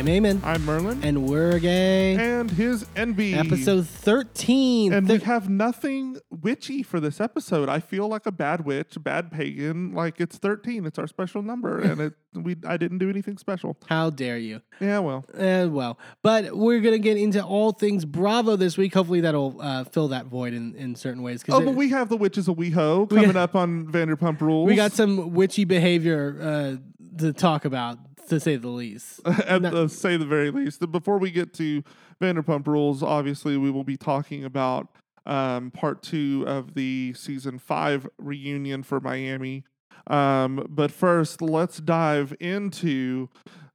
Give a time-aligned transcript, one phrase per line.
[0.00, 1.04] I'm Eamon, I'm Merlin.
[1.04, 2.14] and we're gay.
[2.16, 3.34] And his Enby.
[3.36, 4.94] Episode 13.
[4.94, 7.68] And we have nothing witchy for this episode.
[7.68, 9.92] I feel like a bad witch, bad pagan.
[9.92, 10.86] Like it's 13.
[10.86, 11.80] It's our special number.
[11.80, 13.76] and it we I didn't do anything special.
[13.90, 14.62] How dare you?
[14.80, 15.26] Yeah, well.
[15.36, 18.94] Uh, well, but we're going to get into all things Bravo this week.
[18.94, 21.44] Hopefully, that'll uh, fill that void in, in certain ways.
[21.50, 24.40] Oh, it- but we have the witches of WeHo We coming got- up on Vanderpump
[24.40, 24.66] Rules.
[24.66, 26.76] we got some witchy behavior uh,
[27.18, 27.98] to talk about,
[28.30, 29.20] to say the least.
[29.26, 30.90] at No- the say the very least.
[30.90, 31.82] Before we get to
[32.20, 34.88] Vanderpump Rules, obviously we will be talking about
[35.26, 39.64] um, part two of the season five reunion for Miami.
[40.06, 43.28] Um, but first, let's dive into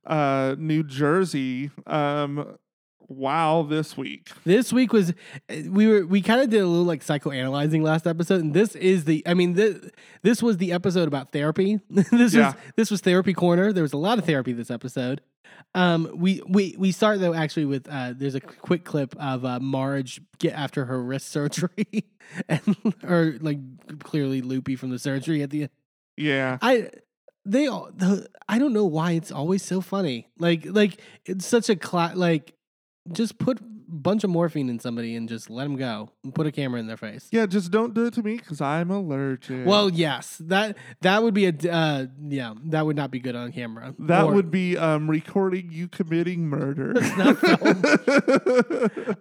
[0.05, 1.72] uh, New Jersey.
[1.88, 2.58] Um,
[3.08, 4.30] wow, this week.
[4.44, 5.14] This week was
[5.50, 9.06] we were we kind of did a little like psychoanalyzing last episode, and this is
[9.06, 9.78] the I mean this
[10.22, 11.80] this was the episode about therapy.
[11.89, 12.47] this Yeah.
[12.47, 13.72] was this was therapy corner.
[13.73, 15.22] There was a lot of therapy this episode.
[15.73, 19.59] Um, we we we start though actually with uh, there's a quick clip of uh,
[19.59, 22.06] Marge get after her wrist surgery,
[22.50, 23.59] and or like
[24.00, 25.69] clearly loopy from the surgery at the end.
[26.17, 26.58] Yeah.
[26.62, 26.90] I
[27.45, 30.28] they all the, I don't know why it's always so funny.
[30.40, 32.53] Like like it's such a cla- like
[33.11, 36.09] just put a bunch of morphine in somebody and just let them go.
[36.23, 37.28] And put a camera in their face.
[37.31, 39.66] Yeah, just don't do it to me because I'm allergic.
[39.66, 43.52] Well, yes, that that would be a uh, yeah, that would not be good on
[43.52, 43.94] camera.
[44.00, 46.94] that Or- would be um, recording you committing murder.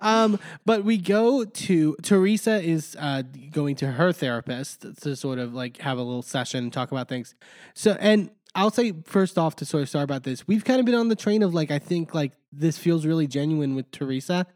[0.00, 5.54] um, but we go to Teresa is uh, going to her therapist to sort of
[5.54, 7.34] like have a little session, talk about things.
[7.74, 10.86] So, and I'll say first off to sort of start about this, we've kind of
[10.86, 14.46] been on the train of like I think like this feels really genuine with Teresa,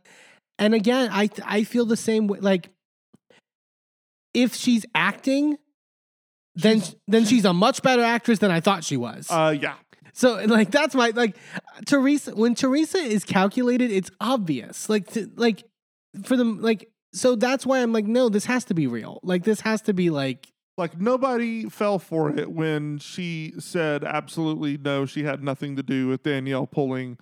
[0.58, 2.38] and again, I I feel the same way.
[2.40, 2.70] Like
[4.34, 5.58] if she's acting.
[6.54, 9.28] Then, She's- then she's a much better actress than I thought she was.
[9.30, 9.74] uh, yeah.
[10.12, 11.36] So like that's my like
[11.86, 14.88] Teresa when Teresa is calculated, it's obvious.
[14.88, 15.62] Like to, like
[16.24, 19.20] for them like so that's why I'm like no, this has to be real.
[19.22, 24.78] Like this has to be like like nobody fell for it when she said absolutely
[24.78, 27.18] no she had nothing to do with danielle pulling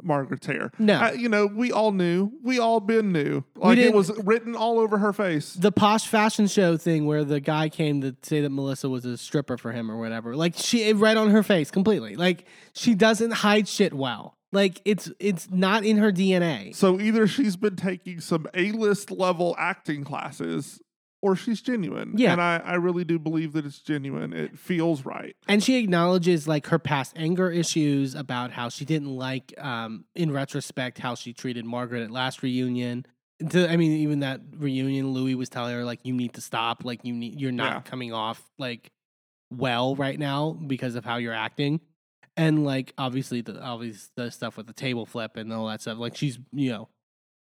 [0.00, 0.94] margaret's hair No.
[0.94, 4.78] Uh, you know we all knew we all been knew like it was written all
[4.78, 8.50] over her face the posche fashion show thing where the guy came to say that
[8.50, 10.36] Melissa was a stripper for him or whatever.
[10.36, 12.14] Like she right on her face completely.
[12.14, 12.44] Like
[12.74, 14.36] she doesn't hide shit well.
[14.52, 16.76] Like it's it's not in her DNA.
[16.76, 20.80] so either she's been taking some a-list level acting classes
[21.20, 22.32] or she's genuine Yeah.
[22.32, 26.46] and I, I really do believe that it's genuine it feels right And she acknowledges
[26.46, 31.32] like her past anger issues about how she didn't like, um, in retrospect, how she
[31.32, 33.04] treated Margaret at last reunion.
[33.50, 36.84] To, I mean, even that reunion, Luis was telling her like, "You need to stop.
[36.84, 37.40] Like, you need.
[37.40, 37.80] You're not Yeah.
[37.82, 38.90] coming off like
[39.50, 41.80] well right now because of how you're acting."
[42.36, 45.98] And like, obviously, the obvious the stuff with the table flip and all that stuff.
[45.98, 46.88] Like, she's you know,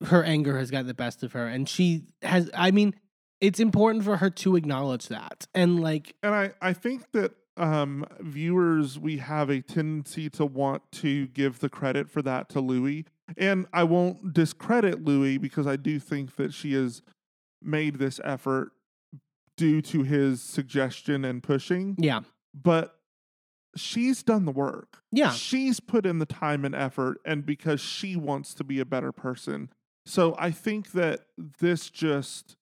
[0.05, 2.51] her anger has gotten the best of her, and she has.
[2.55, 2.95] I mean,
[3.41, 8.05] it's important for her to acknowledge that and like and I, I think that um,
[8.21, 13.05] viewers we have a tendency to want to give the credit for that to Luis,
[13.37, 17.03] and I won't discredit Luis because I do think that she has
[17.61, 18.71] made this effort
[19.57, 21.97] due to his suggestion and pushing.
[21.99, 22.21] yeah,
[22.55, 22.95] But
[23.75, 24.99] she's done the work.
[25.11, 25.33] yeah.
[25.33, 29.11] She's put in the time and effort, and because she wants to be a better
[29.11, 29.71] person.
[30.07, 31.23] So I think that
[31.59, 32.55] this just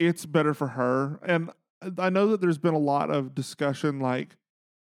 [0.00, 1.20] it's better for her.
[1.22, 1.50] And
[1.98, 4.36] I know that there's been a lot of discussion, like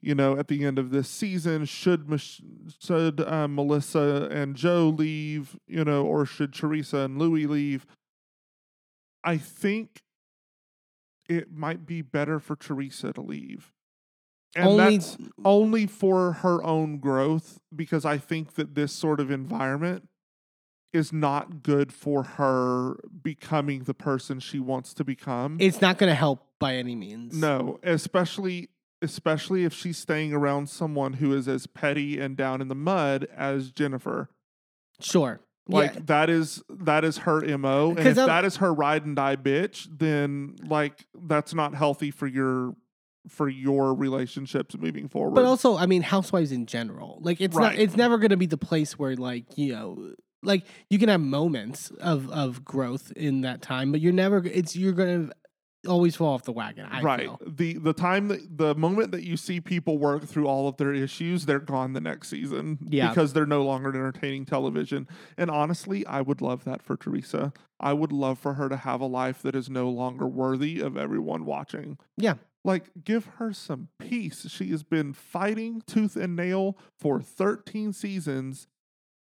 [0.01, 2.41] you know, at the end of this season, should Mich-
[2.79, 7.85] should uh, Melissa and Joe leave, you know, or should Teresa and Luis leave?
[9.23, 10.03] I think
[11.27, 13.73] it might be better for Teresa to leave.
[14.55, 19.31] And Only- that's only for her own growth because I think that this sort of
[19.31, 20.07] environment
[20.95, 25.57] is not good for her becoming the person she wants to become.
[25.59, 27.35] It's not going to help by any means.
[27.35, 28.69] no, especially
[29.01, 33.27] especially if she's staying around someone who is as petty and down in the mud
[33.35, 34.29] as Jennifer.
[34.99, 35.41] Sure.
[35.67, 35.99] Like yeah.
[36.05, 37.89] that is that is her MO.
[37.89, 42.11] And if I'm- that is her ride and die bitch, then like that's not healthy
[42.11, 42.75] for your
[43.27, 45.33] for your relationships moving forward.
[45.33, 47.73] But also, I mean, housewives in general, like it's Right.
[47.73, 47.81] not.
[47.81, 50.13] It's never going to be the place where, like, you know,
[50.45, 54.37] like you can have moments of of growth in that time, but you're never.
[54.45, 55.35] It's you're going to
[55.87, 56.85] always fall off the wagon.
[56.89, 57.21] I right.
[57.21, 57.39] feel.
[57.45, 60.93] The the time that the moment that you see people work through all of their
[60.93, 62.79] issues, they're gone the next season.
[62.81, 63.09] Yeah.
[63.09, 65.07] Because they're no longer entertaining television.
[65.37, 67.53] And honestly, I would love that for Teresa.
[67.79, 70.97] I would love for her to have a life that is no longer worthy of
[70.97, 71.97] everyone watching.
[72.17, 72.35] Yeah.
[72.63, 74.47] Like, give her some peace.
[74.49, 78.65] She has been fighting tooth and nail for 13 seasons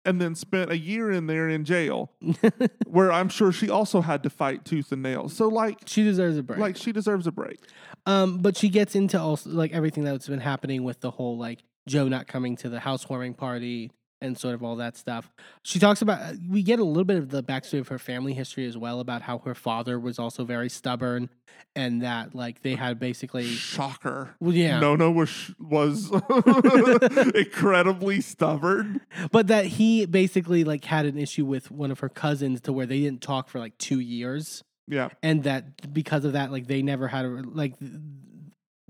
[0.06, 2.12] and then spent a year in there in jail
[2.88, 5.30] where I'm sure she also had to fight tooth and nail.
[5.30, 6.59] So, like, she deserves a break.
[6.59, 7.59] like she deserves a break.
[8.06, 11.59] Um, but she gets into also like everything that's been happening with the whole like
[11.88, 15.31] Joe not coming to the housewarming party and sort of all that stuff.
[15.63, 18.33] She talks about uh, we get a little bit of the backstory of her family
[18.33, 21.29] history as well about how her father was also very stubborn
[21.75, 24.35] and that like they had basically Shocker.
[24.39, 26.12] well, yeah, Nono was was
[27.35, 29.01] incredibly stubborn.
[29.31, 32.85] but that he basically like had an issue with one of her cousins to where
[32.85, 34.63] they didn't talk for like two years.
[34.88, 35.09] Yeah.
[35.23, 37.75] and that because of that like they never had a like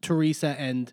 [0.01, 0.91] teresa and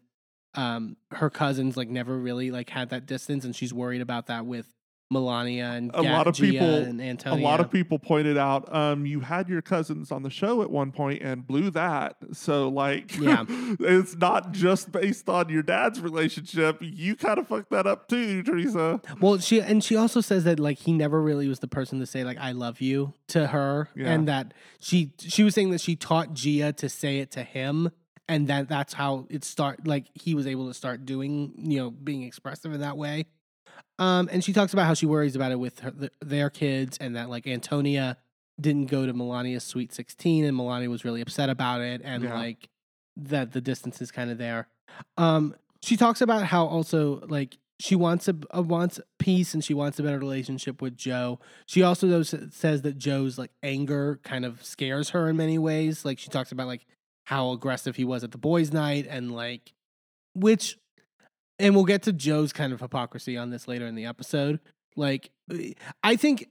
[0.59, 4.45] um her cousins like never really like had that distance and she's worried about that
[4.45, 4.67] with
[5.11, 8.69] milania and A lot of Gia people- and antonia A lot of people pointed out
[8.75, 12.17] um you had your cousins on the show at one point and blew that.
[12.33, 13.45] So like Yeah.
[13.49, 16.77] it's not just based on your dad's relationship.
[16.83, 19.01] You kind of fucked that up too, Teresa.
[19.19, 22.07] well she and she also says that like he never really was the person to
[22.07, 24.11] say like i love you to her Yeah.
[24.13, 27.91] and that she she was saying that she taught gia to say it to him
[28.29, 31.91] and that that's how it start like he was able to start doing you know
[31.91, 33.27] being expressive in that way
[33.99, 36.99] um and she talks about how she worries about it with her, th- their kids
[36.99, 38.17] and that like antonia
[38.61, 42.35] didn't go to milania's sweet 16 and milania was really upset about it and Yeah.
[42.35, 42.69] like
[43.17, 44.69] that the distance is kind of there
[45.17, 49.73] um she talks about how also like she wants a, a wants peace and she
[49.73, 51.39] wants a better relationship with Joe.
[51.67, 56.05] She also though says that Joe's like anger kind of scares her in many ways.
[56.05, 56.85] Like she talks about like
[57.29, 59.75] how aggressive he was at the boys' night and like
[60.35, 60.79] which
[61.59, 64.61] and we'll get to Joe's kind of hypocrisy on this later in the episode.
[64.97, 65.31] Like
[66.03, 66.47] I think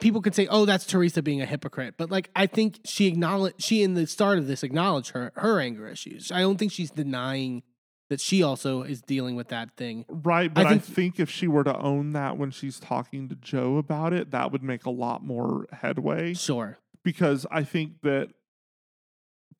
[0.00, 3.62] people could say, "Oh, that's Teresa being a hypocrite," but like I think she acknowledged
[3.62, 6.32] she in the start of this acknowledged her her anger issues.
[6.32, 7.62] I don't think she's denying
[8.08, 10.06] that she also is dealing with that thing.
[10.08, 13.34] Right, but I think, think- if she were to own that when she's talking to
[13.34, 16.32] Joe about it, that would make a lot more headway.
[16.34, 16.78] Sure.
[17.04, 18.28] because I think that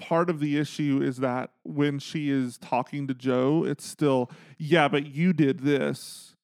[0.03, 4.89] part of the issue is that when she is talking to Joe, it's still, yeah,
[4.89, 6.35] but you did this.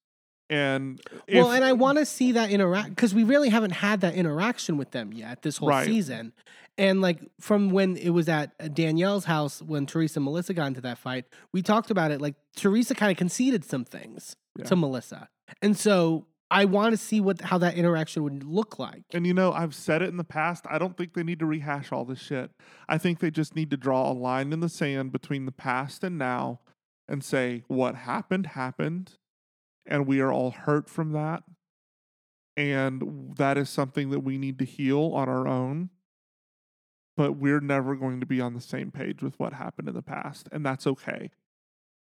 [0.51, 0.99] And
[1.31, 4.79] well, and I want to see that interact because we really haven't had that interaction
[4.79, 5.85] with them yet this whole Right.
[5.85, 6.33] season.
[6.79, 10.69] And like from when it was at uh, Danielle's house when Teresa and Melissa got
[10.69, 12.23] into that fight, we talked about it.
[12.23, 14.65] Like Teresa kind of conceded some things Yeah.
[14.67, 15.29] to Melissa,
[15.61, 19.03] and so I want to see what how that interaction would look like.
[19.13, 20.65] and you know, I've said it in the past.
[20.69, 22.51] I don't think they need to rehash all this shit.
[22.89, 26.03] I think they just need to draw a line in the sand between the past
[26.03, 26.61] and now
[27.07, 29.19] and say what happened happened
[29.89, 31.43] and we are all hurt from that.
[32.57, 35.91] And that is something that we need to heal on our own.
[37.17, 40.03] But we're never going to be on the same page with what happened in the
[40.03, 40.49] past.
[40.53, 41.31] And that's okay.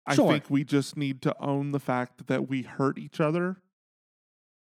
[0.06, 3.58] I think we just need to own the fact that we hurt each other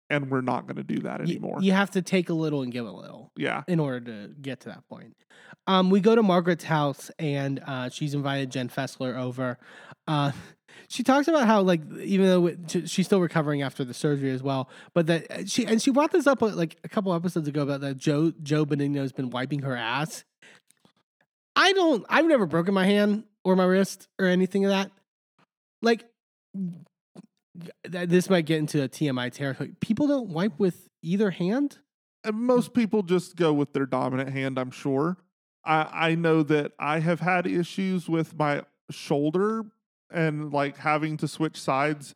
[0.09, 1.57] and we're not going to do that anymore.
[1.61, 3.31] You have to take a little and give a little.
[3.35, 3.63] yeah.
[3.67, 5.15] in order to get to that point.
[5.67, 9.57] Um, we go to Margaret's house and uh, she's invited Jen Fessler over.
[10.07, 10.31] Uh,
[10.87, 14.41] she talks about how like even though it- she's still recovering after the surgery as
[14.41, 17.47] well, but that uh, she and she brought this up uh, like a couple episodes
[17.49, 20.23] ago about that Joe Joe Benigno has been wiping her ass.
[21.55, 22.05] I don't.
[22.07, 24.91] I've never broken my hand or my wrist or anything of that.
[25.81, 26.05] Like
[27.83, 29.73] this might get into a TMI territory.
[29.79, 31.79] People don't wipe with either hand.
[32.23, 35.17] And most people just go with their dominant hand, I'm sure.
[35.63, 39.65] I, I know that I have had issues with my shoulder
[40.11, 42.15] and like having to switch sides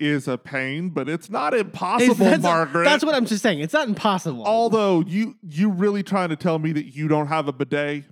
[0.00, 2.84] is a pain, but it's not impossible, that's, Margaret.
[2.84, 3.60] That's what I'm just saying.
[3.60, 4.44] It's not impossible.
[4.44, 8.04] Although you you really trying to tell me that you don't have a bidet?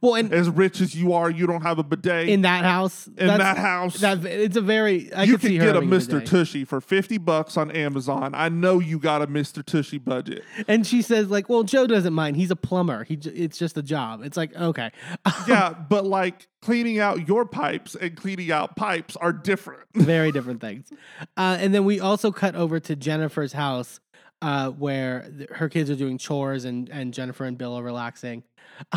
[0.00, 3.06] Well, and As rich as you are, you don't have a bidet in that house,
[3.06, 3.98] in that house.
[4.00, 5.12] that it's a very.
[5.12, 6.20] I you could can see her get a Mr.
[6.20, 6.24] day.
[6.26, 8.32] Tushy for 50 bucks on Amazon.
[8.34, 9.64] I know you got a Mr.
[9.64, 10.44] Tushy budget.
[10.66, 12.36] and she says like, "Well, Joe doesn't mind.
[12.36, 13.04] He's a plumber.
[13.04, 14.90] He j- it's just a job." It's like okay,
[15.48, 19.82] yeah, but like cleaning out your pipes and cleaning out pipes are different.
[19.94, 20.90] very different things.
[21.36, 24.00] Uh, and then we also cut over to Jennifer's house,
[24.42, 28.42] uh, where th- her kids are doing chores and and Jennifer and Bill are relaxing.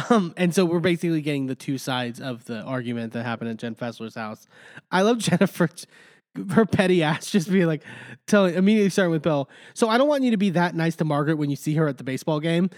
[0.09, 3.57] Um, and so we're basically getting the two sides of the argument that happened at
[3.57, 4.47] Jen Fessler's house.
[4.91, 5.69] I love Jennifer.
[6.51, 7.83] Her petty ass just being like,
[8.25, 9.49] telling immediately starting with Bill.
[9.73, 11.89] So I don't want you to be that nice to Margaret when you see her
[11.89, 12.69] at the baseball game.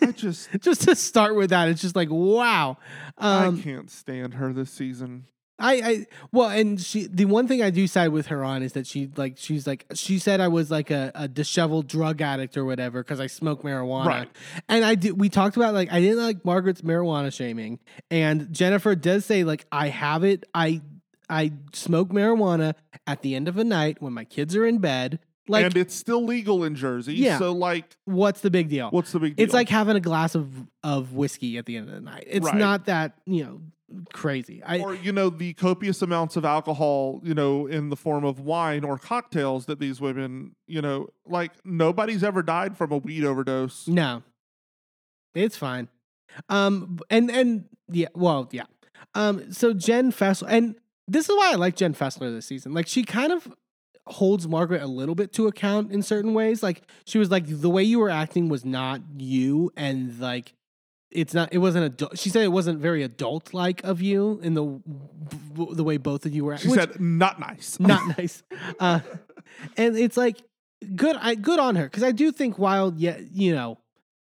[0.00, 2.78] I just just to start with that, it's just like wow.
[3.18, 5.26] I Um, can't stand her this season.
[5.58, 8.74] I, I well, and she the one thing I do side with her on is
[8.74, 12.58] that she like she's like she said I was like a, a disheveled drug addict
[12.58, 14.06] or whatever because I smoke marijuana.
[14.06, 14.28] Right.
[14.68, 17.78] And I did we talked about like I didn't like Margaret's marijuana shaming.
[18.10, 20.44] And Jennifer does say like I have it.
[20.54, 20.82] I
[21.30, 22.74] I smoke marijuana
[23.06, 25.20] at the end of a night when my kids are in bed.
[25.48, 27.14] Like and it's still legal in Jersey.
[27.14, 27.38] Yeah.
[27.38, 28.90] So like, what's the big deal?
[28.90, 29.44] what's the big deal?
[29.44, 30.48] It's like having a glass of
[30.82, 32.24] of whiskey at the end of the night.
[32.26, 32.56] It's Right.
[32.56, 33.60] not that, you know,
[34.12, 34.62] crazy.
[34.64, 38.40] I or you know the copious amounts of alcohol you know in the form of
[38.40, 43.24] wine or cocktails that these women you know like nobody's ever died from a weed
[43.24, 44.24] overdose No.
[45.34, 45.88] It's fine.
[46.48, 48.64] Um and and yeah, well, yeah.
[49.14, 50.74] Um so Jen Fessler and
[51.06, 52.74] this is why I like Jen Fessler this season.
[52.74, 53.46] Like she kind of
[54.06, 56.62] holds Margaret a little bit to account in certain ways.
[56.62, 60.52] Like she was like the way you were acting was not you and like
[61.10, 64.54] it's not it wasn't adult she said it wasn't very adult like of you in
[64.54, 64.80] the
[65.72, 68.42] the way both of you were she which- said not nice not nice.
[68.80, 69.00] Uh,
[69.76, 70.36] and it's like
[70.94, 71.16] good.
[71.16, 73.78] I good on her because I do think while yeah, you know,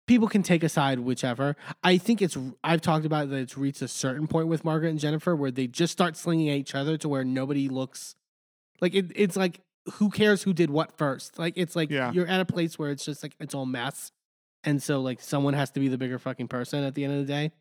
[0.06, 1.54] people can take a side whichever.
[1.84, 4.98] I think it's I've talked about that it's reached a certain point with Margaret and
[4.98, 8.16] Jennifer where they just start slinging at each other to where nobody looks
[8.80, 9.12] like it.
[9.14, 9.60] It's like
[9.94, 11.38] who cares who did what first?
[11.38, 12.12] Like it's like Yeah.
[12.12, 14.12] you're at a place where it's just like it's all mess,
[14.64, 17.26] and so like someone has to be the bigger fucking person at the end of
[17.26, 17.52] the day.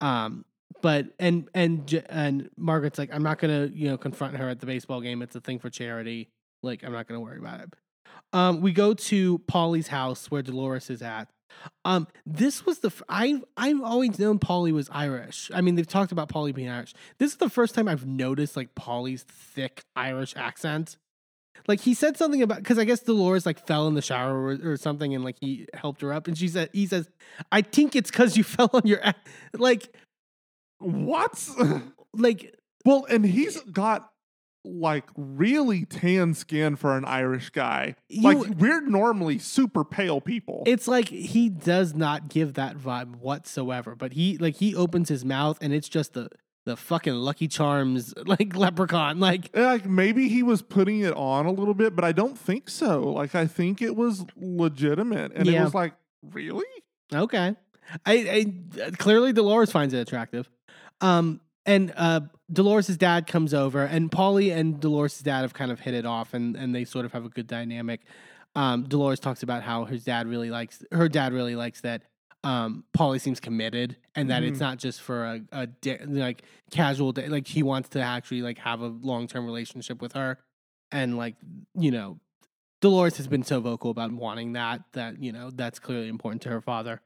[0.00, 0.44] Um,
[0.82, 4.66] but and and and Margaret's like, I'm not gonna you know confront her at the
[4.66, 5.22] baseball game.
[5.22, 6.28] It's a thing for charity.
[6.62, 7.72] Like I'm not gonna worry about it.
[8.32, 11.28] Um, we go to Paulie's house where Dolores is at.
[11.84, 15.50] Um, this was the f- I I've always known Paulie was Irish.
[15.54, 16.92] I mean, they've talked about Paulie being Irish.
[17.18, 20.96] This is the first time I've noticed like Paulie's thick Irish accent.
[21.66, 24.72] Like he said something about because I guess Dolores like fell in the shower or,
[24.72, 26.28] or something and like he helped her up.
[26.28, 27.08] And she said he says
[27.52, 29.14] I think it's because you fell on your a-"
[29.54, 29.94] like
[30.78, 31.48] what?
[32.14, 34.10] like well and he's got
[34.66, 37.94] like really tan skin for an irish guy.
[38.20, 40.64] Like we're normally super pale people.
[40.66, 43.94] It's like he does not give that vibe whatsoever.
[43.94, 46.28] But he like he opens his mouth and it's just the
[46.66, 49.18] the fucking Lucky Charms like leprechaun.
[49.18, 52.68] Like like maybe he was putting it on a little bit but i don't think
[52.68, 55.94] so like i think it was legitimate and it was like
[56.32, 56.66] really
[57.14, 57.54] okay,
[58.04, 60.48] I, I clearly Dolores finds it attractive.
[61.00, 62.20] Um, and uh,
[62.52, 66.32] Dolores' dad comes over, and Paulie and Dolores' dad have kind of hit it off,
[66.34, 68.02] and and they sort of have a good dynamic.
[68.54, 72.02] Um, Dolores talks about how his dad really likes her dad really likes that
[72.46, 74.60] um, Paulie seems committed, and that it's Mhm.
[74.60, 77.28] not just for a, a da- like casual day.
[77.28, 80.38] Like he wants to actually like have a long term relationship with her,
[80.92, 81.34] and like
[81.74, 82.20] you know,
[82.80, 86.48] Dolores has been so vocal about wanting that that you know that's clearly important to
[86.50, 87.00] her father.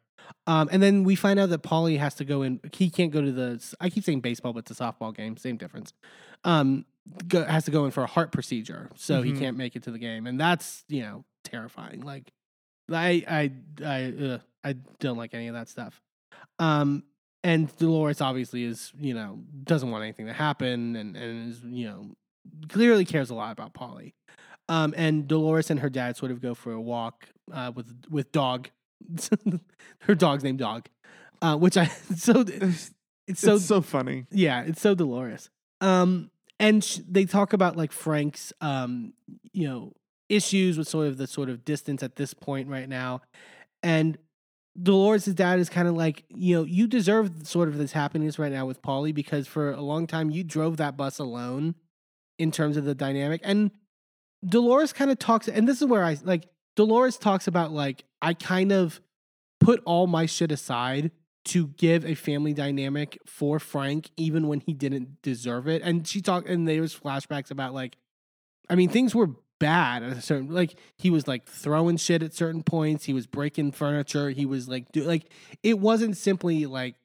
[0.46, 2.60] Um, and then we find out that Paulie has to go in.
[2.74, 3.74] He can't go to the.
[3.80, 5.36] I keep saying baseball, but it's a softball game.
[5.38, 5.92] Same difference.
[6.44, 6.84] Um,
[7.26, 9.38] go, has to go in for a heart procedure, so he Mhm.
[9.38, 12.00] can't make it to the game, and that's you know terrifying.
[12.02, 12.32] Like,
[12.92, 13.52] I I
[13.84, 16.00] I ugh, I don't like any of that stuff.
[16.58, 17.04] Um,
[17.42, 21.86] and Dolores obviously is you know doesn't want anything to happen, and and is you
[21.86, 22.10] know
[22.68, 24.12] clearly cares a lot about Paulie.
[24.68, 28.32] Um, and Dolores and her dad sort of go for a walk uh, with with
[28.32, 28.68] dog.
[30.02, 30.86] her dog's named Dog,
[31.40, 31.86] uh, which I
[32.16, 32.90] so it's,
[33.26, 35.48] it's so it's so funny yeah, it's so Dolores.
[35.80, 39.14] Um, and sh- they talk about like Frank's, um,
[39.52, 39.92] you know,
[40.28, 43.22] issues with sort of the sort of distance at this point right now,
[43.82, 44.18] and
[44.80, 48.52] Dolores' dad is kind of like, you know, you deserve sort of this happiness right
[48.52, 51.74] now with Paulie because for a long time you drove that bus alone
[52.38, 53.70] in terms of the dynamic, and
[54.46, 58.34] Dolores kind of talks, and this is where I like Dolores talks about like I
[58.34, 59.00] kind of
[59.58, 61.10] put all my shit aside
[61.46, 65.82] to give a family dynamic for Frank, even when he didn't deserve it.
[65.82, 67.96] And she talked, and there was flashbacks about like,
[68.68, 72.34] I mean, things were bad at a certain, like he was like throwing shit at
[72.34, 73.04] certain points.
[73.04, 74.30] He was breaking furniture.
[74.30, 75.26] He was like, do like
[75.62, 76.96] it wasn't simply like.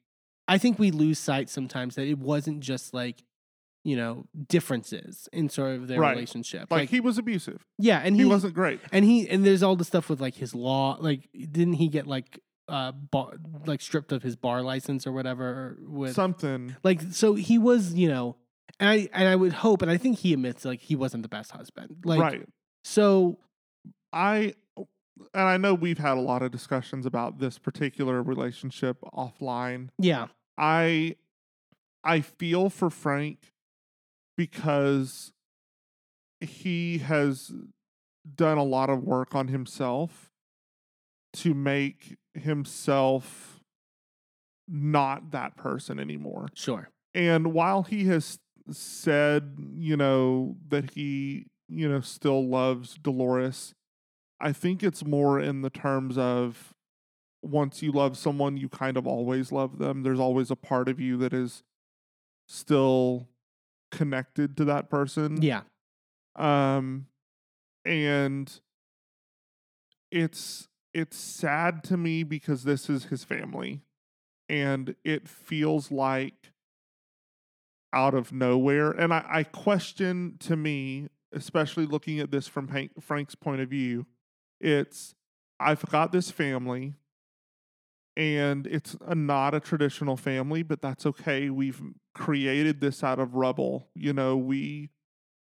[0.48, 3.24] I think we lose sight sometimes that it wasn't just like,
[3.82, 6.12] you know, differences in sort of their Right.
[6.12, 6.70] relationship.
[6.70, 9.76] like, he was abusive yeah, and he, he, wasn't great and he and there's all
[9.76, 13.34] the stuff with like his law like didn't he get like uh bar,
[13.66, 18.08] like stripped of his bar license or whatever with something like so he was you
[18.08, 18.36] know
[18.80, 21.28] and I and I would hope and I think he admits like he wasn't the
[21.28, 22.48] best husband like right
[22.84, 23.38] so
[24.12, 29.88] I and I know we've had a lot of discussions about this particular relationship offline.
[29.98, 30.28] yeah
[30.58, 31.16] I
[32.04, 33.52] I feel for Frank
[34.36, 35.32] because
[36.40, 37.52] he has
[38.34, 40.30] done a lot of work on himself
[41.32, 43.60] to make himself
[44.68, 46.48] not that person anymore.
[46.54, 48.38] sure And while he has
[48.70, 53.74] said, you know, that he, you know, still loves Dolores.
[54.40, 56.74] I think it's more in the terms of
[57.42, 60.02] once you love someone, you kind of always love them.
[60.02, 61.62] There's always a part of you that is
[62.48, 63.28] still
[63.90, 65.40] connected to that person.
[65.42, 65.62] Yeah.
[66.34, 67.06] Um
[67.84, 68.60] and
[70.10, 73.82] it's it's sad to me because this is his family
[74.48, 76.45] and it feels like
[77.96, 82.90] out of nowhere and I, I question to me especially looking at this from Hank,
[83.00, 84.04] frank's point of view
[84.60, 85.14] it's
[85.58, 86.92] i've got this family
[88.14, 91.80] and it's a, not a traditional family but that's okay we've
[92.14, 94.90] created this out of rubble you know we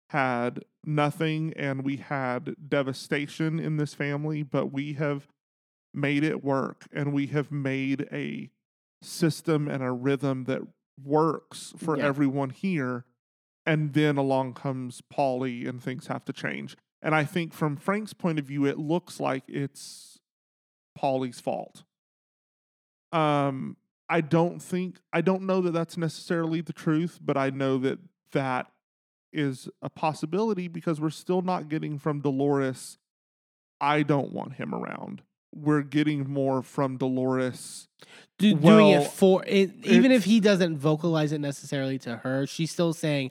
[0.09, 5.29] had nothing and we had devastation in this family but we have
[5.95, 8.51] made it work and we have made a
[9.03, 10.63] system and a rhythm that
[11.05, 12.07] works for Yeah.
[12.07, 13.05] everyone here
[13.67, 16.77] and then along comes Paulie and things have to change.
[17.03, 20.19] And i think from frank's point of view it looks like it's
[20.99, 21.85] Paulie's fault.
[23.13, 23.77] Um
[24.09, 27.99] i don't think i don't know that that's necessarily the truth but i know that
[28.33, 28.71] that
[29.33, 32.99] is a possibility because we're still not getting from dolores
[33.81, 35.23] i don't want him around
[35.55, 37.89] we're getting more from dolores
[38.39, 42.71] Do, doing it for it, even if he doesn't vocalize it necessarily to her, she's
[42.71, 43.31] still saying,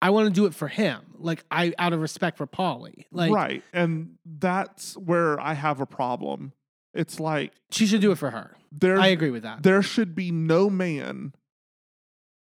[0.00, 3.32] "I want to do it for him." Like I, out of respect for Paulie, like
[3.32, 6.52] right and that's where i have a problem
[6.94, 8.56] it's like she should do it for her.
[8.72, 9.62] there's I agree with that.
[9.62, 11.32] there should be no man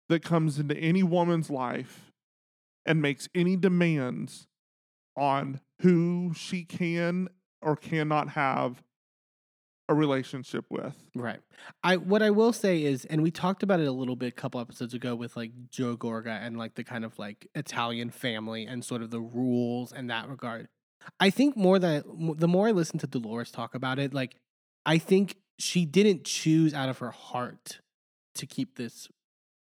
[0.10, 2.12] that comes into any woman's life
[2.86, 4.48] and makes any demands
[5.16, 7.30] on who she can
[7.62, 8.84] or cannot have
[9.90, 10.96] a relationship with.
[11.16, 11.40] Right.
[11.84, 14.36] I what I will say is, and we talked about it a little bit a
[14.36, 18.66] couple episodes ago with like Joe Gorga and like the kind of like Italian family
[18.66, 20.70] and sort of the rules in that regard.
[21.20, 22.06] I think more that
[22.38, 24.36] the more I listen to Dolores talk about it, like
[24.86, 27.80] I think she didn't choose out of her heart
[28.36, 29.10] to keep this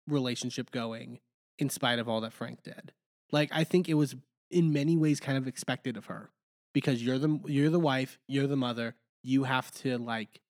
[0.06, 1.20] relationship going
[1.58, 2.92] in spite of all that Frank did.
[3.30, 4.16] Like I think it was
[4.50, 6.30] in many ways kind of expected of her
[6.72, 10.40] because you're the you're the wife, you're the mother, you have to like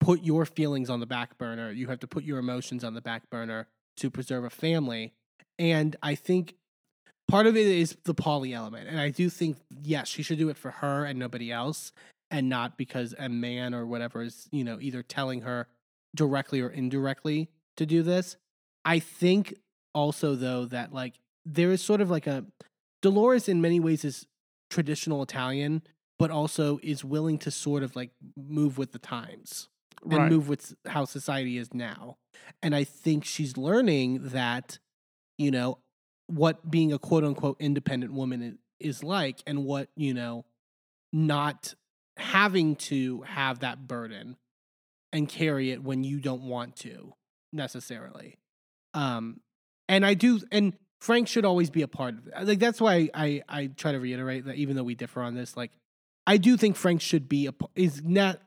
[0.00, 1.70] put your feelings on the back burner.
[1.70, 5.12] You have to put your emotions on the back burner to preserve a family.
[5.58, 6.56] And I think
[7.28, 8.88] part of it is the Paulie element.
[8.88, 11.92] And I do think, yes, she should do it for her and nobody else,
[12.30, 15.68] and not because a man or whatever is, you know, either telling her
[16.14, 18.36] directly or indirectly to do this.
[18.84, 19.54] I think
[19.94, 22.44] also, though, that like there is sort of like a
[23.02, 24.26] Dolores in many ways is
[24.70, 25.82] traditional Italian,
[26.22, 29.68] but also is willing to sort of like move with the times
[30.08, 30.30] and Right.
[30.30, 32.16] move with how society is now.
[32.62, 34.78] And I think she's learning that,
[35.36, 35.78] you know,
[36.28, 40.44] what being a quote unquote independent woman is like and what, you know,
[41.12, 41.74] not
[42.16, 44.36] having to have that burden
[45.12, 47.14] and carry it when you don't want to
[47.52, 48.38] necessarily.
[48.94, 49.40] Um
[49.88, 52.46] and I do and Frank should always be a part of it.
[52.46, 55.56] Like that's why I I try to reiterate that even though we differ on this,
[55.56, 55.72] like
[56.26, 58.40] I do think Frank should be a is not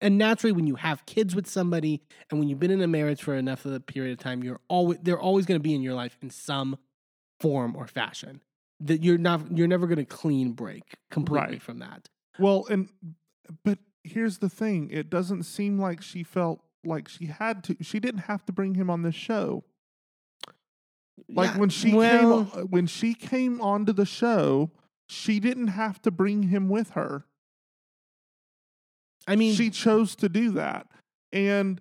[0.00, 3.22] and naturally when you have kids with somebody and when you've been in a marriage
[3.22, 5.82] for enough of a period of time, you're always they're always going to be in
[5.82, 6.78] your life in some
[7.40, 8.42] form or fashion.
[8.80, 11.62] That you're not you're never going to clean break completely Right.
[11.62, 12.08] from that.
[12.38, 12.88] Well, and
[13.64, 17.76] but here's the thing: it doesn't seem like she felt like she had to.
[17.82, 19.64] She didn't have to bring him on this show.
[21.28, 24.70] Like Yeah, when she well, came when she came onto the show,
[25.08, 27.24] she didn't have to bring him with her.
[29.26, 30.86] I mean, she chose to do that,
[31.32, 31.80] and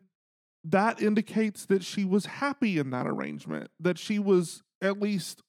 [0.63, 3.69] that indicates that she was happy in that arrangement.
[3.79, 5.41] That she was at least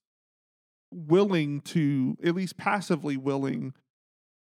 [0.93, 3.75] willing to, at least passively willing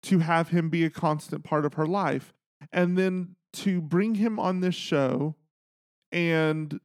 [0.02, 2.32] to have him be a constant part of her life.
[2.72, 5.36] And then to bring him on this show
[6.12, 6.80] and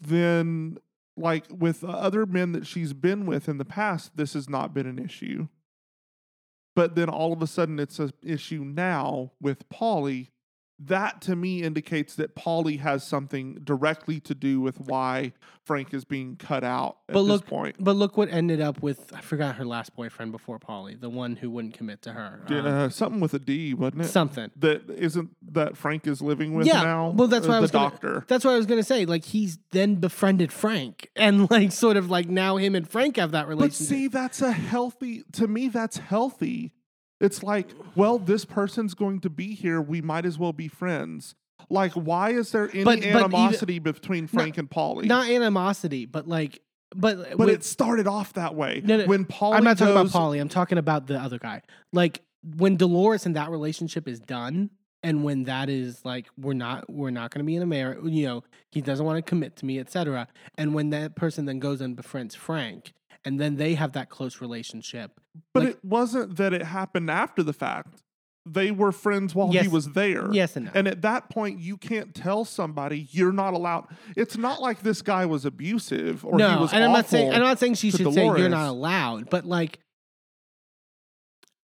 [0.00, 0.78] then
[1.20, 4.74] like with uh, other men that she's been with in the past, this has not
[4.74, 5.48] been an issue.
[6.74, 10.28] But then all of a sudden it's an issue now with Paulie.
[10.86, 16.06] That to me indicates that Paulie has something directly to do with why Frank is
[16.06, 17.76] being cut out at But this look, point.
[17.78, 21.36] but look what ended up with I forgot her last boyfriend before Paulie, the one
[21.36, 22.44] who wouldn't commit to her.
[22.48, 24.08] D- Um, uh, something with a D, wasn't it?
[24.08, 24.50] something.
[24.56, 27.10] that isn't that Frank is living with Yeah, now.
[27.10, 28.24] well, that's Uh, what I the was gonna- doctor.
[28.26, 29.04] That's what I was gonna say.
[29.04, 33.32] Like he's then befriended Frank, and like sort of like now him and Frank have
[33.32, 33.80] that relationship.
[33.90, 35.24] But see, that's a healthy.
[35.32, 36.72] To me, that's healthy.
[37.20, 39.80] It's like, well, this person's going to be here.
[39.80, 41.34] We might as well be friends.
[41.68, 45.04] Like, why is there any But- but animosity between Frank and Paulie?
[45.04, 46.60] not animosity, but like
[46.96, 48.82] but But with- it started off that way.
[48.84, 50.40] No, no, when Paulie I'm not talking goes, about Paulie.
[50.40, 51.62] I'm talking about the other guy.
[51.92, 52.22] Like
[52.56, 54.70] when Dolores and that relationship is done,
[55.02, 57.98] and when that is like we're not we're not going to be in a marriage.
[58.04, 60.26] You know, he doesn't want to commit to me, etc.
[60.58, 62.92] And when that person then goes and befriends Frank,
[63.24, 65.20] and then they have that close relationship.
[65.54, 68.02] But like- it wasn't that it happened after the fact.
[68.46, 69.64] They were friends while Yes.
[69.64, 70.32] he was there.
[70.32, 70.72] Yes and no.
[70.74, 73.86] And at that point, you can't tell somebody you're not allowed.
[74.16, 77.32] It's not like this guy was abusive or he was and I'm not saying.
[77.32, 79.78] I'm not saying she should say you're not allowed, but like.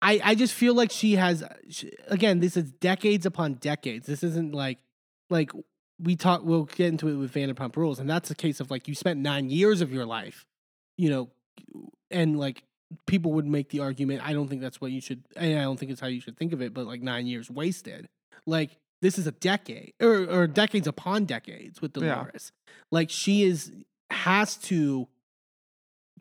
[0.02, 4.24] I, I just feel like she has she, again this is decades upon decades this
[4.24, 4.78] isn't like
[5.30, 5.52] like
[6.00, 8.88] we talk we'll get into it with Vanderpump Rules and that's a case of like
[8.88, 10.46] you spent nine years of your life
[10.98, 11.30] you know
[12.12, 12.64] and like
[13.08, 15.78] people would make the argument I don't think that's what you should and I don't
[15.78, 18.08] think it's how you should think of it but like nine years wasted.
[18.46, 22.16] Like this is a decade or or decades upon decades with Yeah.
[22.16, 22.52] Dolores.
[22.92, 23.72] Like she is
[24.12, 25.08] has to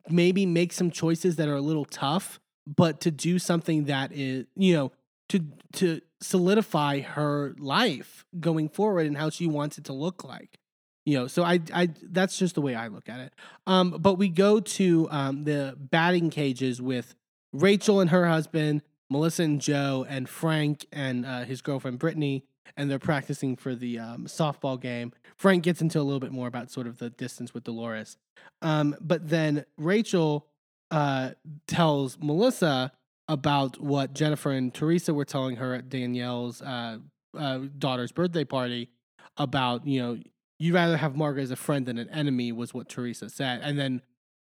[0.08, 4.46] maybe make some choices that are a little tough but to do something that is
[4.56, 4.92] you know
[5.28, 5.40] to
[5.72, 10.58] to solidify her life going forward and how she wants it to look like
[11.04, 13.32] you know so i i that's just the way i look at it.
[13.66, 17.14] Um but we go to um the batting cages with
[17.52, 22.44] rachel and her husband melissa and joe and frank and uh, his girlfriend brittany
[22.76, 25.12] and they're practicing for the um, softball game.
[25.36, 28.16] Frank gets into a little bit more about sort of the distance with dolores.
[28.62, 30.46] Um but then rachel
[30.90, 31.30] uh
[31.66, 32.92] tells melissa
[33.28, 36.98] about what Jennifer and Teresa were telling her at Danielle's uh,
[37.36, 38.90] uh, daughter's birthday party
[39.36, 40.18] about, you know,
[40.58, 43.60] you'd rather have Margaret as a friend than an enemy, was what Teresa said.
[43.62, 44.02] And then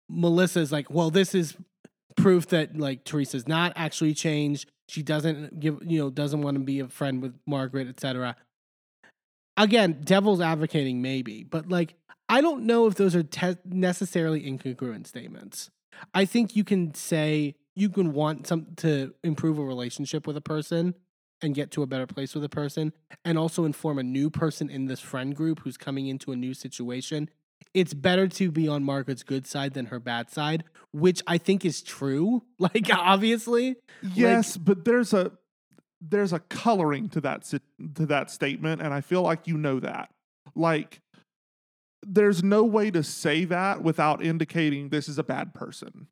[0.09, 1.55] Melissa's like, well, this is
[2.17, 4.69] proof that like Teresa's not actually changed.
[4.89, 8.35] She doesn't give, you know, doesn't want to be a friend with Margaret, etc.
[9.57, 11.95] Again, devil's advocating maybe, but like,
[12.27, 15.69] I don't know if those are te- necessarily incongruent statements.
[16.13, 20.41] I think you can say you can want some to improve a relationship with a
[20.41, 20.95] person
[21.41, 22.93] and get to a better place with a person
[23.25, 26.53] and also inform a new person in this friend group who's coming into a new
[26.53, 27.29] situation.
[27.73, 31.65] It's better to be on Margaret's good side than her bad side, which I think
[31.65, 32.43] is true.
[32.59, 33.77] Like obviously,
[34.13, 35.31] Yes, but there's a
[35.99, 37.61] there's a coloring to that to
[38.05, 40.09] that statement, and I feel like you know that.
[40.55, 41.01] Like,
[42.03, 46.07] there's no way to say that without indicating this is a bad person.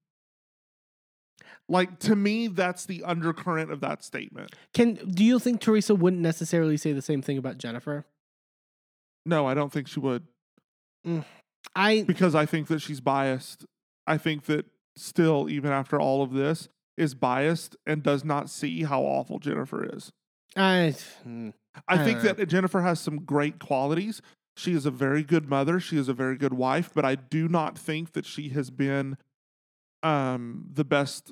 [1.70, 4.56] Like to me, that's the undercurrent of that statement.
[4.74, 8.06] can do you think Teresa wouldn't necessarily say the same thing about Jennifer?
[9.26, 10.24] No, I don't think she would
[11.76, 13.66] I because I think that she's biased.
[14.08, 18.84] I think that still, even after all of this, is biased and does not see
[18.84, 20.12] how awful Jennifer is.
[20.56, 20.96] I
[21.28, 21.54] mm,
[21.88, 24.22] I I think that Jennifer has some great qualities.
[24.58, 25.80] She is a very good mother.
[25.80, 29.18] She is a very good wife, but I do not think that she has been
[30.04, 31.32] um, the best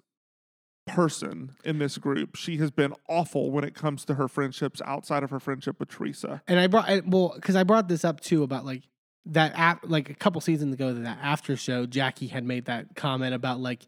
[0.87, 2.35] person in this group.
[2.35, 5.89] She has been awful when it comes to her friendships outside of her friendship with
[5.89, 6.41] Teresa.
[6.47, 8.83] and I brought well because I brought this up too about like
[9.25, 13.33] that ap- like a couple seasons ago that after show Jackie had made that comment
[13.33, 13.85] about like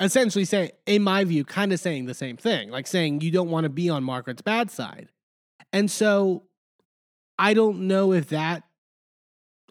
[0.00, 3.50] essentially saying in my view kind of saying the same thing like saying you don't
[3.50, 5.08] want to be on Margaret's bad side
[5.72, 6.44] and so
[7.38, 8.64] I don't know if that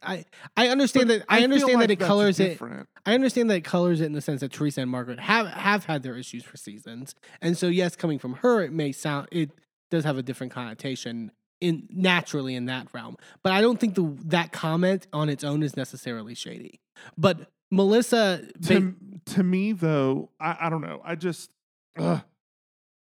[0.03, 0.25] I
[0.57, 2.59] I understand But that I, feel understand like that it colors it.
[3.05, 5.85] I understand that it colors it in the sense that Teresa and Margaret have have
[5.85, 9.51] had their issues for seasons, and so yes, coming from her, it may sound it
[9.89, 13.17] does have a different connotation in naturally in that realm.
[13.43, 16.81] But I don't think the that comment on its own is necessarily shady.
[17.17, 21.51] But Melissa, ba- to, to me though I, I don't know i just
[21.97, 22.21] ugh.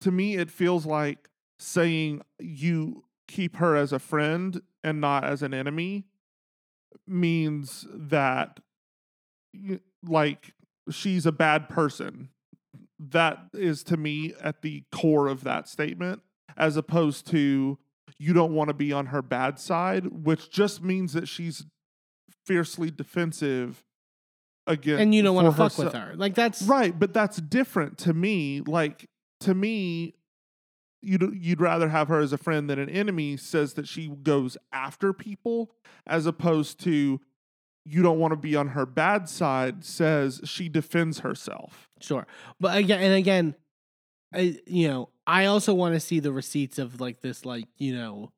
[0.02, 5.41] to me it feels like saying you keep her as a friend and not as
[5.41, 6.06] an enemy
[7.08, 8.60] means that
[10.04, 10.54] like
[10.89, 12.30] she's a bad person
[12.99, 16.21] that is to me at the core of that statement
[16.58, 17.77] as opposed to
[18.17, 21.65] you don't want to be on her bad side which just means that she's
[22.45, 23.84] fiercely defensive
[24.67, 26.13] against and you don't want to fuck with her.
[26.15, 28.62] Like that's Right, but that's different to me.
[28.62, 29.08] Like
[29.41, 30.15] to me,
[31.02, 33.38] you'd you'd rather have her as a friend than an enemy.
[33.38, 35.72] Says that she goes after people
[36.06, 37.20] as opposed to
[37.86, 39.84] you don't want to be on her bad side.
[39.84, 41.90] Says she defends herself.
[42.00, 42.28] Sure.
[42.60, 43.56] But again, and again,
[44.34, 47.96] I, you know, I also want to see the receipts of like this, like, you
[47.96, 48.32] know,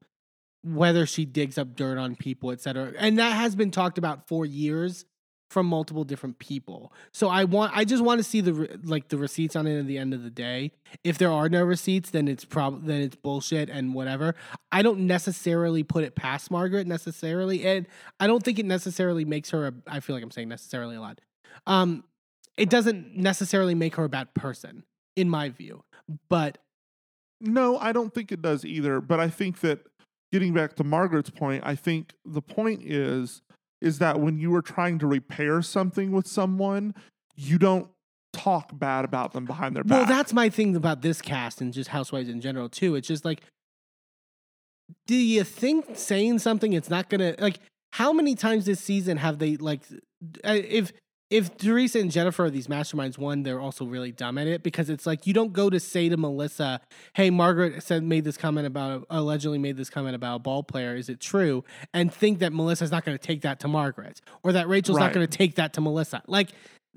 [0.63, 2.93] whether she digs up dirt on people, et cetera.
[2.97, 5.06] And that has been talked about for years
[5.53, 6.91] from multiple different people.
[7.11, 9.85] So I want, I just want to see the, like the receipts on it at
[9.85, 10.71] the end of the day.
[11.03, 14.33] If there are no receipts, then it's probably, then it's bullshit and whatever.
[14.71, 17.65] I don't necessarily put it past Margaret necessarily.
[17.65, 17.87] And
[18.19, 21.01] I don't think it necessarily makes her a, I feel like I'm saying necessarily a
[21.01, 21.21] lot
[21.67, 22.03] Um,
[22.57, 24.83] it doesn't necessarily make her a bad person,
[25.15, 25.83] in my view.
[26.29, 26.57] But
[27.39, 29.01] No, I don't think it does either.
[29.01, 29.85] But I think that
[30.31, 33.43] getting back to Margaret's point, I think the point is
[33.83, 36.95] is that when you are trying to repair something with someone,
[37.35, 37.89] you don't
[38.31, 39.99] talk bad about them behind their back.
[39.99, 42.95] well, that's my thing about this cast and just Housewives in general too.
[42.95, 43.41] It's just like,
[45.05, 47.59] do you think saying something it's not gonna like?
[47.91, 49.81] How many times this season have they like,
[50.43, 50.91] uh, if
[51.33, 54.87] if Teresa and Jennifer are these masterminds, one they're also really dumb at it because
[54.87, 56.79] it's like you don't go to say to Melissa,
[57.13, 60.95] "Hey, Margaret said made this comment about allegedly made this comment about a ball player.
[60.95, 64.51] Is it true?" And think that Melissa's not going to take that to Margaret or
[64.51, 66.21] that Rachel's not going to take that to Melissa.
[66.27, 66.49] Like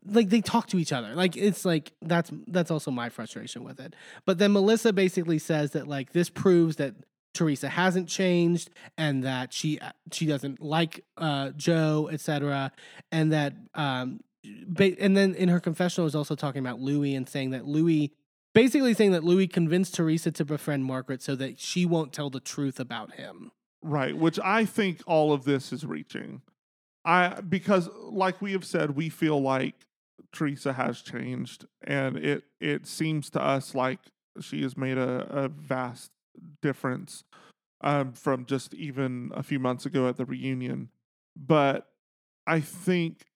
[0.04, 1.14] like they talk to each other.
[1.14, 3.94] Like it's like that's that's also my frustration with it.
[4.26, 6.94] But then Melissa basically says that like this proves that
[7.32, 9.78] Teresa hasn't changed and that she
[10.12, 12.72] she doesn't like uh Joe, etc.
[13.10, 14.20] And that um
[14.78, 18.10] and then in her confessional is also talking about Luis and saying that Luis
[18.54, 22.40] basically saying that Luis convinced Teresa to befriend Margaret so that she won't tell the
[22.40, 23.52] truth about him.
[23.82, 26.42] Right, which I think all of this is reaching.
[27.04, 29.74] I because like we have said, we feel like
[30.32, 34.00] Teresa has changed and it it seems to us like
[34.40, 36.10] she has made a, a vast
[36.62, 37.24] difference
[37.82, 40.90] um, from just even a few months ago at the reunion.
[41.36, 41.86] But
[42.46, 43.26] I think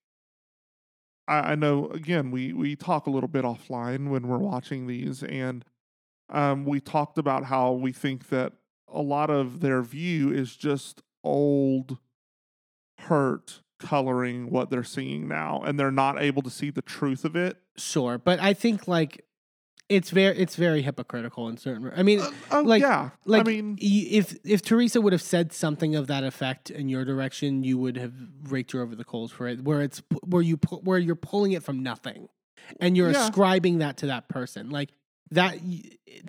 [1.30, 5.22] I, I know again we we talk a little bit offline when we're watching these
[5.22, 5.64] and
[6.28, 8.52] um, we talked about how we think that
[8.88, 11.98] a lot of their view is just old
[12.98, 17.34] hurt coloring what they're seeing now and they're not able to see the truth of
[17.34, 17.56] it.
[17.76, 19.24] Sure, but I think like
[19.90, 23.44] it's very it's very hypocritical in certain I mean Uh, oh, like- yeah like i
[23.44, 27.76] mean if if Teresa would have said something of that effect in your direction, you
[27.76, 28.14] would have
[28.48, 29.62] raked her over the coals for it.
[29.64, 32.28] Where it's where you where you're pulling it from nothing,
[32.80, 33.24] and you're Yeah.
[33.26, 34.70] ascribing that to that person.
[34.70, 34.90] Like
[35.32, 35.58] that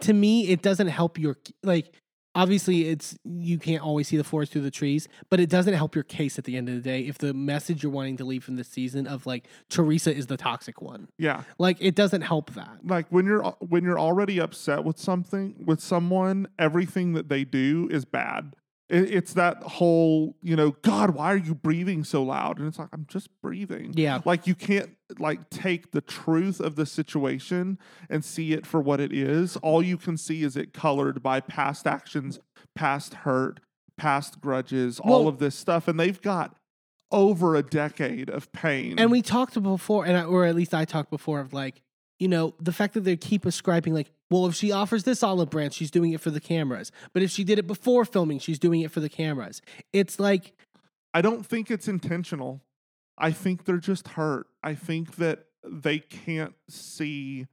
[0.01, 1.93] to me, it doesn't help your like.
[2.33, 5.95] Obviously, it's you can't always see the forest through the trees, but it doesn't help
[5.95, 7.01] your case at the end of the day.
[7.01, 10.37] If the message you're wanting to leave from this season of like Teresa is the
[10.37, 12.77] toxic one, yeah like it doesn't help that.
[12.85, 17.87] like when you're when you're already upset with something with someone everything that they do
[17.91, 18.55] is bad
[18.91, 22.59] it's that whole you know god why are you breathing so loud?
[22.59, 23.93] And it's like i'm just breathing.
[23.95, 28.79] Yeah, like you can't like take the truth of the situation and see it for
[28.81, 29.57] what it is.
[29.57, 32.39] All you can see is it colored by past actions
[32.75, 33.59] past hurt
[33.97, 35.87] past grudges all of this stuff.
[35.87, 36.55] And they've got
[37.11, 38.97] over a decade of pain.
[38.97, 41.81] And we talked before, and I, or at least I talked before of like,
[42.21, 45.49] you know, the fact that they keep ascribing like, well, if she offers this olive
[45.49, 46.91] branch, she's doing it for the cameras.
[47.13, 49.59] But if she did it before filming, she's doing it for the cameras.
[49.91, 50.53] It's like,
[51.15, 52.61] I don't think it's intentional.
[53.17, 54.45] I think they're just hurt.
[54.63, 57.47] I think that they can't see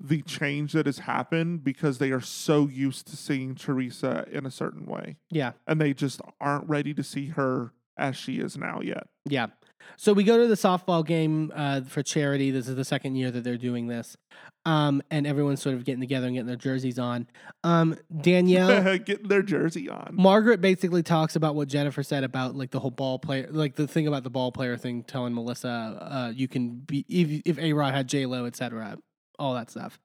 [0.00, 4.50] the change that has happened because they are so used to seeing Teresa in a
[4.50, 5.16] certain way.
[5.28, 9.08] yeah, And they just aren't ready to see her as she is now yet.
[9.28, 9.48] yeah.
[9.96, 12.50] So we go to the softball game uh, for charity.
[12.50, 14.16] This is the second year that they're doing this,
[14.64, 17.26] um, and everyone's sort of getting together and getting their jerseys on.
[17.64, 18.98] Um, Danielle.
[19.06, 20.10] Getting their jersey on.
[20.12, 23.86] Margaret basically talks about what Jennifer said about like the whole ball player, like the
[23.86, 25.68] thing about the ball player thing, telling Melissa,
[26.00, 28.98] uh, you can be if if A Rod had J Lo, etc.,
[29.38, 29.98] all that stuff.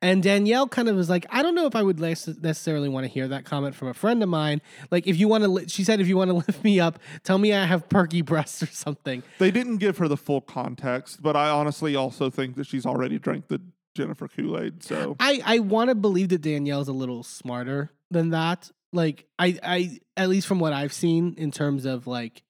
[0.00, 3.08] And Danielle kind of was like, I don't know if I would necessarily want to
[3.08, 4.60] hear that comment from a friend of mine.
[4.90, 6.98] Like, if you want to, li- she said, if you want to lift me up,
[7.22, 9.22] tell me I have perky breasts or something.
[9.38, 13.20] They didn't give her the full context, but I honestly also think that she's already
[13.20, 13.60] drank the
[13.94, 14.82] Jennifer Kool Aid.
[14.82, 18.70] So I I want to believe that Danielle's a little smarter than that.
[18.92, 22.42] Like I I at least from what I've seen in terms of like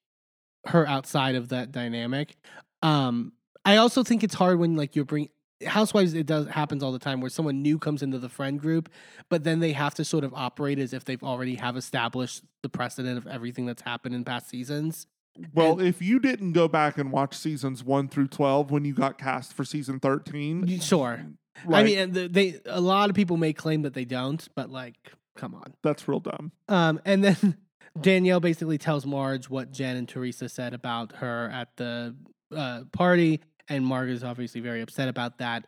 [0.67, 2.37] her outside of that dynamic.
[2.83, 3.33] Um
[3.65, 5.31] I also think it's hard when like you're bring
[5.67, 8.89] housewives it does happens all the time where someone new comes into the friend group
[9.29, 12.69] but then they have to sort of operate as if they've already have established the
[12.69, 15.07] precedent of everything that's happened in past seasons.
[15.55, 19.17] Well, if you didn't go back and watch seasons one through twelve when you got
[19.17, 21.25] cast for season thirteen, Sure.
[21.71, 24.97] I mean and they a lot of people may claim that they don't, but like
[25.37, 25.75] come on.
[25.83, 26.53] that's real dumb.
[26.69, 27.57] Um, and then
[28.01, 32.15] Danielle basically tells Marge what Jen and Teresa said about her at the
[32.55, 35.67] uh, party, and Margaret is obviously very upset about that.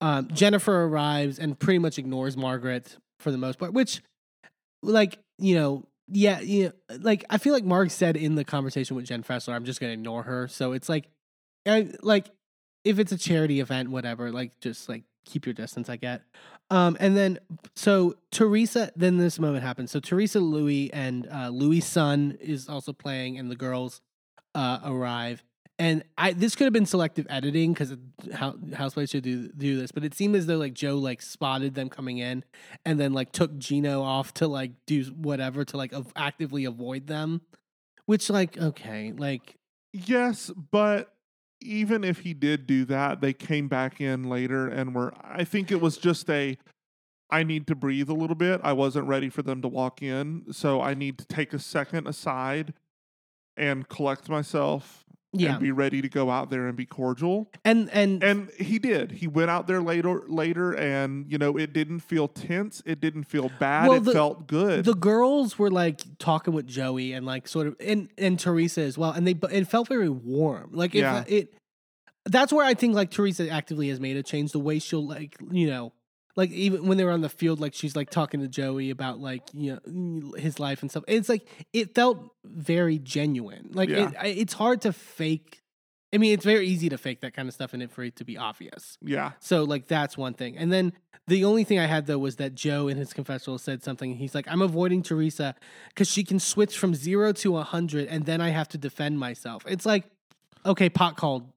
[0.00, 4.02] Um, Jennifer arrives and pretty much ignores Margaret for the most part, which,
[4.82, 8.94] like, you know, yeah, you know, like I feel like Marg said in the conversation
[8.96, 10.48] with Jen Fessler, I'm just gonna ignore her.
[10.48, 11.08] So it's like,
[11.66, 12.30] I, like,
[12.84, 15.90] if it's a charity event, whatever, like, just like keep your distance.
[15.90, 16.22] I get.
[16.70, 17.38] Um, and then
[17.74, 19.90] so Teresa, then this moment happens.
[19.90, 24.00] So Teresa, Luis, and uh, Luis' son is also playing, and the girls
[24.54, 25.42] uh, arrive.
[25.78, 27.94] And I this could have been selective editing because
[28.32, 31.74] how Housewives should do do this, but it seemed as though like Joe like spotted
[31.74, 32.44] them coming in,
[32.86, 37.08] and then like took Gino off to like do whatever to like av- actively avoid
[37.08, 37.42] them,
[38.06, 39.56] which like okay, like
[39.92, 41.14] Yes, but
[41.62, 45.70] even if he did do that, they came back in later and were I think
[45.70, 46.56] it was just a
[47.30, 48.60] I need to breathe a little bit.
[48.62, 52.06] I wasn't ready for them to walk in, so I need to take a second
[52.06, 52.72] aside
[53.56, 55.04] and collect myself
[55.40, 57.50] yeah, and be ready to go out there and be cordial.
[57.64, 59.12] and and And he did.
[59.12, 63.24] He went out there later later and you know, it didn't feel tense, it didn't
[63.24, 64.84] feel bad, Well, it the- felt good.
[64.84, 68.96] the girls were like talking with Joey and like sort of and and Teresa as
[68.98, 70.70] well, and they but it felt very warm.
[70.72, 71.24] Like Yeah.
[71.26, 71.52] it,
[72.24, 74.52] that's where I think like Teresa actively has made a change.
[74.52, 75.92] The way she'll like you know.
[76.36, 79.18] Like even when they were on the field, like she's like talking to Joey about
[79.20, 81.04] like you know his life and stuff.
[81.08, 83.70] It's like it felt very genuine.
[83.72, 84.10] Like Yeah.
[84.22, 85.62] it, it's hard to fake.
[86.12, 88.16] I mean, it's very easy to fake that kind of stuff and it for it
[88.16, 88.96] to be obvious.
[89.02, 89.32] yeah.
[89.40, 90.56] So like that's one thing.
[90.58, 90.92] And then
[91.26, 94.14] the only thing I had though was that Joe in his confessional said something.
[94.14, 95.54] He's like, I'm avoiding Teresa
[95.88, 99.18] because she can switch from zero to a hundred and then I have to defend
[99.18, 99.64] myself.
[99.66, 100.04] It's like,
[100.64, 101.50] okay, pot called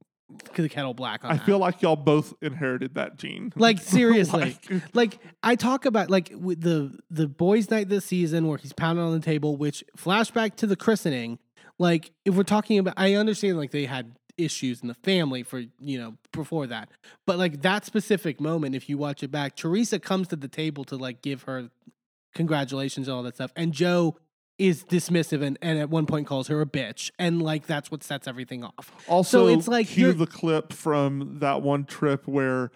[0.56, 1.46] the kettle black on I that.
[1.46, 3.54] feel like y'all both inherited that gene.
[3.60, 4.58] Like, seriously.
[4.70, 9.04] Like, like I talk about like the the boys' night this season where he's pounding
[9.04, 11.40] on the table, which flashback to the christening.
[11.78, 15.60] Like if we're talking about, I understand like they had issues in the family for
[15.80, 16.90] you know before that,
[17.26, 20.84] but like that specific moment, if you watch it back, Teresa comes to the table
[20.86, 21.70] to like give her
[22.36, 24.18] congratulations and all that stuff, and Joe
[24.60, 28.04] is dismissive and, and at one point calls her a bitch, and like that's what
[28.04, 28.92] sets everything off.
[29.08, 32.70] Also, it's like cue the clip from that one trip where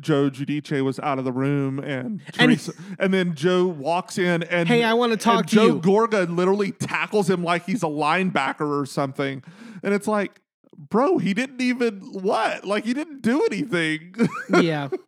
[0.00, 4.42] Joe Giudice was out of the room and And- Teresa, and, then Joe walks in
[4.44, 5.80] and Hey, I want to talk to Joe you.
[5.80, 9.44] Gorga literally tackles him like he's a linebacker or something,
[9.82, 10.40] and it's like,
[10.76, 12.64] bro, he didn't even what?
[12.64, 14.14] Like he didn't do anything.
[14.60, 14.88] yeah.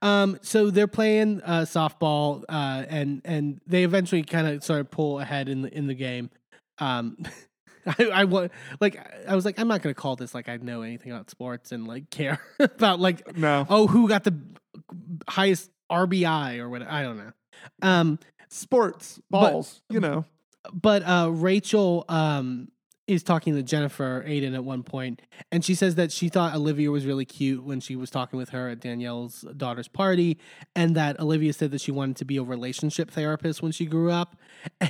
[0.00, 4.90] Um, so they're playing uh, softball, uh, and and they eventually kind of sort of
[4.90, 6.30] pull ahead in the in the game.
[6.78, 7.16] Um,
[7.86, 8.48] I, I wa-
[8.80, 11.72] like I was like I'm not gonna call this like I know anything about sports
[11.72, 14.38] and like care about like no, oh who got the
[15.28, 17.32] highest RBI or what I don't know.
[17.82, 18.18] Um,
[18.48, 20.24] sports balls, you know.
[20.72, 22.68] but uh, Rachel um,
[23.06, 26.90] is talking to Jennifer Aydin at one point, and she says that she thought Olivia
[26.90, 30.38] was really cute when she was talking with her at Danielle's daughter's party,
[30.76, 34.10] and that Olivia said that she wanted to be a relationship therapist when she grew
[34.10, 34.36] up.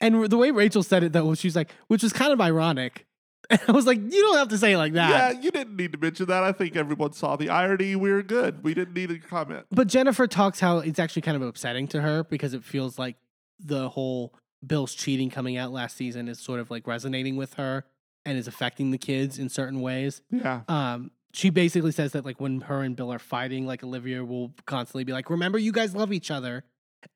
[0.00, 3.06] And the way Rachel said it, though, she's like, which was kind of ironic.
[3.50, 5.10] And I was like, you don't have to say it like that.
[5.10, 6.42] Yeah, you didn't need to mention that.
[6.42, 7.94] I think everyone saw the irony.
[7.94, 8.64] We were good.
[8.64, 9.66] We didn't need a comment.
[9.70, 13.16] But Jennifer talks how it's actually kind of upsetting to her because it feels like
[13.62, 14.32] the whole
[14.66, 17.84] Bill's cheating coming out last season is sort of like resonating with her
[18.24, 20.22] and is affecting the kids in certain ways.
[20.30, 24.24] Yeah, Um, she basically says that like when her and Bill are fighting, like Olivia
[24.24, 26.64] will constantly be like, "Remember, you guys love each other,"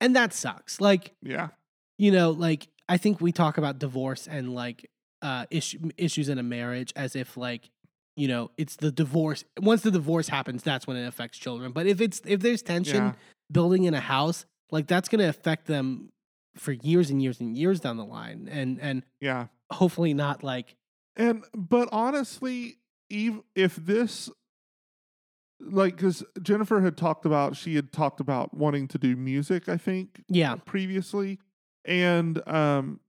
[0.01, 0.81] and that sucks.
[0.81, 1.49] Like yeah,
[1.99, 4.91] you know, like I think we talk about divorce and like
[5.23, 7.71] uh issue, issues in a marriage as if like
[8.17, 9.45] you know it's the divorce.
[9.61, 11.71] Once the divorce happens, that's when it affects children.
[11.71, 13.13] But if it's if there's tension yeah.
[13.53, 16.11] building in a house, like that's going to affect them
[16.59, 19.47] for years and years and years down the line, and and yeah.
[19.71, 20.77] hopefully not like
[21.17, 22.79] And but honestly,
[23.11, 24.31] even if this
[25.61, 29.77] like because Jennifer had talked about she had talked about wanting to do music, I
[29.77, 31.39] think yeah previously,
[31.85, 33.01] and um,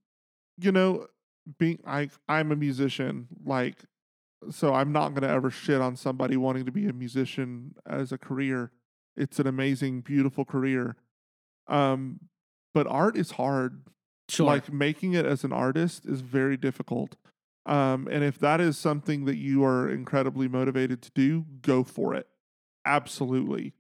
[0.58, 1.08] you know,
[1.58, 3.78] being I I'm a musician, like
[4.50, 8.18] so I'm not gonna ever shit on somebody wanting to be a musician as a
[8.18, 8.72] career.
[9.16, 10.96] It's an amazing, beautiful career.
[11.68, 12.20] Um,
[12.74, 13.82] but art is hard
[14.30, 17.16] sure like making it as an artist is very difficult.
[17.66, 22.16] Um, and if that is something that you are incredibly motivated to do, go for
[22.16, 22.28] it.
[22.86, 23.74] Absolutely.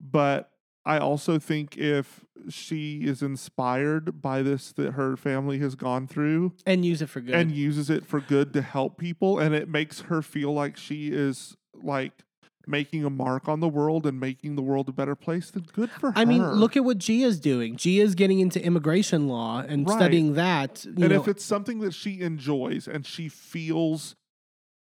[0.00, 0.50] But
[0.84, 6.52] I also think if she is inspired by this that her family has gone through
[6.64, 7.34] and use it for good.
[7.34, 11.08] and uses it for good to help people and it makes her feel like she
[11.08, 12.22] is like
[12.66, 15.90] making a mark on the world and making the world a better place, then good
[15.90, 16.18] for her.
[16.18, 17.76] I mean, look at what Gia's doing.
[17.76, 19.94] Gia's getting into immigration law and Right.
[19.96, 20.84] studying that.
[20.84, 24.16] And know, if it's something that she enjoys and she feels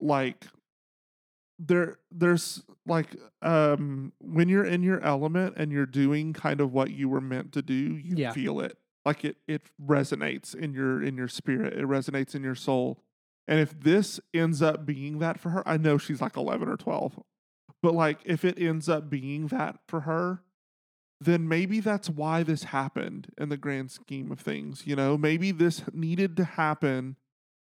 [0.00, 0.46] like
[1.58, 6.92] there there's like um when you're in your element and you're doing kind of what
[6.92, 8.32] you were meant to do you Yeah.
[8.32, 12.54] feel it like it it resonates in your in your spirit it resonates in your
[12.54, 13.02] soul
[13.48, 16.76] and if this ends up being that for her i know she's like 11 or
[16.76, 17.18] 12
[17.82, 20.42] but like if it ends up being that for her
[21.20, 24.86] then maybe that's why this happened in the grand scheme of things.
[24.86, 27.16] You know, maybe this needed to happen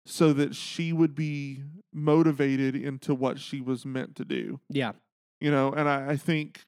[0.07, 4.61] so that she would be motivated into what she was meant to do.
[4.68, 4.92] Yeah.
[5.40, 6.66] You know, and I, I think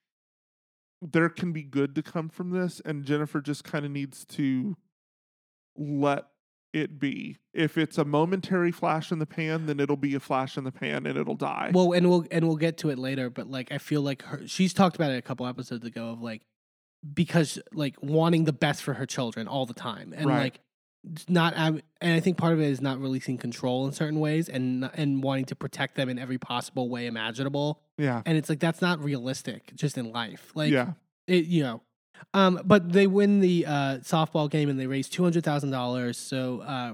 [1.01, 4.75] there can be good to come from this, and Jennifer just kind of needs to
[5.77, 6.25] let
[6.75, 7.37] it be.
[7.53, 10.71] If it's a momentary flash in the pan, then it'll be a flash in the
[10.71, 11.71] pan and it'll die.
[11.73, 14.45] Well, and we'll and we'll get to it later, but like I feel like her
[14.47, 16.41] she's talked about it a couple episodes ago of like
[17.13, 20.39] because like wanting the best for her children all the time and Right.
[20.43, 20.59] like
[21.29, 24.89] not and I think part of it is not releasing control in certain ways and
[24.95, 27.79] and wanting to protect them in every possible way imaginable.
[27.97, 28.21] yeah.
[28.25, 30.51] And it's like that's not realistic just in life.
[30.55, 30.93] Like yeah.
[31.27, 31.81] it, you know.
[32.33, 36.17] Um, but they win the uh, softball game and they raise two hundred thousand dollars.
[36.17, 36.93] So uh,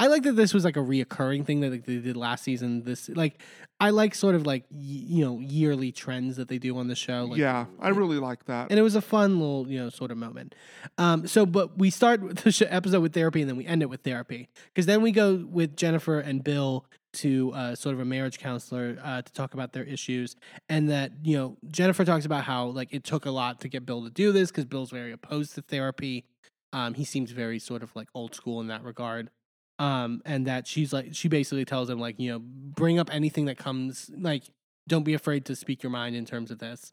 [0.00, 2.82] I like that this was like a reoccurring thing that like, they did last season.
[2.82, 3.40] This like
[3.78, 6.96] I like sort of like y- you know yearly trends that they do on the
[6.96, 7.26] show.
[7.26, 7.66] Like, yeah.
[7.78, 8.70] I really like that.
[8.70, 10.56] and it was a fun little you know sort of moment.
[10.98, 13.90] Um, so but we start the sh- episode with therapy and then we end it
[13.90, 18.04] with therapy because then we go with Jennifer and Bill to uh, sort of a
[18.04, 20.36] marriage counselor uh, to talk about their issues
[20.68, 23.84] and that you know Jennifer talks about how like it took a lot to get
[23.84, 26.24] Bill to do this because Bill's very opposed to therapy.
[26.72, 29.30] Um, he seems very sort of like old school in that regard.
[29.78, 33.46] Um, and that she's like she basically tells him like you know bring up anything
[33.46, 34.44] that comes like
[34.86, 36.92] don't be afraid to speak your mind in terms of this.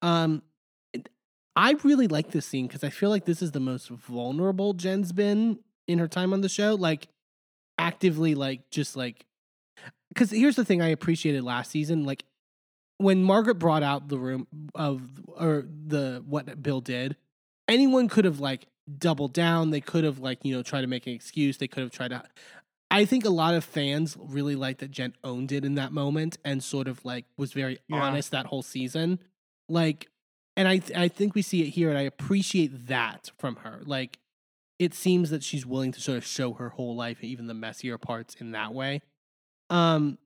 [0.00, 0.42] Um,
[1.54, 5.12] I really like this scene because I feel like this is the most vulnerable Jen's
[5.12, 6.74] been in her time on the show.
[6.74, 7.08] Like
[7.78, 9.26] actively, like just like
[10.12, 12.24] because here's the thing I appreciated last season, like
[12.98, 17.16] when Margaret brought out the room of or the what Bill did,
[17.68, 18.66] anyone could have like
[18.98, 19.70] doubled down.
[19.70, 21.58] They could have like you know tried to make an excuse.
[21.58, 22.22] They could have tried to.
[22.90, 26.36] I think a lot of fans really liked that Jen owned it in that moment
[26.44, 28.02] and sort of like was very Yeah.
[28.02, 29.18] honest that whole season.
[29.68, 30.08] Like,
[30.58, 33.80] and I th- I think we see it here, and I appreciate that from her.
[33.86, 34.18] Like,
[34.78, 37.96] it seems that she's willing to sort of show her whole life, even the messier
[37.96, 39.00] parts, in that way.
[39.72, 40.18] Um.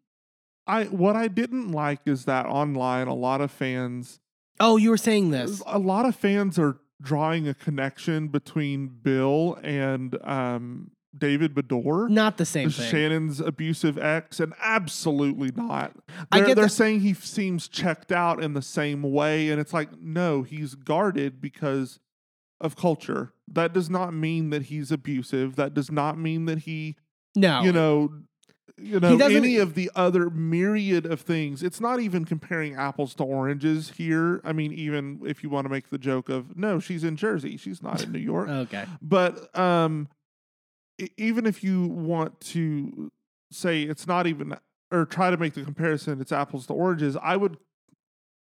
[0.68, 4.18] I what I didn't like is that online a lot of fans
[4.58, 5.62] Oh, you were saying this.
[5.66, 12.08] a lot of fans are drawing a connection between Bill and um, David Beador.
[12.08, 12.90] Not the same thing.
[12.90, 15.92] Shannon's abusive ex, and absolutely not.
[16.32, 19.60] I They're, get they're that- saying he seems checked out in the same way, and
[19.60, 22.00] it's like, no, he's guarded because
[22.60, 23.34] of culture.
[23.46, 25.54] That does not mean that he's abusive.
[25.56, 26.96] That does not mean that he,
[27.36, 28.10] no, you know,
[28.78, 31.62] you know, any of the other myriad of things.
[31.62, 34.40] It's not even comparing apples to oranges here.
[34.44, 37.56] I mean, even if you want to make the joke of, no, she's in Jersey,
[37.56, 38.48] she's not in New York.
[38.48, 38.84] Okay.
[39.00, 40.08] But um,
[41.16, 43.10] even if you want to
[43.50, 44.56] say it's not even,
[44.90, 47.56] or try to make the comparison, it's apples to oranges, I would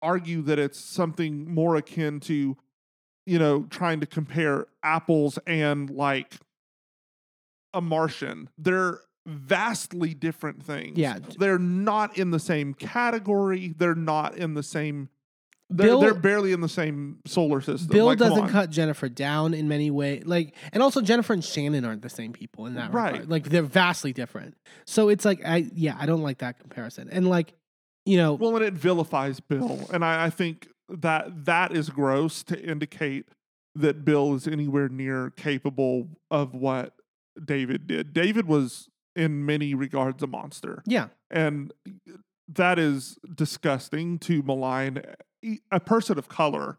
[0.02, 2.58] argue that it's something more akin to,
[3.26, 6.36] you know, trying to compare apples and like
[7.74, 8.50] a Martian.
[8.58, 10.98] They're vastly different things.
[10.98, 11.20] Yeah.
[11.38, 13.74] They're not in the same category.
[13.78, 15.10] They're not in the same.
[15.70, 17.90] They're, Bill- they're barely in the same solar system.
[17.90, 20.24] Bill Like, doesn't cut Jennifer down in many ways.
[20.26, 23.12] Like, and also Jennifer and Shannon aren't the same people in that Right.
[23.12, 23.30] regard.
[23.30, 24.56] Like, they're vastly different.
[24.86, 27.10] So it's like, I yeah, I don't like that comparison.
[27.12, 27.54] And like,
[28.06, 32.44] you know, Well, and it vilifies Bill, and I, I think that that is gross
[32.44, 33.26] to indicate
[33.76, 36.94] that Bill is anywhere near capable of what
[37.44, 38.14] David did.
[38.14, 41.74] David was, in many regards, a monster, yeah, and
[42.48, 45.02] that is disgusting to malign
[45.72, 46.78] a person of color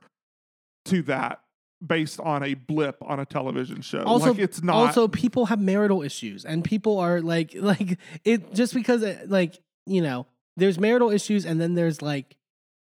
[0.87, 1.41] to that
[1.87, 4.03] based on a blip on a television show.
[4.03, 4.77] Also- like it's not.
[4.77, 9.59] also people have marital issues, and people are like, like it just because it, like
[9.87, 10.27] you know,
[10.57, 12.37] there's marital issues, and then there's like,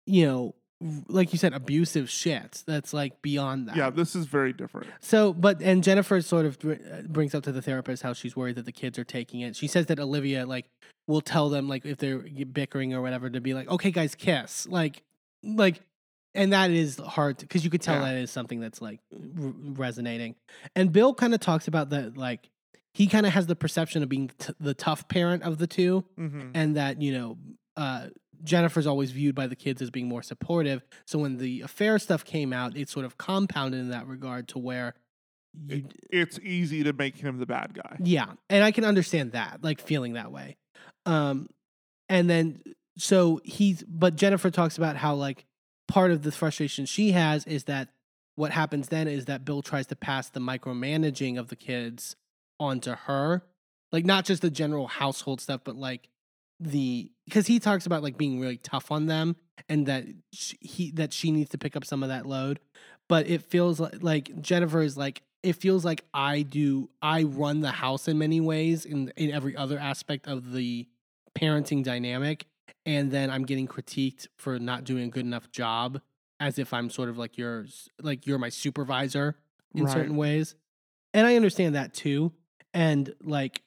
[0.06, 0.54] you know,
[1.08, 3.76] like you said, abusive shit that's like beyond that.
[3.76, 4.88] yeah, this is very different.
[5.00, 6.74] So, but and Jennifer sort of uh,
[7.08, 9.56] brings up to the therapist how she's worried that the kids are taking it.
[9.56, 10.66] She says that Olivia like
[11.06, 12.18] will tell them like if they're
[12.52, 15.02] bickering or whatever to be like, okay, guys, kiss, like,
[15.42, 15.80] like,
[16.34, 18.12] and that is hard because you could tell Yeah.
[18.12, 20.34] that is something that's like r- resonating.
[20.74, 22.50] And Bill kind of talks about that like
[22.92, 26.04] he kind of has the perception of being t- the tough parent of the two,
[26.16, 27.38] hmm and that you know
[27.76, 28.08] uh,
[28.44, 30.82] Jennifer's always viewed by the kids as being more supportive.
[31.06, 34.58] So when the affair stuff came out, it sort of compounded in that regard to
[34.58, 34.94] where
[35.66, 37.96] you, It's easy to make him the bad guy.
[38.02, 40.56] yeah, and I can understand that, like feeling that way.
[41.06, 41.48] Um,
[42.08, 42.62] and then
[42.98, 45.44] so he's, but Jennifer talks about how like
[45.88, 47.88] part of the frustration she has is that
[48.34, 52.16] what happens then is that Bill tries to pass the micromanaging of the kids
[52.60, 53.42] onto her,
[53.92, 56.08] like not just the general household stuff, but like
[56.60, 59.36] the because he talks about like being really tough on them
[59.68, 62.60] and that sh he that she needs to pick up some of that load
[63.08, 67.60] but it feels like, like jennifer is like it feels like I do I run
[67.60, 70.88] the house in many ways in in every other aspect of the
[71.38, 72.46] parenting dynamic
[72.86, 76.00] and then I'm getting critiqued for not doing a good enough job
[76.40, 79.36] as if I'm sort of like yours like you're my supervisor
[79.74, 79.92] in Right.
[79.92, 80.54] certain ways.
[81.12, 82.32] And I understand that too.
[82.74, 83.62] And like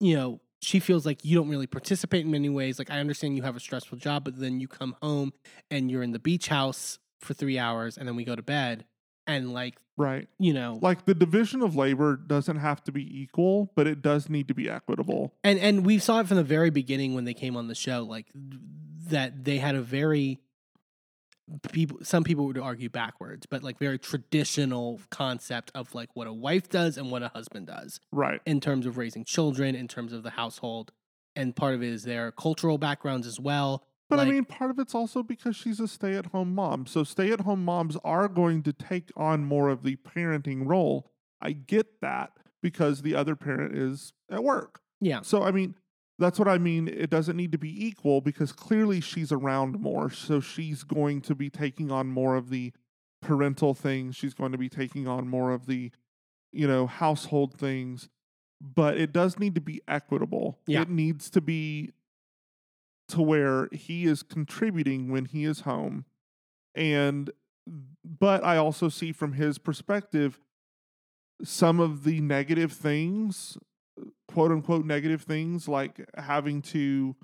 [0.00, 2.78] you know, she feels like you don't really participate in many ways.
[2.78, 5.32] Like I understand you have a stressful job, but then you come home
[5.70, 8.84] and you're in the beach house for 3 hours and then we go to bed
[9.26, 10.28] and like Right.
[10.38, 14.30] you know Like the division of labor doesn't have to be equal, but it does
[14.30, 15.34] need to be equitable.
[15.44, 18.02] and and we saw it from the very beginning when they came on the show
[18.04, 18.26] like
[19.08, 20.40] that they had a very
[21.72, 26.32] people some people would argue backwards but like very traditional concept of like what a
[26.32, 28.40] wife does and what a husband does Right.
[28.46, 30.92] in terms of raising children in terms of the household
[31.36, 34.70] and part of it is their cultural backgrounds as well But Like- I mean, part
[34.72, 36.86] of it's also because she's a stay at home mom.
[36.86, 41.12] So stay at home moms are going to take on more of the parenting role.
[41.40, 44.80] I get that because the other parent is at work.
[45.00, 45.76] yeah So, I mean,
[46.20, 46.86] that's what I mean.
[46.86, 50.10] It doesn't need to be equal because clearly she's around more.
[50.10, 52.72] So she's going to be taking on more of the
[53.22, 54.16] parental things.
[54.16, 55.90] She's going to be taking on more of the,
[56.52, 58.10] you know, household things.
[58.60, 60.58] But it does need to be equitable.
[60.66, 60.82] Yeah.
[60.82, 61.92] It needs to be
[63.08, 66.04] to where he is contributing when he is home.
[66.74, 67.30] And,
[68.04, 70.38] but I also see from his perspective
[71.42, 73.56] some of the negative things
[74.32, 77.16] quote unquote negative things like having to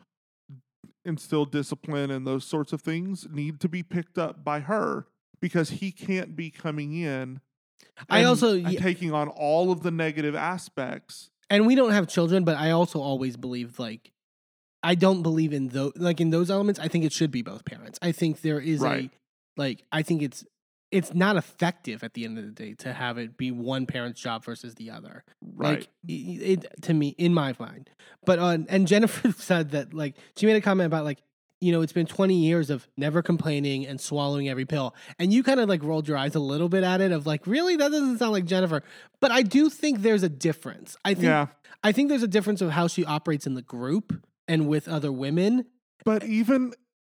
[1.04, 5.06] instill discipline and those sorts of things need to be picked up by her
[5.40, 7.40] because he can't be coming in
[8.08, 12.56] I also- taking on all of the negative aspects and we don't have children but
[12.56, 14.10] i also always believe like
[14.82, 17.64] i don't believe in those like in those elements i think it should be both
[17.64, 19.10] parents i think there is Right.
[19.56, 20.44] a like i think it's
[20.92, 24.20] it's not effective at the end of the day to have it be one parent's
[24.20, 25.24] job versus the other.
[25.42, 25.80] Right.
[25.80, 27.90] like i- i- it, to me in my mind.
[28.24, 31.18] But uh, and jennifer said that like she made a comment about like
[31.60, 34.94] you know it's been 20 years of never complaining and swallowing every pill.
[35.18, 37.46] And you kind of like rolled your eyes a little bit at it of like
[37.46, 37.76] really?
[37.76, 38.82] That doesn't sound like jennifer.
[39.20, 40.96] But i do think there's a difference.
[41.04, 41.46] I think yeah.
[41.82, 44.12] I think there's a difference of how she operates in the group
[44.48, 45.64] and with other women.
[46.04, 46.72] but even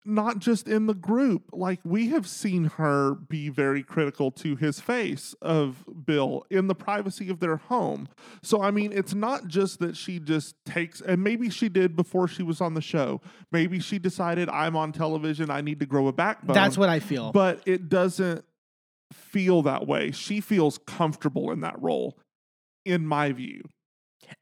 [0.05, 4.81] not just in the group like we have seen her be very critical to his
[4.81, 8.09] face of bill in the privacy of their home.
[8.43, 12.29] So i mean it's not just that she just takes and maybe she did before
[12.29, 13.21] she was on the show.
[13.53, 16.55] Maybe she decided i'm on television i need to grow a backbone.
[16.55, 17.33] That's what I feel.
[17.33, 18.45] but it doesn't
[19.13, 20.11] feel that way.
[20.11, 22.19] She feels comfortable in that role
[22.85, 23.63] in my view.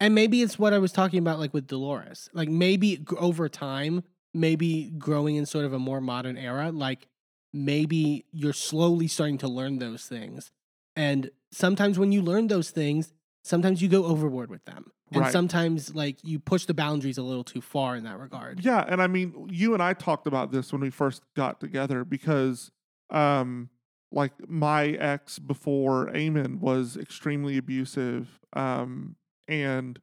[0.01, 2.29] And maybe it's what I was talking about, like with Dolores.
[2.33, 4.03] Like maybe over time,
[4.37, 7.09] maybe growing in sort of a more modern era, like
[7.53, 10.53] maybe you're slowly starting to learn those things.
[10.95, 13.13] And sometimes when you learn those things,
[13.45, 14.93] sometimes you go overboard with them.
[15.13, 15.33] And Right.
[15.33, 18.65] sometimes like you push the boundaries a little too far in that regard.
[18.65, 22.05] Yeah, and I mean, you and I talked about this when we first got together
[22.05, 22.73] because,
[23.11, 23.71] um,
[24.11, 29.17] like my ex before Eamon was extremely abusive, um,
[29.47, 30.01] and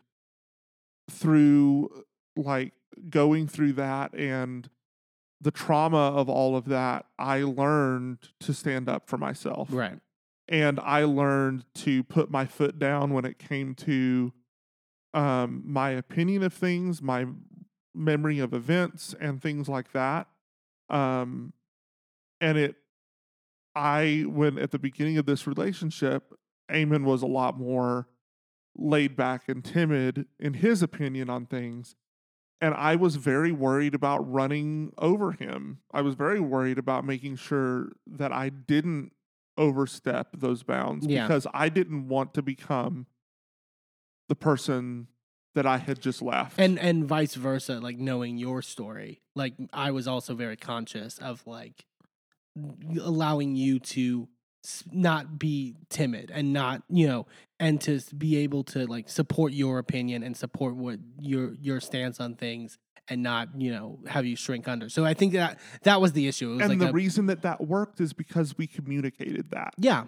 [1.09, 2.03] through
[2.35, 2.73] like
[3.09, 4.69] going through that and
[5.41, 9.99] the trauma of all of that, I learned to stand up for myself Right.
[10.47, 14.31] and I learned to put my foot down when it came to
[15.13, 17.25] um, my opinion of things, my
[17.93, 20.27] memory of events, and things like that.
[20.89, 21.53] Um,
[22.41, 22.75] and it,
[23.75, 26.33] I when at the beginning of this relationship,
[26.71, 28.07] Eamon was a lot more
[28.75, 31.95] laid back and timid in his opinion on things.
[32.63, 35.79] And I was very worried about running over him.
[35.91, 39.11] I was very worried about making sure that I didn't
[39.57, 41.27] overstep those bounds Yeah.
[41.27, 43.05] because I didn't want to become
[44.29, 45.07] the person
[45.55, 46.57] that I had just left.
[46.57, 51.45] and and vice versa like knowing your story like i was also very conscious of
[51.45, 51.85] like
[53.01, 54.27] allowing you to
[54.91, 57.25] not be timid and not you know
[57.59, 62.19] and to be able to like support your opinion and support what your your stance
[62.19, 62.77] on things
[63.09, 64.89] and not you know have you shrink under.
[64.89, 66.51] So i think that that was the issue.
[66.51, 69.73] It was and like the a, reason that that worked is because we communicated that.
[69.77, 70.05] yeah.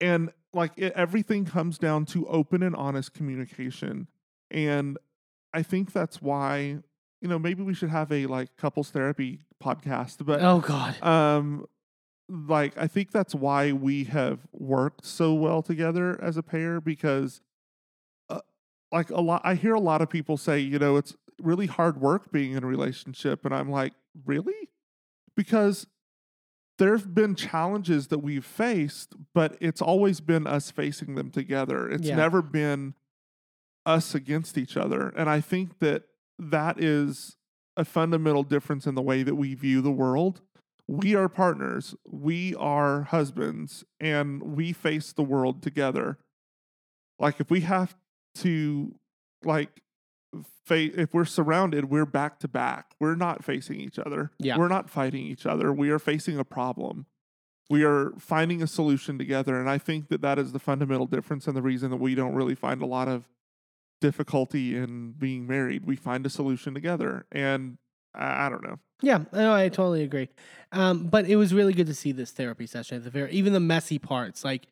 [0.00, 4.08] And like it, everything comes down to open and honest communication.
[4.50, 4.98] And
[5.54, 6.78] i think that's why
[7.20, 11.00] you know maybe we should have a like couples therapy podcast but oh god.
[11.02, 11.66] um
[12.32, 17.40] like i think that's why we have worked so well together as a pair because
[18.30, 18.40] uh,
[18.90, 22.00] like a lot i hear a lot of people say you know it's really hard
[22.00, 23.92] work being in a relationship and i'm like
[24.24, 24.70] really
[25.36, 25.86] because
[26.78, 31.88] there've been challenges that we've faced, but it's always been us facing them together.
[31.88, 32.16] It's Yeah.
[32.16, 32.94] never been
[33.86, 35.10] us against each other.
[35.10, 36.04] And I think that
[36.38, 37.36] that is
[37.76, 40.40] a fundamental difference in the way that we view the world.
[40.88, 46.18] We are partners, we are husbands, and we face the world together.
[47.18, 47.96] Like if we have
[48.36, 48.94] to
[49.44, 49.82] like
[50.64, 52.94] fa- if we're surrounded, we're back to back.
[53.00, 54.32] We're not facing each other.
[54.38, 54.58] Yeah.
[54.58, 55.72] We're not fighting each other.
[55.72, 57.06] We are facing a problem.
[57.70, 59.58] We are finding a solution together.
[59.58, 62.34] And I think that that is the fundamental difference and the reason that we don't
[62.34, 63.28] really find a lot of
[64.00, 65.86] difficulty in being married.
[65.86, 67.24] We find a solution together.
[67.30, 67.78] And
[68.14, 68.78] I, I don't know.
[69.02, 70.28] Yeah, no, I totally agree.
[70.70, 73.52] Um, but it was really good to see this therapy session at the very, even
[73.52, 74.44] the messy parts.
[74.44, 74.66] Like,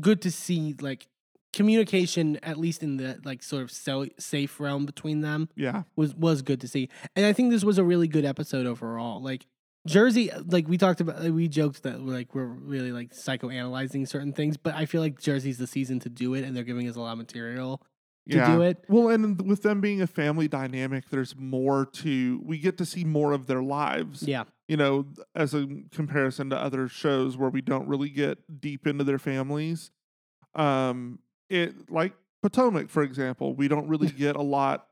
[0.00, 1.06] good to see like
[1.52, 5.84] communication, at least in the like sort of so, safe realm between them, Yeah.
[5.96, 6.88] was was good to see.
[7.14, 9.22] And I think this was a really good episode overall.
[9.22, 9.46] Like
[9.86, 14.56] Jersey, like we talked about, we joked that like we're really like psychoanalyzing certain things,
[14.56, 17.00] but I feel like Jersey's the season to do it, and they're giving us a
[17.00, 17.82] lot of material
[18.30, 18.54] to yeah.
[18.54, 18.84] do it.
[18.88, 23.04] Well, and with them being a family dynamic, there's more to, we get to see
[23.04, 24.22] more of their lives.
[24.22, 28.86] Yeah, you know, as a comparison to other shows where we don't really get deep
[28.86, 29.90] into their families.
[30.54, 31.18] Um,
[31.50, 34.86] it like Potomac, for example, we don't really get a lot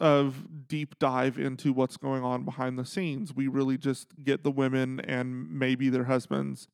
[0.00, 3.34] of deep dive into what's going on behind the scenes.
[3.34, 6.68] We really just get the women and maybe their husbands.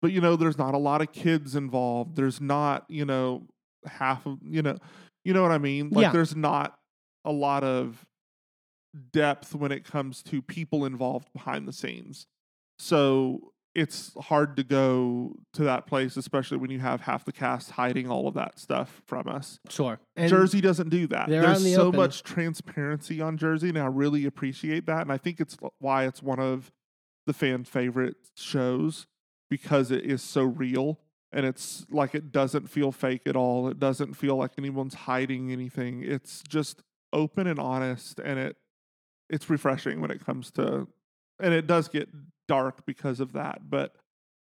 [0.00, 2.16] But you know, there's not a lot of kids involved.
[2.16, 3.46] There's not, you know,
[3.86, 4.78] half of you know,
[5.24, 5.90] you know what I mean?
[5.90, 6.12] Like Yeah.
[6.12, 6.78] there's not
[7.24, 8.06] a lot of
[9.12, 12.26] depth when it comes to people involved behind the scenes.
[12.78, 17.72] So it's hard to go to that place, especially when you have half the cast
[17.72, 19.58] hiding all of that stuff from us.
[19.68, 19.98] sure.
[20.14, 21.28] And Jersey doesn't do that.
[21.28, 21.98] There's the so open.
[21.98, 25.00] much transparency on Jersey, and I really appreciate that.
[25.02, 26.70] And I think it's why it's one of
[27.26, 29.06] the fan favorite shows
[29.50, 31.00] because it is so real
[31.34, 33.68] and it's like it doesn't feel fake at all.
[33.68, 36.02] It doesn't feel like anyone's hiding anything.
[36.04, 36.80] It's just
[37.12, 38.56] open and honest, and it
[39.28, 40.86] it's refreshing when it comes to,
[41.40, 42.08] and it does get
[42.46, 43.68] dark because of that.
[43.68, 43.96] But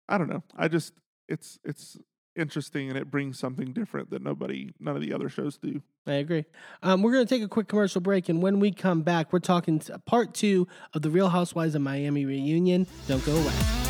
[0.09, 0.43] I don't know.
[0.57, 0.95] I just
[1.29, 1.99] it's it's
[2.35, 5.83] interesting and it brings something different that nobody none of the other shows do.
[6.07, 6.47] I agree.
[6.83, 9.39] Um, we're going to take a quick commercial break, and when we come back, we're
[9.39, 12.87] talking part two of the Real Housewives of Miami reunion.
[13.07, 13.90] Don't go away.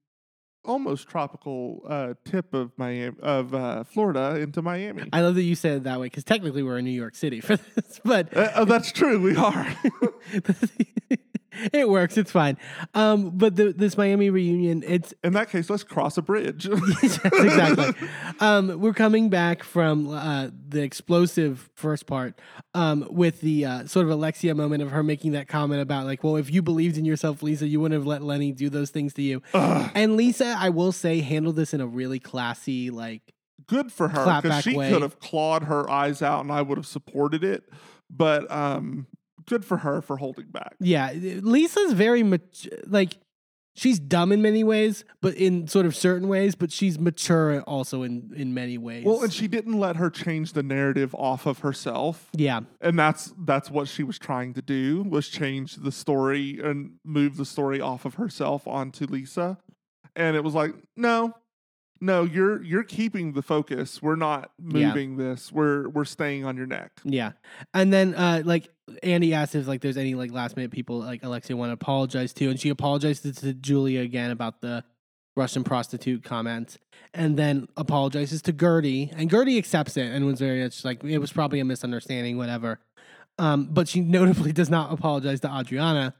[0.63, 5.09] almost tropical uh, tip of Miami, of uh, Florida into Miami.
[5.11, 7.41] I love that you said it that way because technically we're in New York City
[7.41, 9.19] for this, but Uh, oh, that's true.
[9.19, 9.67] We are.
[11.73, 12.17] it works.
[12.17, 12.57] It's fine.
[12.93, 16.67] Um, but the, this Miami reunion, it's In that case, let's cross a bridge.
[17.01, 18.07] yes, exactly.
[18.39, 22.39] Um, we're coming back from uh, the explosive first part
[22.73, 26.23] um, with the uh, sort of Alexia moment of her making that comment about like,
[26.23, 29.13] well, if you believed in yourself, Lisa, you wouldn't have let Lenny do those things
[29.13, 29.41] to you.
[29.53, 33.33] And Lisa, I will say, handled this in a really classy, like,
[33.67, 34.91] Good for her because she way.
[34.91, 37.63] could have clawed her eyes out, and I would have supported it.
[38.09, 39.07] But um,
[39.45, 40.75] good for her for holding back.
[40.79, 43.17] yeah, Lisa's very much like.
[43.77, 48.03] She's dumb in many ways, but in sort of certain ways, but she's mature also
[48.03, 49.03] in in many ways.
[49.03, 52.29] Well, and she didn't let her change the narrative off of herself.
[52.31, 56.93] yeah, and that's that's what she was trying to do was change the story and
[57.03, 59.57] move the story off of herself onto Lisa.
[60.15, 61.33] And it was like, no,
[62.05, 64.01] no, you're you're keeping the focus.
[64.01, 64.87] We're not Yeah.
[64.87, 65.51] moving this.
[65.51, 66.91] We're we're staying on your neck.
[67.03, 67.31] Yeah.
[67.73, 68.69] And then uh like
[69.03, 72.33] Andy asked if like there's any like last minute people like Alexia want to apologize
[72.33, 74.83] to and she apologized to, to Julia again about the
[75.35, 76.77] Russian prostitute comment
[77.13, 81.17] and then apologizes to Guerdy and Guerdy accepts it and was very much like it
[81.17, 82.79] was probably a misunderstanding whatever.
[83.37, 86.13] Um, but she notably does not apologize to Adriana,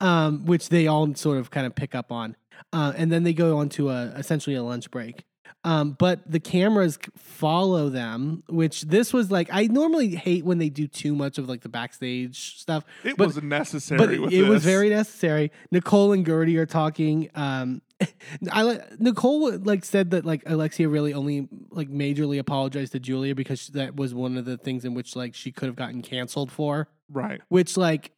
[0.00, 2.36] um, which they all sort of kind of pick up on.
[2.72, 5.24] Uh, and then they go on to a essentially a lunch break.
[5.62, 10.70] Um, but the cameras follow them, which this was like I normally hate when they
[10.70, 12.84] do too much of like the backstage stuff.
[13.04, 13.98] It But- was necessary.
[13.98, 15.50] But it was very necessary.
[15.70, 17.28] Nicole and Guerdy are talking.
[17.34, 17.82] Um,
[18.50, 23.34] I like Nicole like said that like Alexia really only like majorly apologized to Julia
[23.34, 26.50] because that was one of the things in which like she could have gotten canceled
[26.50, 26.88] for.
[27.10, 27.42] right.
[27.48, 28.12] Which like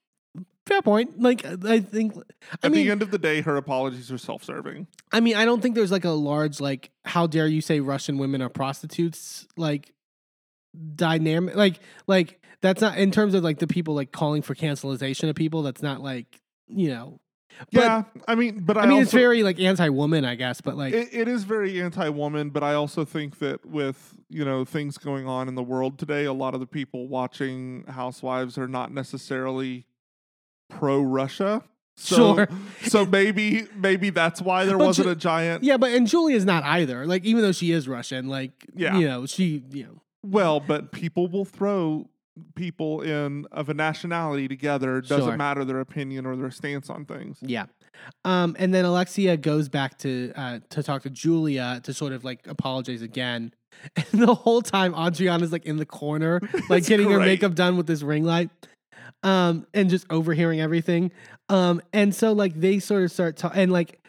[0.66, 1.20] fair point.
[1.20, 4.86] Like I think I At mean the end of the day, her apologies are self-serving.
[5.12, 8.18] I mean, I don't think there's like a large like how dare you say Russian
[8.18, 9.92] women are prostitutes like
[10.94, 15.28] dynamic like like that's not in terms of like the people like calling for cancelization
[15.28, 17.20] of people that's not like you know
[17.70, 20.62] but yeah, I mean, but I, I mean also, it's very like anti-woman I guess
[20.62, 24.64] but like it, it is very anti-woman but i also think that with you know
[24.64, 28.68] things going on in the world today a lot of the people watching housewives are
[28.68, 29.84] not necessarily
[30.78, 31.62] pro-russia
[31.96, 32.48] so, Sure.
[32.82, 36.44] so maybe maybe that's why there But wasn't Ju- a giant yeah but and Julia's
[36.44, 38.96] not either like even though she is Russian like Yeah.
[38.98, 42.08] you know she you know well but people will throw
[42.54, 45.36] people in of a nationality together doesn't Sure.
[45.36, 47.66] matter their opinion or their stance on things Yeah.
[48.24, 52.24] Um, and then Alexia goes back to uh, to talk to Julia to sort of
[52.24, 53.52] like apologize again.
[53.96, 57.76] And the whole time Adriana's like in the corner, like It's getting her makeup done
[57.76, 58.48] with this ring light.
[59.22, 61.12] Um, and just overhearing everything.
[61.48, 64.01] Um, and so like they sort of start talking and like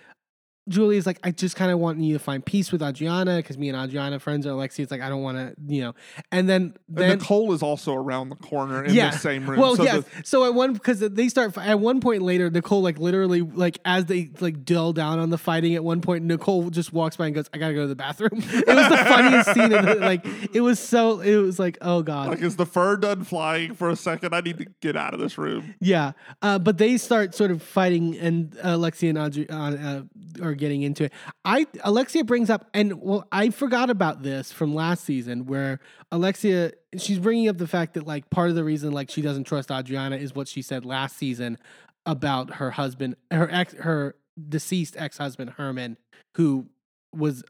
[0.67, 3.69] Julia's like, I just kind of want you to find peace with Adriana because me
[3.69, 4.51] and Adriana friends are.
[4.51, 5.95] Or Alexia's like, I don't want to, you know.
[6.31, 9.11] And then and nicole is also around the corner in yeah.
[9.11, 10.03] the same room Well, so yes.
[10.03, 13.79] the- so at one because they start at one point later, Nicole like literally like
[13.85, 15.75] as they like dull down on the fighting.
[15.75, 18.43] At one point, Nicole just walks by and goes, "I gotta go to the bathroom."
[18.63, 19.69] It was the funniest scene.
[19.69, 23.23] The, like it was so it was like oh god like is the fur done
[23.23, 26.13] flying for a second i need to get out of this room yeah.
[26.41, 30.05] Uh, but they start sort of fighting, and Alexia and Adriana
[30.41, 31.13] uh, uh, are getting into it.
[31.43, 35.79] I Alexia brings up, and well, I forgot about this from last season, where
[36.11, 39.45] Alexia she's bringing up the fact that like part of the reason like she doesn't
[39.45, 41.57] trust Adriana is what she said last season
[42.05, 44.15] about her husband, her ex, her
[44.49, 45.97] deceased ex husband Herman,
[46.35, 46.67] who
[47.13, 47.43] was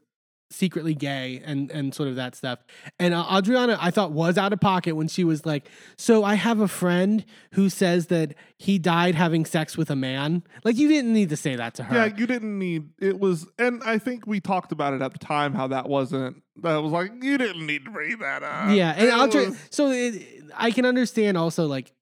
[0.50, 2.60] secretly gay and and sort of that stuff.
[2.98, 6.34] And uh, Adriana, I thought was out of pocket when she was like, "So I
[6.34, 10.88] have a friend who says that he died having sex with a man." Like you
[10.88, 11.94] didn't need to say that to her.
[11.94, 15.18] Yeah, you didn't need it was and I think we talked about it at the
[15.18, 18.74] time how that wasn't that was like you didn't need to bring that up.
[18.74, 20.22] Yeah, and was- so it,
[20.54, 21.92] I can understand also like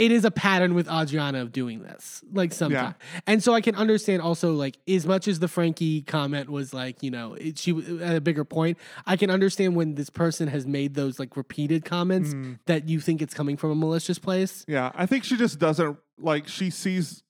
[0.00, 2.94] it is a pattern with Adriana of doing this, like sometimes,
[3.26, 7.02] and so I can understand also like as much as the Frankie comment was like
[7.02, 7.70] you know it, she
[8.02, 11.84] at a bigger point, I can understand when this person has made those like repeated
[11.84, 12.58] comments Mhm.
[12.66, 14.64] that you think it's coming from a malicious place.
[14.66, 17.22] Yeah, I think she just doesn't like she sees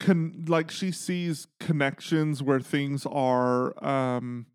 [0.00, 4.46] con like she sees connections where things are um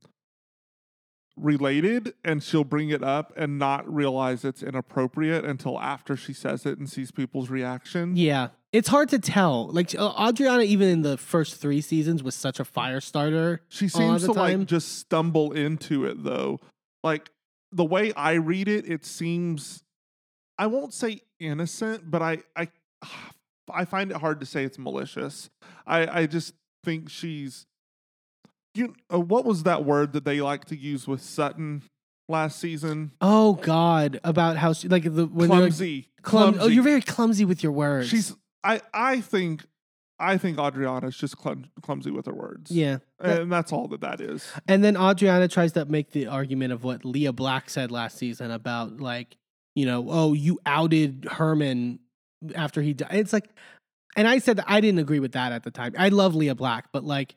[1.37, 6.65] related and she'll bring it up and not realize it's inappropriate until after she says
[6.65, 8.15] it and sees people's reaction.
[8.15, 9.69] Yeah, it's hard to tell.
[9.71, 13.61] Like uh, Adriana, even in the first three seasons, was such a fire starter.
[13.69, 14.59] She a lot of seems to time.
[14.59, 16.59] like just stumble into it though.
[17.03, 17.29] Like
[17.71, 19.83] the way I read it, it seems
[20.57, 22.67] I won't say innocent, but I I
[23.73, 25.49] I find it hard to say it's malicious.
[25.87, 26.53] I I just
[26.83, 27.65] think she's
[28.75, 31.83] you uh, what was that word that they like to use with Sutton
[32.29, 33.11] last season?
[33.21, 36.07] Oh God, about how she like the when they're, like, clumsy.
[36.21, 36.73] clum- Oh, Clumsy.
[36.75, 38.07] you're very clumsy with your words.
[38.07, 39.65] She's I I think
[40.19, 42.69] I think Adriana's just clum, clumsy with her words.
[42.71, 42.99] Yeah.
[43.19, 44.47] That- and that's all that that is.
[44.67, 48.51] And then Adriana tries to make the argument of what Lea Black said last season
[48.51, 49.35] about like,
[49.75, 51.99] you know, oh, you outed Herman
[52.55, 53.09] after he died.
[53.13, 53.49] It's like,
[54.15, 55.93] and I said that I didn't agree with that at the time.
[55.97, 57.35] I love Lea Black, but like,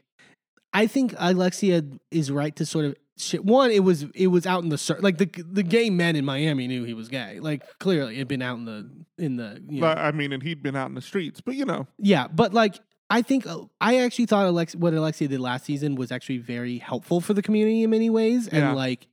[0.74, 3.44] I think Alexia is right to sort of shit.
[3.44, 6.24] One, it was it was out in the cir- like the the gay men in
[6.24, 7.38] Miami knew he was gay.
[7.40, 10.42] Like clearly, it'd been out in the in the you know, But, I mean, and
[10.42, 13.60] he'd been out in the streets, but you know, yeah, but like I think uh,
[13.80, 17.42] I actually thought Alex what Alexia did last season was actually very helpful for the
[17.42, 18.72] community in many ways, and Yeah.
[18.72, 19.06] like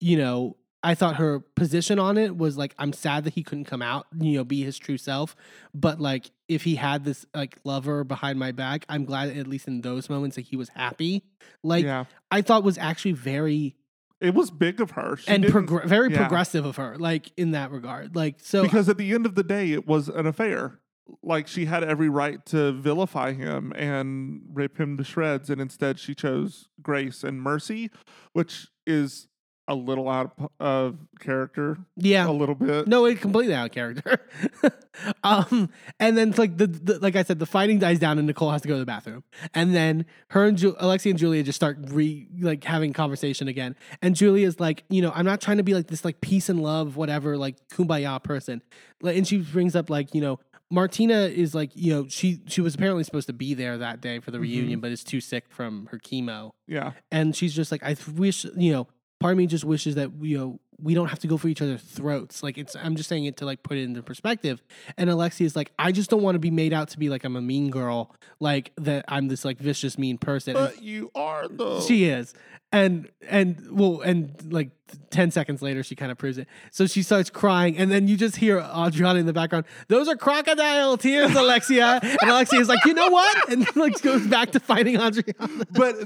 [0.00, 0.56] you know.
[0.82, 4.06] I thought her position on it was like I'm sad that he couldn't come out,
[4.18, 5.36] you know, be his true self.
[5.74, 9.68] But like if he had this like lover behind my back, I'm glad at least
[9.68, 11.22] in those moments that he was happy.
[11.62, 13.76] Like yeah, I thought was actually very
[14.20, 15.16] it was big of her.
[15.16, 16.18] She and progr- very yeah.
[16.18, 18.16] progressive of her, like in that regard.
[18.16, 20.80] Like so because at the end of the day, it was an affair.
[21.22, 26.00] Like she had every right to vilify him and rip him to shreds, and instead
[26.00, 27.90] she chose grace and mercy,
[28.32, 29.28] which is
[29.68, 32.88] a little out of, character, yeah, a little bit.
[32.88, 34.26] No, it completely out of character.
[35.24, 38.26] um, and then it's like the, the like I said, the fighting dies down, and
[38.26, 39.22] Nicole has to go to the bathroom,
[39.54, 43.76] and then her and Ju- Alexia and Julia just start re like having conversation again,
[44.02, 46.60] and Julia's like, you know, I'm not trying to be like this like peace and
[46.60, 48.62] love, whatever, like kumbaya person,
[49.00, 50.40] Like, and she brings up like, you know.
[50.72, 54.20] Martina is like, you know, she she was apparently supposed to be there that day
[54.20, 57.82] for the reunion, but is too sick from her chemo Yeah, and she's just like,
[57.82, 58.86] I wish, you know,
[59.20, 61.60] part of me just wishes that you know we don't have to go for each
[61.62, 62.42] other's throats.
[62.42, 64.62] Like it's, I'm just saying it to like put it into perspective.
[64.96, 67.24] And Alexia is like, I just don't want to be made out to be like
[67.24, 70.56] I'm a mean girl, like that I'm this like vicious mean person.
[70.56, 71.80] And but you are though.
[71.80, 72.34] she is,
[72.72, 74.70] and and well, and like
[75.10, 76.48] ten seconds later, she kind of proves it.
[76.70, 79.66] So she starts crying, and then you just hear Adriana in the background.
[79.88, 82.00] Those are crocodile tears, Alexia.
[82.02, 83.50] and Alexia is like, you know what?
[83.50, 85.66] And like goes back to fighting Adriana.
[85.72, 85.96] but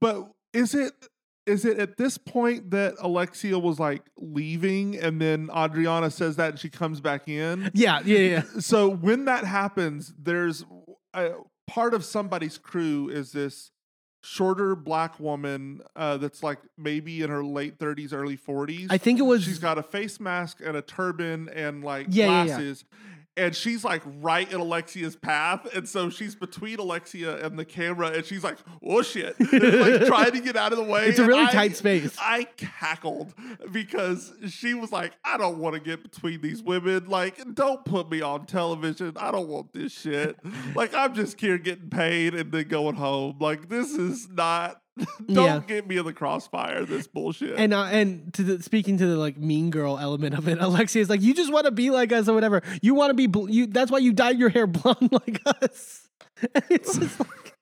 [0.00, 0.92] but is it
[1.48, 6.50] is it at this point that Alexia was like leaving and then Adriana says that
[6.50, 7.70] and she comes back in?
[7.74, 8.42] Yeah, yeah, yeah.
[8.60, 10.64] So when that happens, there's
[11.14, 11.30] a
[11.66, 13.70] part of somebody's crew is this
[14.22, 18.88] shorter black woman uh, that's like maybe in her late 30s, early 40s.
[18.90, 19.44] I think it was.
[19.44, 22.74] She's got a face mask and a turban and like Yeah, yeah, yeah.
[23.38, 25.66] And she's like right in Alexia's path.
[25.74, 29.36] And so she's between Alexia and the camera and she's like, oh shit.
[29.40, 31.06] like trying to get out of the way.
[31.06, 32.16] It's a really I- tight space.
[32.20, 33.32] I cackled
[33.70, 37.06] because she was like, I don't want to get between these women.
[37.06, 39.12] Like, don't put me on television.
[39.16, 40.36] I don't want this shit.
[40.74, 43.36] like, I'm just here getting paid and then going home.
[43.38, 44.82] Like, this is not.
[45.26, 45.60] don't Yeah.
[45.66, 46.84] get me in the crossfire.
[46.84, 47.58] This bullshit.
[47.58, 51.02] and uh, and to the, speaking to the like mean girl element of it, Alexia
[51.02, 52.62] is like, you just want to be like us or whatever.
[52.82, 53.66] You want to be bl- you.
[53.66, 56.08] That's why you dyed your hair blonde like us.
[56.54, 57.54] And it's just like.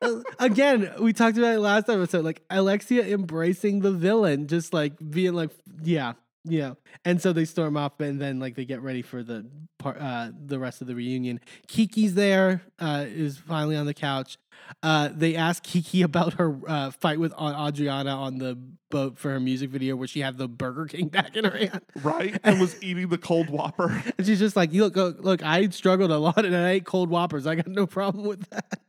[0.00, 2.24] Uh, Again, we talked about it last episode.
[2.24, 5.50] Like Alexia embracing the villain, just like being like,
[5.82, 6.12] yeah,
[6.44, 6.74] yeah.
[7.04, 9.46] And so they storm off, and then like they get ready for the
[9.78, 11.40] part, uh, the rest of the reunion.
[11.66, 14.38] Kiki's there, uh, is finally on the couch.
[14.82, 18.58] Uh, they ask Kiki about her uh, fight with Adriana on the
[18.90, 21.80] boat for her music video, where she had the Burger King back in her hand,
[22.02, 22.38] right?
[22.44, 24.02] And was eating the cold whopper.
[24.16, 26.84] and she's just like, "You look, look, look, I struggled a lot, and I ate
[26.84, 27.46] cold Whoppers.
[27.46, 28.80] I got no problem with that,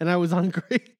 [0.00, 0.94] and I was hungry."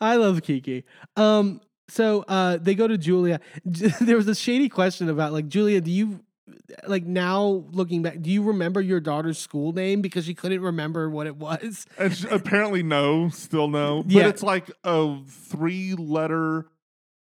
[0.00, 0.84] I love Kiki.
[1.16, 3.40] Um, so uh, they go to Julia.
[3.64, 6.20] there was a shady question about like Julia, do you
[6.86, 11.08] like now looking back, do you remember your daughter's school name because she couldn't remember
[11.10, 11.86] what it was?
[12.30, 14.02] Apparently, no, still no.
[14.02, 14.28] But Yeah.
[14.28, 16.66] it's like a three letter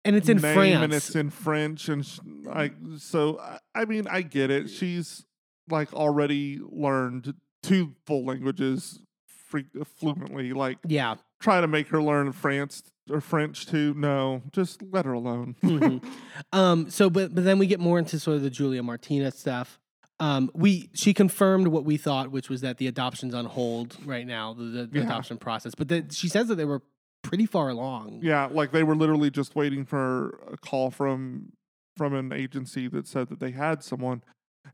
[0.04, 0.82] And it's in name France.
[0.84, 1.88] and it's in French.
[1.88, 4.68] And sh- like, so I- I mean, I get it.
[4.68, 5.24] She's
[5.70, 9.00] like already learned two full languages
[9.48, 9.60] fre-
[9.96, 10.52] fluently.
[10.52, 11.14] Like, yeah.
[11.40, 13.94] try to make her learn France or French too.
[13.94, 15.56] No, just let her alone.
[15.62, 16.04] Mhm.
[16.52, 19.78] Um, so, but but then we get more into sort of the Julia Martinez stuff.
[20.20, 24.26] Um, we she confirmed what we thought, which was that the adoption's on hold right
[24.26, 25.02] now, the, the Yeah.
[25.04, 25.74] adoption process.
[25.74, 26.82] But that she says that they were
[27.22, 28.20] pretty far along.
[28.22, 31.52] Yeah, like they were literally just waiting for a call from
[31.96, 34.22] from an agency that said that they had someone.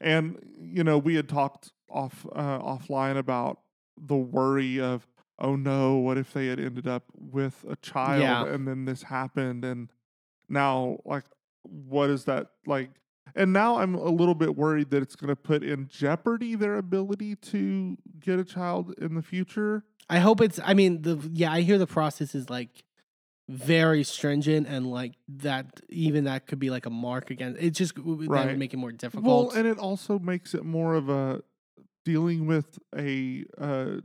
[0.00, 3.60] And you know, we had talked off uh, offline about
[4.00, 5.06] the worry of
[5.38, 8.46] oh no, what if they had ended up with a child Yeah.
[8.46, 9.88] and then this happened and
[10.48, 11.24] now like
[11.62, 12.90] what is that like
[13.34, 16.76] and now I'm a little bit worried that it's going to put in jeopardy their
[16.76, 19.84] ability to get a child in the future.
[20.10, 20.58] I hope it's.
[20.64, 22.84] I mean, the yeah, I hear the process is like
[23.48, 25.80] very stringent and like that.
[25.90, 27.60] Even that could be like a mark against.
[27.62, 29.24] It just that would make it more difficult.
[29.52, 31.42] Well, and it also makes it more of a
[32.04, 33.96] dealing with a uh,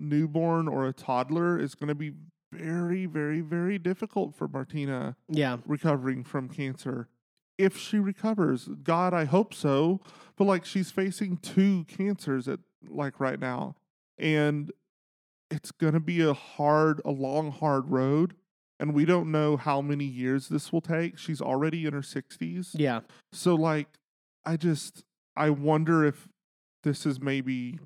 [0.00, 2.12] newborn or a toddler is going to be
[2.52, 5.58] very, very, very difficult for Martina Yeah.
[5.66, 7.08] recovering from cancer.
[7.58, 10.00] If she recovers, God, I hope so.
[10.36, 13.76] But like she's facing two cancers at like right now.
[14.18, 14.72] And
[15.50, 18.34] it's going to be a hard, a long, hard road.
[18.78, 21.18] And we don't know how many years this will take.
[21.18, 22.70] She's already in her 60s.
[22.74, 23.00] Yeah.
[23.30, 23.88] So like
[24.46, 25.04] I just
[25.36, 26.28] I wonder if
[26.82, 27.78] this is maybe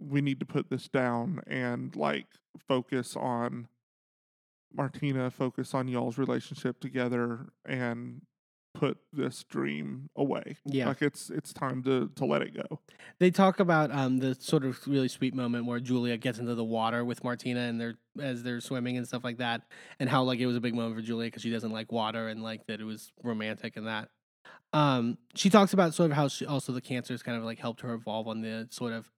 [0.00, 2.26] we need to put this down and like
[2.68, 3.68] focus on
[4.72, 8.22] Martina, focus on y'all's relationship together and
[8.72, 10.56] put this dream away.
[10.64, 10.88] Yeah.
[10.88, 12.80] Like it's it's time to to let it go.
[13.18, 16.64] They talk about um the sort of really sweet moment where Julia gets into the
[16.64, 19.62] water with Martina and they're as they're swimming and stuff like that,
[19.98, 22.28] and how like it was a big moment for Julia because she doesn't like water
[22.28, 24.08] and like that it was romantic and that.
[24.72, 27.80] Um, she talks about sort of how she also the cancers kind of like helped
[27.80, 29.10] her evolve on the sort of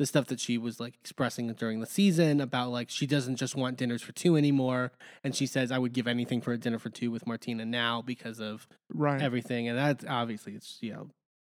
[0.00, 3.54] the stuff that she was like expressing during the season about like she doesn't just
[3.54, 4.92] want dinners for two anymore,
[5.22, 8.00] and she says I would give anything for a dinner for two with Martina now
[8.00, 9.20] because of Right.
[9.20, 11.10] everything, and that's obviously it's you know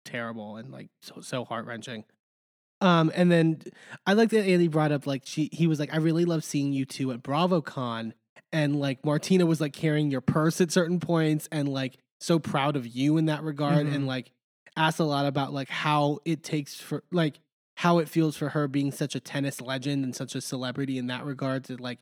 [0.04, 2.04] terrible and like so so heart wrenching.
[2.82, 3.62] Um, and then
[4.06, 6.74] I like that Andy brought up like she he was like I really love seeing
[6.74, 8.12] you two at BravoCon,
[8.52, 12.76] and like Martina was like carrying your purse at certain points and like so proud
[12.76, 14.08] of you in that regard, and Mhm.
[14.08, 14.32] like
[14.76, 17.40] asked a lot about like how it takes for like
[17.84, 21.08] how it feels for her being such a tennis legend and such a celebrity in
[21.08, 22.00] that regard to like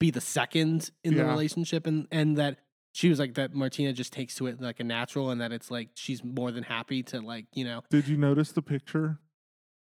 [0.00, 2.58] be the second in the relationship and and that
[2.90, 5.70] she was like that Martina just takes to it like a natural and that it's
[5.70, 9.20] like she's more than happy to like, you know, Did you notice the picture?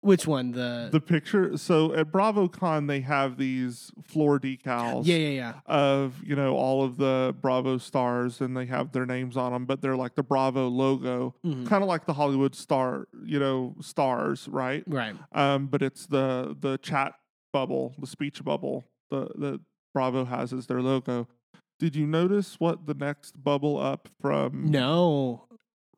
[0.00, 0.52] Which one?
[0.52, 5.06] The, The picture so at BravoCon they have these floor decals.
[5.06, 5.52] Yeah, yeah, yeah.
[5.66, 9.64] of you know all of the Bravo stars and they have their names on them,
[9.66, 11.66] but they're like the Bravo logo, Mhm.
[11.66, 14.84] kind of like the Hollywood star, you know, stars, right?
[14.86, 15.16] Right.
[15.32, 17.14] Um, but it's the the chat
[17.52, 19.60] bubble, the speech bubble, the the
[19.94, 21.26] Bravo has as their logo.
[21.80, 25.44] Did you notice what the next bubble up from No.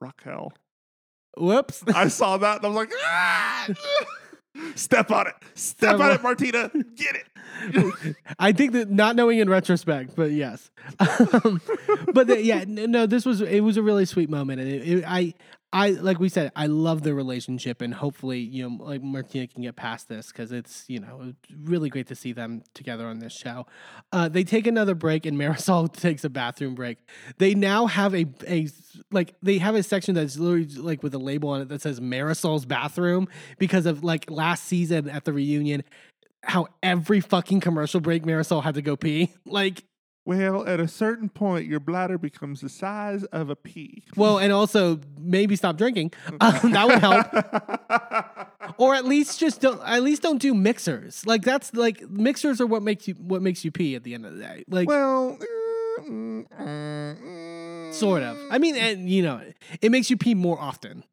[0.01, 0.53] Raquel?
[1.37, 1.83] Whoops.
[1.95, 3.68] I saw that and I was like, ah!
[4.74, 8.16] step on it, step Step on it, Martina, get it.
[8.39, 10.70] I think that not knowing in retrospect, but yes.
[10.99, 11.61] Um,
[12.12, 15.05] but the, yeah, no, this was it was a really sweet moment, and it, it,
[15.07, 15.35] I,
[15.72, 19.62] I like we said, I love the relationship, and hopefully, you know, like Martina can
[19.62, 23.32] get past this because it's you know really great to see them together on this
[23.32, 23.66] show.
[24.12, 26.98] Uh, they take another break, and Marisol takes a bathroom break.
[27.38, 28.68] They now have a a
[29.12, 32.00] like they have a section that's literally like with a label on it that says
[32.00, 35.84] Marisol's bathroom because of like last season at the reunion
[36.42, 39.32] how every fucking commercial break Marisol had to go pee.
[39.44, 39.84] Like,
[40.26, 44.04] Well, at a certain point, your bladder becomes the size of a pea.
[44.16, 46.12] well, and also maybe stop drinking.
[46.40, 49.80] Um, that would help, or at least just don't.
[49.84, 51.26] At least don't do mixers.
[51.26, 54.24] Like that's like mixers are what makes you what makes you pee at the end
[54.24, 54.64] of the day.
[54.68, 55.36] Like well,
[56.00, 57.92] mm, mm.
[57.92, 58.38] sort of.
[58.50, 59.42] I mean, and you know,
[59.82, 61.04] it makes you pee more often.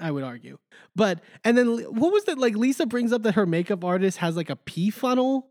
[0.00, 0.58] I would argue,
[0.96, 2.38] but and then what was that?
[2.38, 5.50] Like Lisa brings up that her makeup artist has like a pee funnel.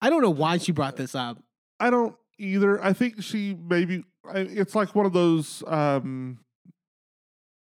[0.00, 1.42] I don't know why she brought this up.
[1.80, 2.82] I don't either.
[2.82, 4.04] I think she maybe
[4.34, 5.62] it's like one of those.
[5.66, 6.38] um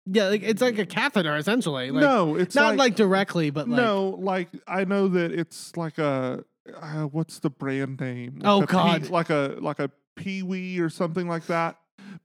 [0.06, 1.90] Yeah, like it's like a catheter essentially.
[1.90, 5.98] Like, No, it's not like, directly, but like no, like I know that it's like
[5.98, 6.44] a
[6.80, 8.36] uh, what's the brand name?
[8.40, 9.08] Like Oh, a pee- God.
[9.11, 11.76] like a like a peewee or something like that.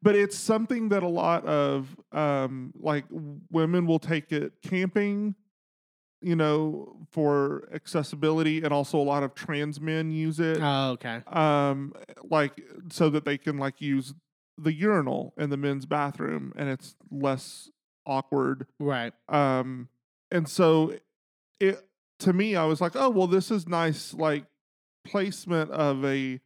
[0.02, 3.06] But it's something that a lot of um like
[3.52, 5.36] women will take it camping,
[6.26, 10.58] you know, for accessibility, and also a lot of trans men use it.
[10.62, 11.22] Oh, okay.
[11.28, 11.94] um
[12.30, 12.60] like
[12.92, 14.14] so that they can like use
[14.58, 17.70] the urinal in the men's bathroom and it's less
[18.08, 19.14] awkward Right.
[19.30, 19.90] um
[20.32, 20.94] and so
[21.60, 21.86] it
[22.20, 24.46] to me i was like oh well this is nice like
[25.06, 26.40] placement of a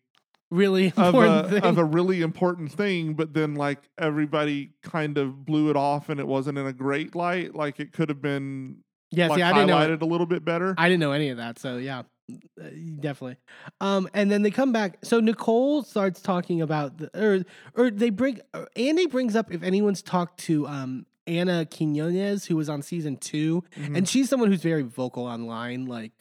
[0.52, 1.64] Really of a, thing.
[1.64, 6.20] of a really important thing but then like everybody kind of blew it off and
[6.20, 8.78] it wasn't in a great light like it could have been
[9.12, 9.76] yeah, like see, I didn't know.
[9.76, 11.58] highlighted a little bit better I didn't know any of that.
[11.60, 12.64] So yeah, uh,
[13.00, 13.38] definitely.
[13.82, 15.00] Um, and then they come back.
[15.04, 17.44] So Nicole starts talking about the, or
[17.76, 18.40] or they bring
[18.76, 23.64] Andy brings up if anyone's talked to um Anna Quincoces who was on season 2
[23.78, 23.98] Mhm.
[23.98, 26.12] and she's someone who's very vocal online, like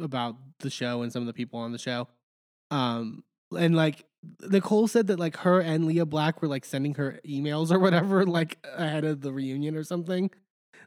[0.00, 2.08] about the show and some of the people on the show.
[2.70, 3.24] Um,
[3.56, 4.04] and like
[4.48, 8.26] Nicole said that like her and Lea Black were like sending her emails or whatever,
[8.38, 10.30] like ahead of the reunion or something.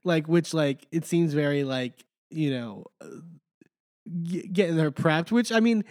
[0.04, 3.08] Like, which like it seems very like you know uh,
[4.52, 5.32] getting her prepped.
[5.32, 5.84] Which I mean,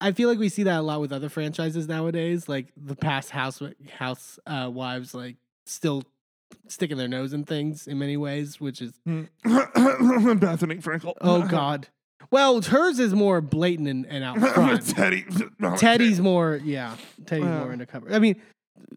[0.00, 2.48] I feel like we see that a lot with other franchises nowadays.
[2.48, 3.62] Like the past house
[3.98, 6.04] house uh, wives like still
[6.68, 11.14] sticking their nose in things in many ways, which is Bethenny Frankel.
[11.20, 11.88] oh god.
[12.30, 14.82] Well, hers is more blatant and, and out front.
[14.82, 15.24] Teddi.
[15.78, 16.96] Teddi's more, yeah.
[17.22, 18.12] Teddi's more undercover.
[18.12, 18.36] I mean,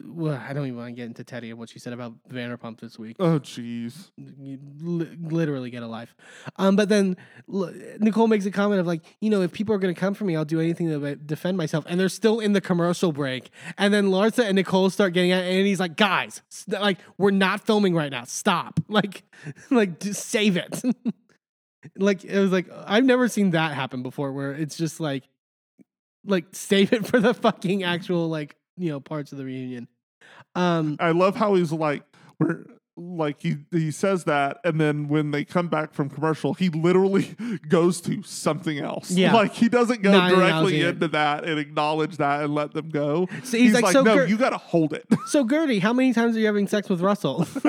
[0.04, 2.80] well, I don't even want to get into Teddi and what she said about Vanderpump
[2.80, 3.16] this week.
[3.18, 4.10] Oh, jeez.
[4.16, 6.14] You li- literally get a life.
[6.56, 7.16] Um, but then
[7.52, 10.14] l- Nicole makes a comment of like, you know, if people are going to come
[10.14, 11.84] for me, I'll do anything to defend myself.
[11.88, 13.50] And they're still in the commercial break.
[13.78, 17.30] And then Larsa and Nicole start getting at, and he's like, guys, st- like we're
[17.30, 18.24] not filming right now.
[18.24, 18.80] Stop.
[18.90, 19.22] Like,
[19.70, 20.82] like just save it.
[21.96, 25.24] like it was like I've never seen that happen before, where it's just like,
[26.26, 29.88] like save it for the fucking actual like you know parts of the reunion.
[30.54, 32.02] Um, I love how he's like,
[32.38, 32.64] we're
[32.96, 37.34] like he he says that, and then when they come back from commercial, he literally
[37.68, 39.10] goes to something else.
[39.10, 39.32] Yeah.
[39.32, 43.26] like he doesn't go Not directly into that and acknowledge that and let them go.
[43.44, 45.06] So he's like, "So no, Ger- you got to hold it.
[45.26, 47.46] so Guerdy, how many times are you having sex with Russell?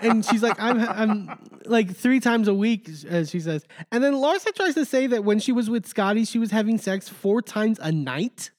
[0.00, 3.64] and she's like, I'm, I'm like three times a week, as she says.
[3.92, 6.78] And then Larsa tries to say that when she was with Scottie, she was having
[6.78, 8.50] sex four times a night.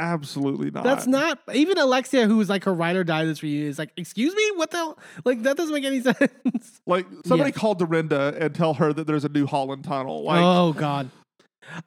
[0.00, 0.82] Absolutely not.
[0.84, 3.92] That's not even Alexia, who was like her ride or die this reunion, is like,
[3.96, 4.98] excuse me, what the hell?
[5.24, 6.80] Like that doesn't make any sense.
[6.86, 7.56] like somebody Yeah.
[7.60, 10.24] called Dorinda and tell her that there's a new Holland tunnel.
[10.24, 11.10] Like, oh God.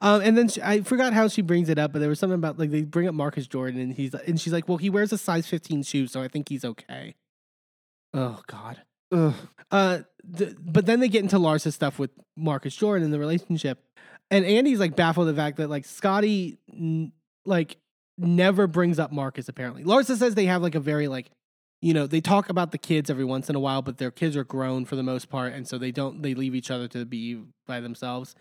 [0.00, 2.36] Um, and then she, I forgot how she brings it up, but there was something
[2.38, 5.12] about like they bring up Marcus Jordan, and he's and she's like, well, he wears
[5.12, 7.16] a size 15 shoe, so I think he's okay.
[8.14, 8.80] Oh God.
[9.12, 9.34] ugh.
[9.70, 9.98] Uh,
[10.36, 13.82] th- but then they get into Larsa's stuff with Marcus Jordan and the relationship,
[14.30, 17.12] and Andy's like baffled at the fact that like Scottie, n-
[17.44, 17.76] like
[18.18, 19.48] never brings up Marcus.
[19.48, 21.30] Apparently, Larsa says they have like a very like,
[21.80, 24.36] you know, they talk about the kids every once in a while, but their kids
[24.36, 27.04] are grown for the most part, and so they don't they leave each other to
[27.04, 28.34] be by themselves.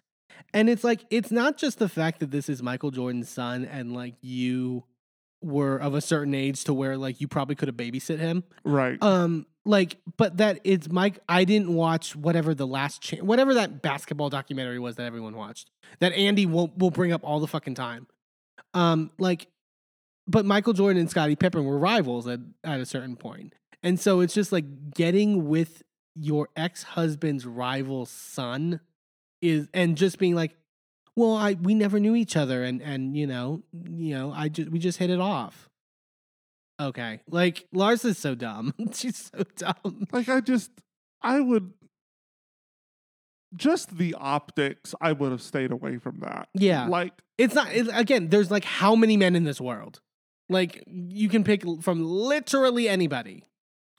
[0.54, 3.94] And it's like it's not just the fact that this is Michael Jordan's son, and
[3.94, 4.84] like you
[5.44, 8.98] were of a certain age to where like you probably could have babysit him right.
[9.04, 13.82] um like but that it's mike i didn't watch whatever the last cha- whatever that
[13.82, 15.70] basketball documentary was that everyone watched
[16.00, 18.08] that andy will will bring up all the fucking time
[18.74, 19.48] um like
[20.28, 23.54] but michael jordan and scottie pippen were rivals at, at a certain point.
[23.86, 25.84] And so it's just like getting with
[26.16, 28.80] your ex-husband's rival son
[29.42, 30.56] is and just being like
[31.16, 34.70] well i we never knew each other and and you know you know i just
[34.70, 35.70] we just hit it off.
[36.80, 37.22] Okay.
[37.30, 38.74] Like lars is so dumb.
[38.94, 40.08] She's so dumb.
[40.12, 40.72] Like I just
[41.22, 41.74] I would
[43.56, 46.50] just the optics I would have stayed away from that.
[46.54, 46.88] Yeah.
[46.88, 50.02] Like it's not again there's like how many men in this world
[50.54, 53.46] like you can pick from literally anybody.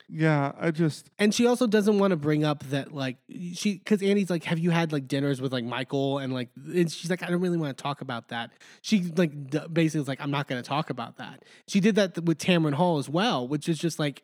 [0.08, 3.16] Yeah, I just and she also doesn't want to bring up that like
[3.54, 6.18] she because andy's like have you had like dinners with like michael?
[6.18, 8.50] And like and she's like i don't really want to talk about that.
[8.82, 11.44] She like d- basically is like i'm not going to talk about that.
[11.66, 14.22] She did that with Tamron hall as well which is just like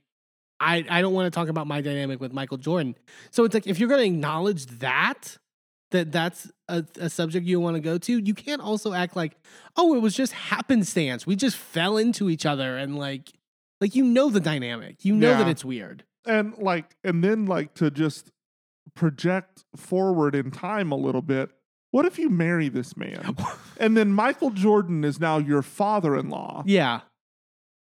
[0.61, 2.95] i i don't want to talk about my dynamic with michael jordan.
[3.31, 5.39] So it's like if you're going to acknowledge that
[5.91, 9.37] that that's a, a subject you want to go to you can't also act like
[9.77, 13.33] oh it was just happenstance we just fell into each other and like
[13.81, 17.75] like you know the dynamic you know that it's weird and like and then like
[17.75, 18.31] to just
[18.95, 21.51] project forward in time a little bit.
[21.91, 23.37] What if you marry this man?
[23.79, 26.65] and then Michael Jordan is now your father-in-law.
[26.67, 27.01] yeah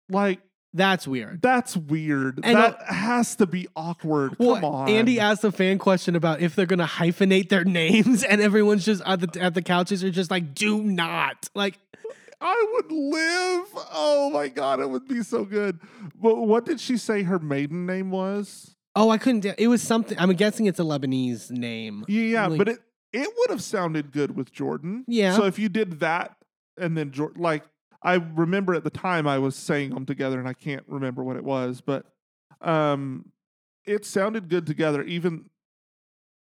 [0.09, 0.41] Like
[0.74, 2.39] that's weird that's weird.
[2.43, 4.36] And, that has to be awkward.
[4.39, 4.89] well, Come on.
[4.89, 9.01] Andy asked a fan question about if they're gonna hyphenate their names, and everyone's just
[9.05, 11.78] at the at the couches are just like, "Do not!" Like,
[12.41, 13.67] I would live.
[13.93, 15.80] Oh my god, it would be so good.
[16.15, 18.76] But what did she say her maiden name was?
[18.95, 19.45] oh, I couldn't.
[19.57, 20.18] It was something.
[20.19, 22.06] I'm guessing it's a Lebanese name.
[22.07, 22.80] Yeah, Like- but it
[23.11, 25.03] it would have sounded good with Jordan.
[25.07, 25.35] Yeah.
[25.35, 26.35] So if you did that
[26.77, 27.64] and then Jordan, like
[28.03, 31.38] I remember at the time I was saying them together and I can't remember what
[31.38, 32.05] it was, but
[32.61, 33.31] um,
[33.85, 35.03] it sounded good together.
[35.03, 35.49] Even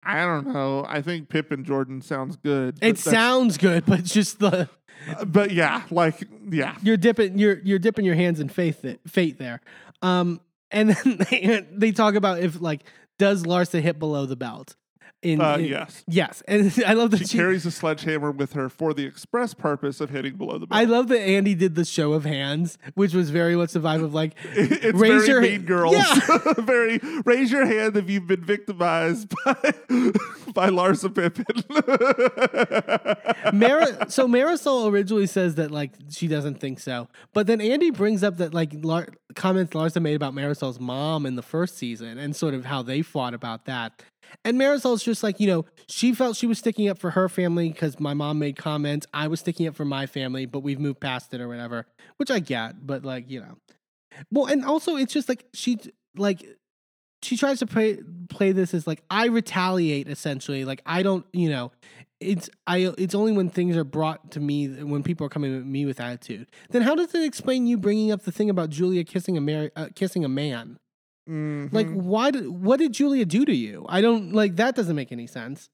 [0.03, 0.87] I don't know.
[0.89, 2.79] I think Pip and Jordan sounds good.
[2.81, 4.69] It sounds good, but just the
[5.09, 9.01] uh, but yeah, like yeah, you're dipping you're you're dipping your hands in faith that
[9.07, 9.61] fate there.
[10.03, 12.85] Um, and then they, they talk about if like
[13.19, 14.77] does Larsa hit below the belt?
[15.23, 16.03] In, uh, in- yes.
[16.09, 19.53] yes, and I love that She she, carries a sledgehammer with her for the express
[19.53, 20.81] purpose of hitting below the belt.
[20.81, 24.03] I love that Andy did the show of hands, which was very much the vibe
[24.03, 25.95] of like it's Raise very your- mean girls.
[25.95, 26.39] Yeah.
[26.59, 29.55] very raise your hand if you've been victimized by
[30.55, 31.45] by Larsa Pippen.
[33.53, 38.23] Mar- so Marisol originally says that like she doesn't think so, but then Andy brings
[38.25, 42.35] up that like Lar- comments Larsa made about Marisol's mom in the first season and
[42.35, 44.03] sort of how they fought about that.
[44.45, 47.71] And Marisol's just like you know she felt she was sticking up for her family
[47.71, 49.07] because my mom made comments.
[49.13, 51.87] I was sticking up for my family, but we've moved past it or whatever,
[52.17, 52.87] which I get.
[52.87, 53.57] But like you know,
[54.31, 55.79] well, and also it's just like she
[56.17, 56.45] like
[57.23, 57.99] she tries to play
[58.29, 60.65] play this as like I retaliate essentially.
[60.65, 61.73] Like I don't, you know,
[62.21, 65.67] it's I it's only when things are brought to me when people are coming at
[65.67, 66.47] me with attitude.
[66.71, 69.73] Then how does it explain you bringing up the thing about Julia kissing a mar-
[69.77, 70.79] uh, kissing a man?
[71.73, 71.93] Like Mhm.
[71.95, 73.87] why did what did Julia do to you?
[73.89, 75.69] I don't like that doesn't make any sense.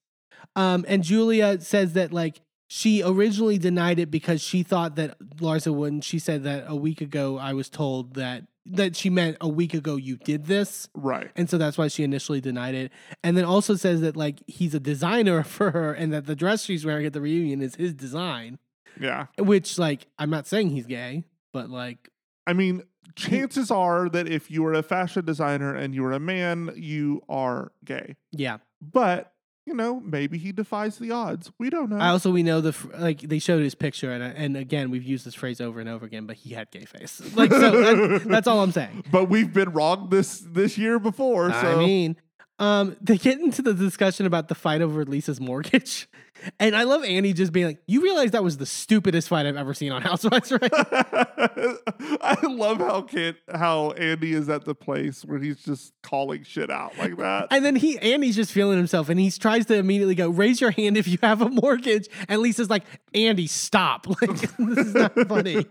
[0.54, 5.72] Um and Julia says that like she originally denied it because she thought that Larsa
[5.72, 6.02] wouldn't.
[6.04, 9.72] She said that a week ago I was told that that she meant a week
[9.74, 10.88] ago you did this.
[10.94, 11.30] right.
[11.36, 12.90] And so that's why she initially denied it.
[13.22, 16.64] And then also says that like he's a designer for her and that the dress
[16.64, 18.58] she's wearing at the reunion is his design.
[19.00, 19.26] Yeah.
[19.38, 22.10] Which like I'm not saying he's gay, but like
[22.48, 22.82] I mean,
[23.14, 27.22] chances are that if you were a fashion designer and you were a man, you
[27.28, 28.16] are gay.
[28.32, 28.58] yeah.
[28.80, 29.32] But,
[29.64, 31.50] you know, maybe he defies the odds.
[31.58, 31.96] We don't know.
[31.96, 35.26] I also we know the like they showed his picture and and again we've used
[35.26, 37.22] this phrase over and over again, but he had gay face.
[37.34, 39.04] Like so that, that's all I'm saying.
[39.10, 41.50] but we've been wrong this this year before.
[41.52, 42.16] So I mean,
[42.58, 46.08] um, they get into the discussion about the fight over Lisa's mortgage,
[46.60, 49.56] and I love Andy just being like, "You realize that was the stupidest fight I've
[49.56, 55.24] ever seen on Housewives, right?" I love how Kent, how Andy is at the place
[55.24, 57.48] where he's just calling shit out like that.
[57.50, 60.70] and then he Andy's just feeling himself, and he tries to immediately go, "Raise your
[60.70, 62.84] hand if you have a mortgage," and Lisa's like,
[63.14, 64.06] "Andy, stop!
[64.20, 65.66] Like this is not funny."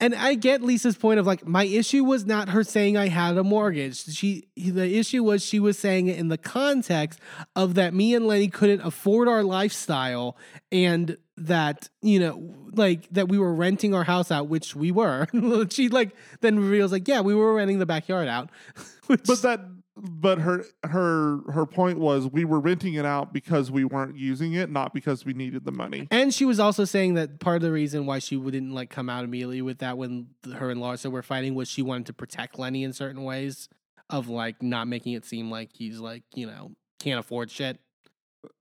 [0.00, 3.36] And I get Lisa's point of like, my issue was not her saying I had
[3.36, 4.02] a mortgage.
[4.14, 7.20] She, the issue was she was saying it in the context
[7.54, 10.38] of that me and Lenny couldn't afford our lifestyle
[10.72, 15.26] and that, you know, like that we were renting our house out, which we were.
[15.70, 18.50] she like then reveals like, yeah, we were renting the backyard out.
[19.06, 19.60] Which, but that
[20.02, 24.54] but her her her point was we were renting it out because we weren't using
[24.54, 26.08] it, not because we needed the money.
[26.10, 29.08] And she was also saying that part of the reason why she wouldn't like come
[29.08, 32.58] out immediately with that when her and Larsa were fighting was she wanted to protect
[32.58, 33.68] Lenny in certain ways
[34.08, 37.78] of like not making it seem like he's like, you know, can't afford shit.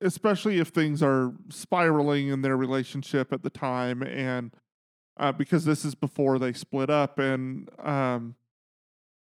[0.01, 4.53] especially if things are spiraling in their relationship at the time and
[5.17, 8.35] uh, because this is before they split up and um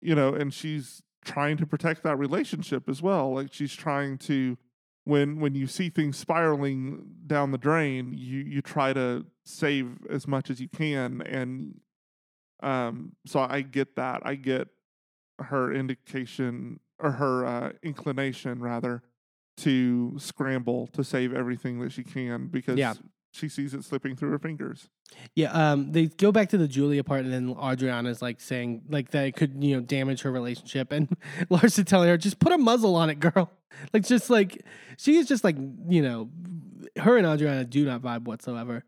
[0.01, 4.57] you know and she's trying to protect that relationship as well like she's trying to
[5.05, 10.27] when when you see things spiraling down the drain you you try to save as
[10.27, 11.81] much as you can and
[12.63, 14.69] um so i get that i get
[15.41, 19.03] her indication or her uh, inclination rather
[19.57, 22.95] to scramble to save everything that she can because Yeah.
[23.31, 24.89] She sees it slipping through her fingers.
[25.35, 29.11] Yeah, um, they go back to the Julia part, and then Adriana's like saying like
[29.11, 31.09] that it could you know damage her relationship, and
[31.51, 33.51] Larsa telling her just put a muzzle on it, girl.
[33.93, 34.65] Like just like
[34.97, 35.57] she is just like
[35.89, 36.31] you know,
[36.97, 38.83] her and Adriana do not vibe whatsoever.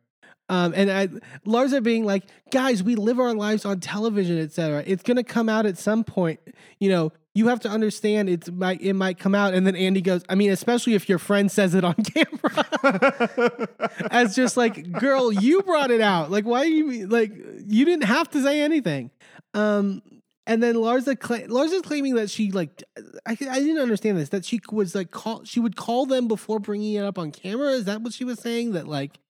[0.48, 1.06] Um, and I,
[1.46, 4.82] Larsa being like, guys, we live our lives on television, etc.
[4.84, 6.40] It's gonna come out at some point.
[6.80, 9.54] You know, you have to understand it's might it might come out.
[9.54, 13.68] And then Andy goes, I mean, especially if your friend says it on camera,
[14.10, 16.30] as just like, girl, you brought it out.
[16.30, 17.32] Like, why you like
[17.66, 19.10] you didn't have to say anything.
[19.54, 20.02] Um,
[20.46, 22.82] and then Larsa cla- Larsa's claiming that she like
[23.24, 26.58] I, I didn't understand this that she was like call she would call them before
[26.58, 27.68] bringing it up on camera.
[27.68, 28.72] Is that what she was saying?
[28.72, 29.20] That like,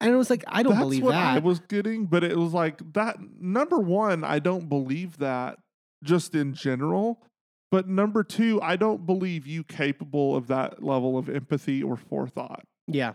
[0.00, 1.36] and it was like I don't That's believe what that.
[1.36, 3.16] I was getting, but it was like that.
[3.40, 5.58] Number one, I don't believe that
[6.02, 7.22] just in general.
[7.70, 12.64] But number two, I don't believe you capable of that level of empathy or forethought.
[12.86, 13.12] yeah,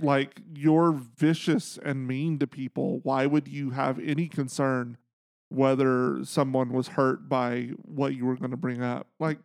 [0.00, 3.00] Like you're vicious and mean to people.
[3.04, 4.96] Why would you have any concern
[5.48, 9.06] whether someone was hurt by what you were going to bring up?
[9.20, 9.38] Like,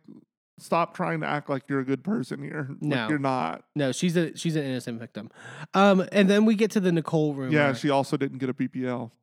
[0.58, 2.68] stop trying to act like you're a good person here.
[2.80, 3.08] Like, No.
[3.08, 3.64] you're not.
[3.76, 5.30] no, she's a she's an innocent victim.
[5.74, 7.52] Um, and then we get to the Nicole room.
[7.52, 9.10] Yeah, she also didn't get a BPL.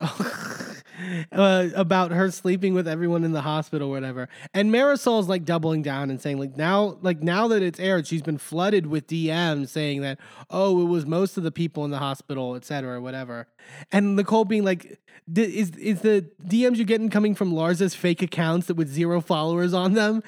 [1.32, 4.28] uh, about her sleeping with everyone in the hospital, or whatever.
[4.52, 8.22] And Marisol's like doubling down and saying, like now, like now that it's aired, she's
[8.22, 10.18] been flooded with DMs saying that,
[10.50, 13.46] oh, it was most of the people in the hospital, et cetera, whatever.
[13.92, 15.00] And Nicole being like,
[15.32, 19.20] "D- is is the DMs you're getting coming from Larsa's fake accounts that with zero
[19.20, 20.22] followers on them,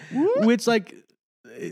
[0.45, 0.95] which like.
[1.59, 1.71] eh,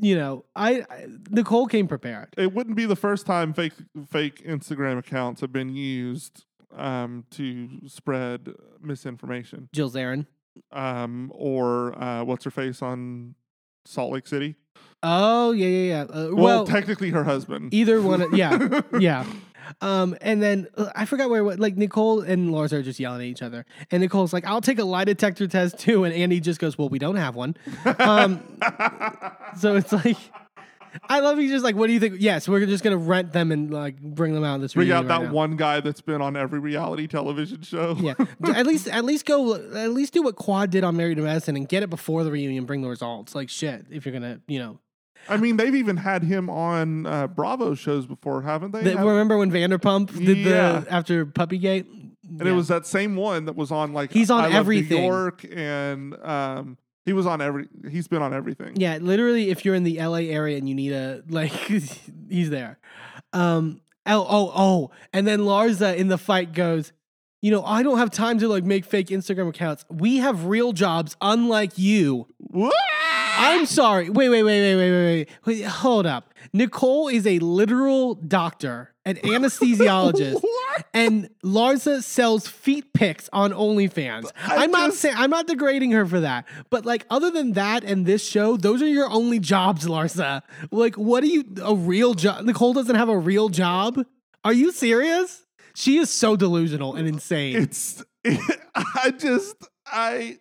[0.00, 2.28] You know, I, I Nicole came prepared.
[2.36, 3.74] it wouldn't be the first time fake
[4.10, 6.44] fake Instagram accounts have been used
[6.76, 8.48] um, to spread
[8.80, 9.68] misinformation.
[9.72, 10.26] Jill Zarin.
[10.70, 13.34] Um, or uh, what's her face on
[13.84, 14.54] Salt Lake City?
[15.02, 16.02] Oh yeah, yeah, yeah.
[16.02, 17.72] Uh, Well, well, technically her husband.
[17.74, 18.20] either one.
[18.22, 19.24] of- Yeah, yeah.
[19.80, 23.20] Um, and then uh, I forgot where what like Nicole and Lars are just yelling
[23.22, 26.40] at each other, and Nicole's like, "I'll take a lie detector test too," and Andy
[26.40, 27.56] just goes, "Well, we don't have one."
[27.98, 28.42] Um,
[29.58, 30.16] so it's like,
[31.08, 32.16] I love he's just like, what do you think?
[32.18, 34.60] Yes, we're just gonna rent them and like bring them out.
[34.60, 35.32] This Bring out reunion that now.
[35.32, 37.96] one guy that's been on every reality television show.
[38.00, 38.14] Yeah,
[38.54, 41.56] at least at least go at least do what Quad did on Married to Medicine
[41.56, 42.64] and get it before the reunion.
[42.66, 43.34] Bring the results.
[43.34, 44.78] Like shit, if you're gonna, you know.
[45.28, 48.82] I mean, they've even had him on uh, Bravo shows before, haven't they?
[48.94, 50.80] Remember when Vanderpump did Yeah.
[50.80, 51.86] the after Puppygate?
[52.40, 55.02] and it was that same one that was on like He's on I everything.
[55.04, 57.68] York, and um, he was on every.
[57.90, 58.76] He's been on everything.
[58.76, 61.50] Yeah, literally, if you're in the LA area and you need a like,
[62.28, 62.78] he's there.
[63.32, 63.80] Um.
[64.04, 66.92] Oh, oh, oh, and then Larsa in the fight goes.
[67.40, 69.84] You know, I don't have time to like make fake Instagram accounts.
[69.90, 72.28] We have real jobs, unlike you.
[72.38, 72.72] What?
[73.36, 74.10] I'm sorry.
[74.10, 75.28] Wait, wait, wait, wait, wait, wait, wait.
[75.46, 75.64] wait.
[75.66, 76.32] Hold up.
[76.52, 80.61] Nicole is a literal doctor, an anesthesiologist, What?
[80.94, 84.30] And Larsa sells feet pics on OnlyFans.
[84.46, 87.84] I I'm not saying I'm not degrading her for that, but like other than that
[87.84, 90.42] and this show, those are your only jobs, Larsa.
[90.70, 92.44] Like, what are you a real job?
[92.44, 94.04] Nicole doesn't have a real job.
[94.44, 95.46] Are you serious?
[95.74, 97.56] She is so delusional and insane.
[97.56, 98.04] It's.
[98.24, 99.56] I just.
[99.86, 100.38] I.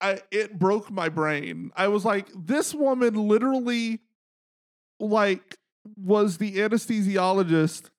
[0.00, 0.20] I.
[0.30, 1.70] It broke my brain.
[1.76, 4.00] I was like, this woman literally,
[4.98, 5.58] like,
[5.96, 7.90] was the anesthesiologist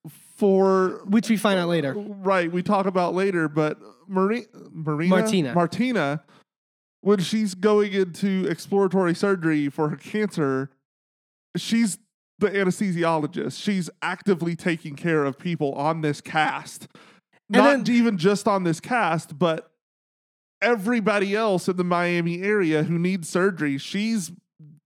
[0.41, 1.93] for which we find out later.
[1.93, 3.77] Right, we talk about later, but
[4.07, 5.53] Marie, Marina, Martina.
[5.53, 6.23] Martina,
[7.01, 10.71] when she's going into exploratory surgery for her cancer,
[11.55, 11.99] she's
[12.39, 13.61] the anesthesiologist.
[13.61, 16.87] She's actively taking care of people on this cast,
[17.53, 19.71] And not then- even just on this cast, but
[20.59, 23.77] everybody else in the Miami area who needs surgery.
[23.77, 24.31] She's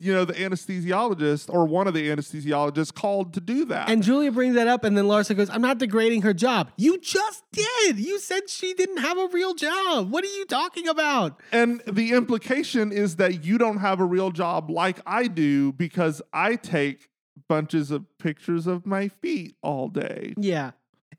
[0.05, 3.89] you know the anesthesiologist or one of the anesthesiologists called to do that.
[3.89, 6.71] And Julia brings that up, and then Larsa goes, I'm not degrading her job.
[6.77, 7.99] You just did.
[7.99, 10.11] You said she didn't have a real job.
[10.11, 11.41] What are you talking about?
[11.51, 16.21] And the implication is that you don't have a real job like I do because
[16.31, 17.09] I take
[17.47, 20.33] bunches of pictures of my feet all day.
[20.37, 20.71] Yeah.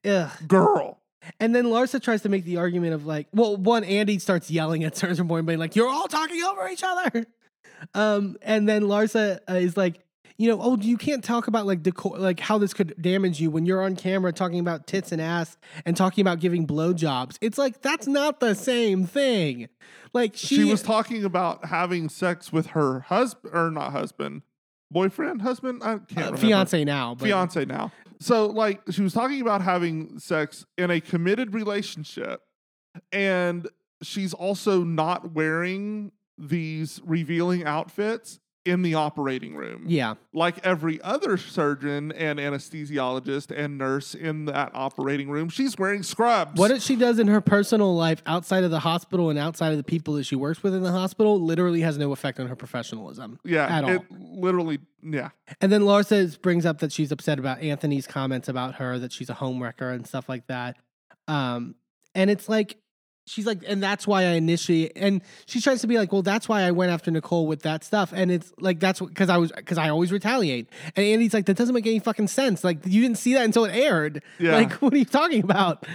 [0.04, 0.30] Ugh.
[0.46, 1.00] Girl.
[1.40, 4.84] And then Larsa tries to make the argument of like, well, one, Andy starts yelling
[4.84, 7.26] at certain point, being like, you're all talking over each other.
[7.94, 10.00] Um, and then Larsa uh, is like,
[10.38, 13.50] you know, oh, you can't talk about like decor, like how this could damage you
[13.50, 17.38] when you're on camera talking about tits and ass and talking about giving blowjobs.
[17.40, 19.68] It's like that's not the same thing.
[20.12, 24.42] Like she, She, was talking about having sex with her husband, or not husband,
[24.90, 25.82] boyfriend, husband?
[25.82, 26.36] I can't uh, remember.
[26.38, 27.92] fiance now, but fiance now.
[28.20, 32.42] So like she was talking about having sex in a committed relationship
[33.12, 33.68] and
[34.02, 39.84] she's also not wearing these revealing outfits in the operating room.
[39.86, 40.14] yeah.
[40.32, 46.58] Like every other surgeon and anesthesiologist and nurse in that operating room, she's wearing scrubs.
[46.58, 49.84] What she does in her personal life outside of the hospital and outside of the
[49.84, 53.38] people that she works with in the hospital literally has no effect on her professionalism.
[53.44, 53.90] yeah, at all.
[53.90, 55.30] it literally yeah.
[55.60, 59.12] And then Laura says brings up that she's upset about Anthony's comments about her, that
[59.12, 60.76] she's a homewrecker and stuff like that.
[61.28, 61.76] Um,
[62.16, 62.78] and it's like
[63.26, 64.92] she's like, and that's why I initiate.
[64.96, 67.84] And she tries to be like, well, that's why I went after Nicole with that
[67.84, 68.12] stuff.
[68.14, 70.68] And it's like that's because I was because I always retaliate.
[70.94, 72.64] And Andy's like, that doesn't make any fucking sense.
[72.64, 74.22] Like you didn't see that until it aired.
[74.38, 74.56] Yeah.
[74.56, 75.86] Like what are you talking about?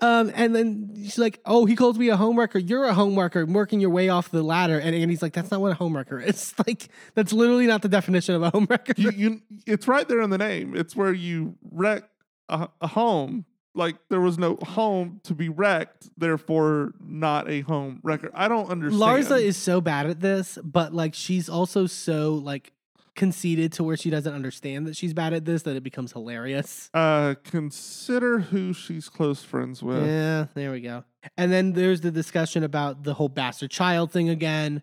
[0.00, 2.68] Um, and then she's like, "Oh, he calls me a homewrecker.
[2.68, 5.72] You're a homewrecker, working your way off the ladder." And Andy's like, "That's not what
[5.72, 6.54] a homewrecker is.
[6.66, 10.30] Like, that's literally not the definition of a homewrecker." You, you it's right there in
[10.30, 10.74] the name.
[10.76, 12.04] It's where you wreck
[12.48, 13.44] a, a home.
[13.74, 18.30] Like there was no home to be wrecked, therefore not a home wrecker.
[18.34, 19.02] I don't understand.
[19.02, 22.72] Larsa is so bad at this, but like she's also so like
[23.14, 26.90] conceited to where she doesn't understand that she's bad at this that it becomes hilarious.
[26.94, 30.06] uh consider who she's close friends with.
[30.06, 31.04] Yeah, there we go.
[31.36, 34.82] And then there's the discussion about the whole bastard child thing again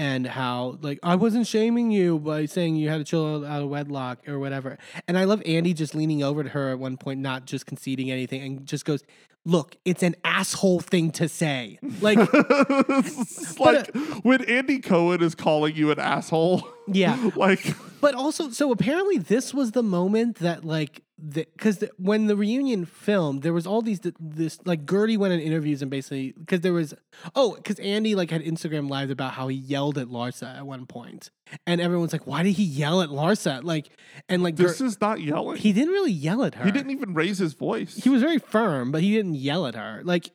[0.00, 3.68] and how like I wasn't shaming you by saying you had a child out of
[3.68, 4.78] wedlock or whatever.
[5.06, 8.10] And I love Andy just leaning over to her at one point, not just conceding
[8.10, 9.02] anything, and just goes,
[9.44, 11.78] Look, it's an asshole thing to say.
[12.00, 12.18] Like,
[13.58, 16.66] like uh, when Andy Cohen is calling you an asshole.
[16.86, 17.30] yeah.
[17.36, 22.26] like But also, so apparently this was the moment that like the because the, when
[22.26, 26.32] the reunion filmed, there was all these this like Guerdy went in interviews and basically
[26.32, 26.94] because there was
[27.34, 30.86] oh because Andy like had Instagram lives about how he yelled at Larsa at one
[30.86, 31.30] point,
[31.66, 33.62] and everyone's like, why did he yell at Larsa?
[33.62, 33.90] Like
[34.28, 35.56] and like this is not yelling.
[35.58, 36.64] he didn't really yell at her.
[36.64, 37.96] He didn't even raise his voice.
[37.96, 40.00] He was very firm, but he didn't yell at her.
[40.04, 40.30] Like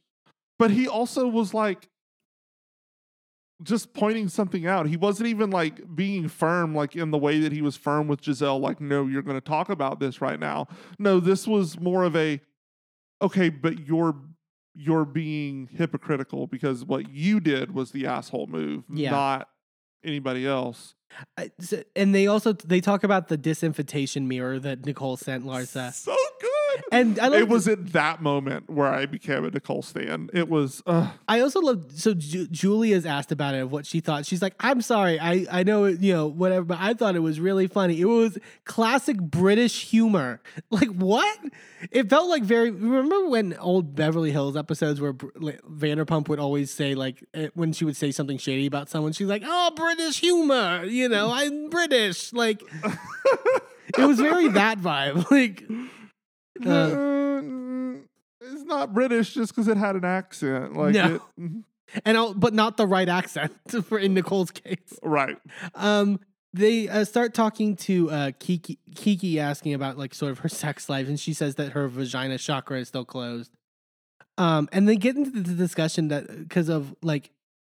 [0.58, 1.90] but he also was like
[3.64, 4.88] just pointing something out.
[4.88, 8.22] He wasn't even like being firm, like in the way that he was firm with
[8.22, 10.68] Gizelle, like, no, you're going to talk about this right now.
[11.00, 12.42] No, this was more of a,
[13.22, 14.16] okay, but you're
[14.76, 19.12] you're being hypocritical because what you did was the asshole move, Yeah.
[19.12, 19.50] not
[20.04, 20.96] anybody else.
[21.38, 25.94] I- so- and they also they talk about the disinvitation mirror that Nicole sent Larsa.
[25.94, 26.16] So.
[26.92, 30.30] And I love it was at that moment where I became a Nicole stan.
[30.34, 34.00] It was uh, I also love so Ju- Julia's asked about it of what she
[34.00, 34.26] thought.
[34.26, 37.20] She's like, "I'm sorry, I I know it, you know whatever, but I thought it
[37.20, 38.00] was really funny.
[38.00, 40.42] It was classic British humor.
[40.72, 41.40] Like what?
[41.92, 42.70] It felt like very.
[42.72, 47.86] Remember when old Beverly Hills episodes where Vanderpump would always say like eh, when she
[47.86, 50.84] would say something shady about someone, she's like, "Oh, British humor.
[50.84, 52.62] You know, I'm British." Like
[53.98, 55.26] it was very that vibe.
[55.32, 55.64] Like.
[56.64, 57.42] Uh, uh,
[58.42, 60.76] it's not British just because it had an accent.
[60.76, 61.16] Like No.
[61.16, 61.64] it, mhm.
[62.06, 63.54] and I'll, but not the right accent
[63.86, 64.98] for in Nicole's case.
[65.02, 65.38] right.
[65.74, 66.20] Um,
[66.54, 70.88] they uh, start talking to uh, Kiki, Kiki asking about like sort of her sex
[70.88, 73.52] life, and she says that her vagina chakra is still closed.
[74.38, 77.32] Um, and they get into the discussion that because of like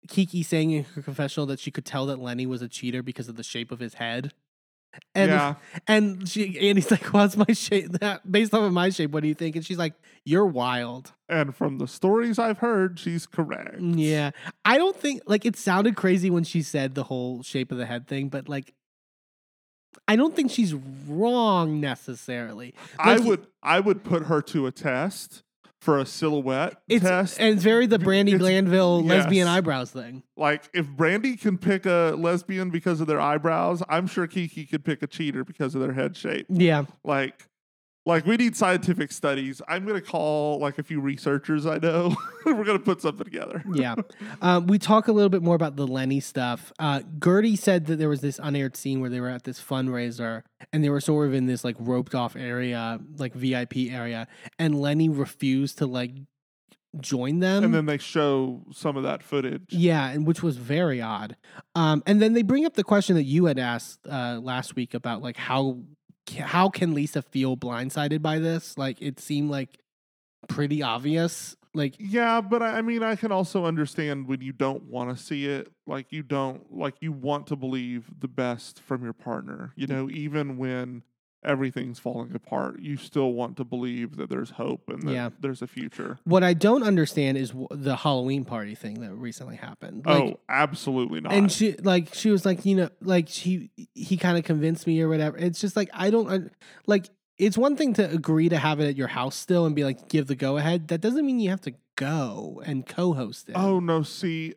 [0.08, 3.28] Kiki saying in her confessional that she could tell that Lenny was a cheater because
[3.28, 4.32] of the shape of his head.
[5.15, 5.56] And yeah.
[5.88, 7.91] and she Andy's like, "What's my shape?
[7.99, 9.94] That based off of my shape, what do you think?" And she's like,
[10.26, 13.80] "You're wild." And from the stories I've heard, she's correct.
[13.80, 14.32] Yeah.
[14.64, 17.86] I don't think like it sounded crazy when she said the whole shape of the
[17.86, 18.74] head thing, but like
[20.07, 22.74] I don't think she's wrong necessarily.
[22.99, 25.44] I would I would put her to a test
[25.88, 27.39] for a silhouette it's test.
[27.39, 30.22] and it's very the Brandi It's- Glanville lesbian eyebrows thing.
[30.35, 34.84] like if Brandi can pick a lesbian because of their eyebrows, I'm sure Kiki could
[34.84, 36.45] pick a cheater because of their head shape.
[36.49, 36.84] Yeah.
[37.05, 37.47] Like
[38.07, 39.61] like we need scientific studies.
[39.67, 42.15] I'm gonna call like a few researchers I know.
[42.45, 43.63] We're gonna put something together.
[43.73, 43.95] Yeah.
[44.41, 46.71] um, we talk a little bit more about the Lenny stuff.
[46.79, 50.43] Uh, Guerdy said that there was this unaired scene where they were at this fundraiser
[50.71, 54.27] and they were sort of in this like roped off area, like VIP area,
[54.57, 56.11] and Lenny refused to like
[56.99, 57.63] join them.
[57.63, 59.65] And then they show some of that footage.
[59.69, 61.35] Yeah, and which was very odd.
[61.75, 64.93] Um, and then they bring up the question that you had asked uh, last week
[64.93, 65.79] about like how
[66.32, 68.78] how can Lisa feel blindsided by this?
[68.78, 69.80] Like it seemed like
[70.48, 71.56] pretty obvious.
[71.74, 75.24] Like Yeah, but I I mean, I can also understand when you don't want to
[75.24, 75.72] see it.
[75.86, 79.74] Like you don't like you want to believe the best from your partner.
[79.76, 79.91] You mm.
[79.91, 81.04] know, even when
[81.43, 85.30] everything's falling apart, you still want to believe that there's hope and that Yeah.
[85.39, 86.19] there's a future.
[86.26, 90.03] what I don't understand is w- the Halloween party thing that recently happened.
[90.05, 91.31] Oh, like, oh, absolutely not.
[91.34, 94.99] and she like she was like you know like she he kind of convinced me
[95.01, 95.38] or whatever.
[95.38, 96.51] It's just like I don't
[96.88, 97.09] like.
[97.38, 100.09] It's one thing to agree to have it at your house still and be like
[100.09, 100.88] give the go ahead.
[100.88, 103.55] That doesn't mean you have to go and co-host it.
[103.55, 104.55] oh no, see,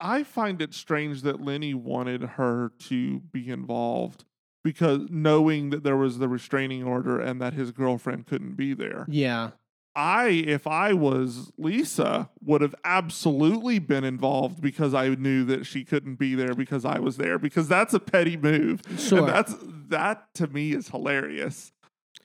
[0.00, 4.24] I find it strange that Lenny wanted her to be involved
[4.62, 9.06] because knowing that there was the restraining order and that his girlfriend couldn't be there.
[9.08, 9.50] yeah.
[9.96, 15.84] I, if I was Lisa, would have absolutely been involved because I knew that she
[15.84, 18.82] couldn't be there because I was there because that's a petty move.
[18.96, 19.18] Sure.
[19.18, 19.56] And that's
[19.88, 21.72] that to me is hilarious.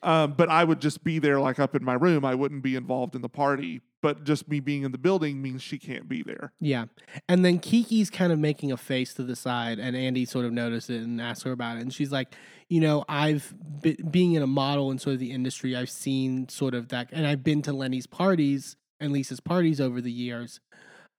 [0.02, 2.24] Um, but I would just be there like up in my room.
[2.24, 3.80] I wouldn't be involved in the party.
[4.02, 6.52] But just me being in the building means she can't be there.
[6.60, 6.84] Yeah.
[7.28, 10.52] And then Kiki's kind of making a face to the side, and Andy sort of
[10.52, 11.80] noticed it and asked her about it.
[11.80, 12.32] And she's like,
[12.68, 13.52] you know, I've
[13.82, 17.08] be- being in a model in sort of the industry, I've seen sort of that,
[17.10, 20.60] and I've been to Lenny's parties and Lisa's parties over the years,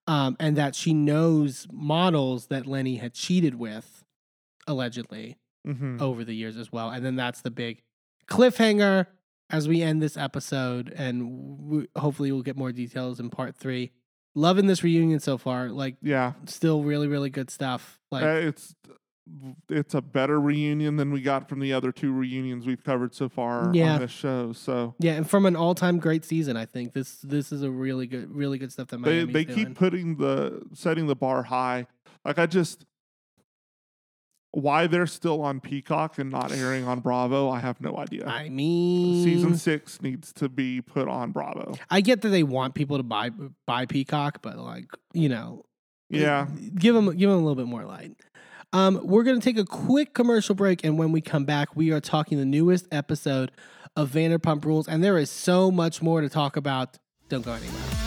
[0.06, 4.04] um, and that she knows models that Lenny had cheated with,
[4.68, 5.38] allegedly,
[5.68, 5.98] Mm-hmm.
[6.02, 6.90] over the years as well.
[6.92, 7.82] And then that's the big
[8.30, 9.08] cliffhanger
[9.50, 13.92] as we end this episode, and w- hopefully we'll get more details in part three.
[14.36, 15.70] Loving this reunion so far.
[15.70, 18.00] Like, Yeah, still really, really good stuff.
[18.12, 18.76] Like, Uh, it's
[19.70, 23.28] it's a better reunion than we got from the other two reunions we've covered so
[23.28, 23.96] far Yeah.
[23.96, 24.54] on this show.
[24.54, 28.08] So yeah, and from an all-time great season, I think this this is a really
[28.08, 29.66] good, really good stuff that they Miami's they doing.
[29.68, 31.88] keep putting the setting the bar high.
[32.24, 32.86] Like I just
[34.60, 38.26] why they're still on Peacock and not airing on Bravo, I have no idea.
[38.26, 41.76] I mean, Season six needs to be put on Bravo.
[41.92, 43.30] I get that they want people to buy
[43.68, 45.64] buy Peacock, but like, you know,
[46.10, 46.48] Yeah.
[46.76, 48.14] give them give them a little bit more light.
[48.74, 52.02] Um, we're gonna take a quick commercial break, and when we come back, we are
[52.02, 53.52] talking the newest episode
[53.96, 56.98] of Vanderpump Rules, and there is so much more to talk about.
[57.30, 58.07] Don't go anywhere.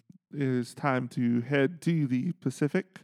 [0.33, 3.01] it is time to head to the Pacific.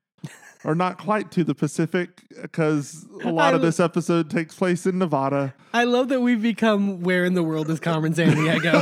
[0.63, 4.97] or not quite to the Pacific, because a lot of this episode takes place in
[4.97, 5.53] Nevada.
[5.73, 8.81] I love that we've become where in the world is Carmen Sandiego.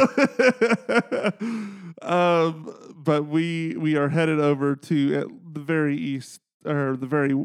[2.02, 7.36] um, but we we are headed over to at the very east or the very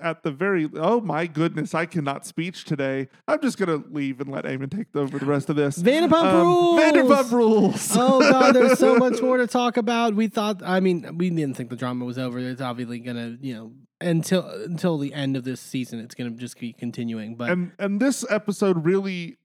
[0.00, 4.30] at the very oh my goodness I cannot speech today I'm just gonna leave and
[4.30, 6.80] let Eamon take over the rest of this Vanderpump um, Rules!
[6.80, 10.14] Vanderpump rules oh god, there's so much more to talk about.
[10.14, 12.38] We thought, I mean, we didn't think the drama was over.
[12.38, 16.56] It's obviously gonna, you know, until until the end of this season, it's gonna just
[16.56, 17.36] keep continuing.
[17.36, 19.36] But and and this episode really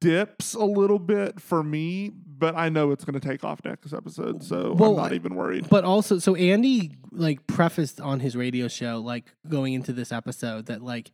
[0.00, 4.42] dips a little bit for me but I know it's gonna take off next episode
[4.42, 8.68] so Well, I'm not even worried but also, so Andy like prefaced on his radio
[8.68, 11.12] show, like going into this episode, that like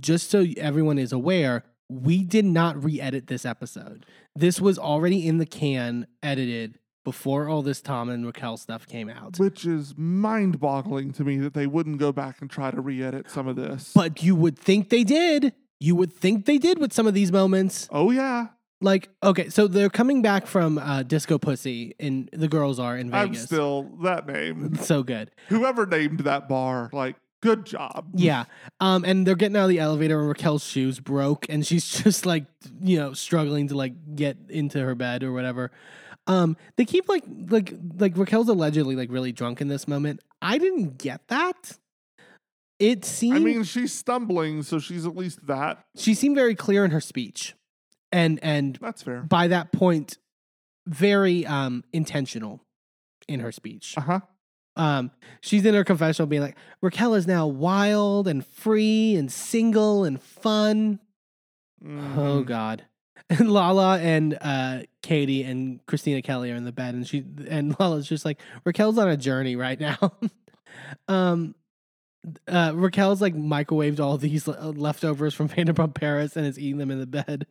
[0.00, 4.06] just so everyone is aware, we did not re-edit this episode.
[4.34, 9.08] This was already in the can, edited before all this Tom and Raquel stuff came
[9.08, 9.38] out.
[9.38, 13.28] which is mind boggling to me that they wouldn't go back and try to re-edit
[13.28, 15.52] some of this But you would think they did.
[15.82, 17.88] You would think they did with some of these moments.
[17.90, 18.48] oh yeah
[18.80, 23.12] Like, okay, so they're coming back from uh, Disco Pussy, and the girls are in
[23.12, 23.44] I'm Vegas.
[23.44, 24.74] still that name.
[24.80, 25.30] so good.
[25.48, 28.06] Whoever named that bar, like, good job.
[28.14, 28.44] Yeah.
[28.80, 32.26] Um, and they're getting out of the elevator, and Raquel's shoes broke, and she's just
[32.26, 32.44] like,
[32.80, 35.70] you know, struggling to like get into her bed or whatever.
[36.28, 40.20] Um, they keep like, like, like Raquel's allegedly like really drunk in this moment.
[40.40, 41.78] I didn't get that.
[42.82, 45.84] It seemed I mean, she's stumbling, so she's at least that.
[45.96, 47.54] she seemed very clear in her speech,
[48.10, 49.20] and and That's fair.
[49.22, 50.18] by that point,
[50.86, 52.60] very um intentional
[53.28, 53.94] in her speech.
[53.96, 54.20] Uh huh.
[54.74, 55.10] Um,
[55.42, 60.20] she's in her confessional being like, Raquel is now wild and free and single and
[60.20, 60.98] fun.
[61.84, 62.18] Mm-hmm.
[62.18, 62.84] Oh God.
[63.30, 67.74] And Lala and uh Katie and Christina Kelly are in the bed and she and
[67.78, 69.96] Lala's just like, Raquel's on a journey right now.
[71.08, 71.54] um
[72.46, 77.00] uh, Raquel's like microwaved all these leftovers from Vanderpump Paris and is eating them in
[77.00, 77.46] the bed.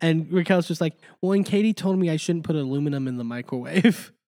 [0.00, 3.24] And Raquel's just like, well, and Katie told me I shouldn't put aluminum in the
[3.24, 4.12] microwave.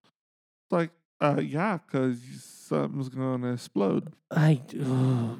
[0.70, 0.90] Like,
[1.20, 4.12] uh, yeah, because something's gonna explode.
[4.30, 5.38] I, ugh.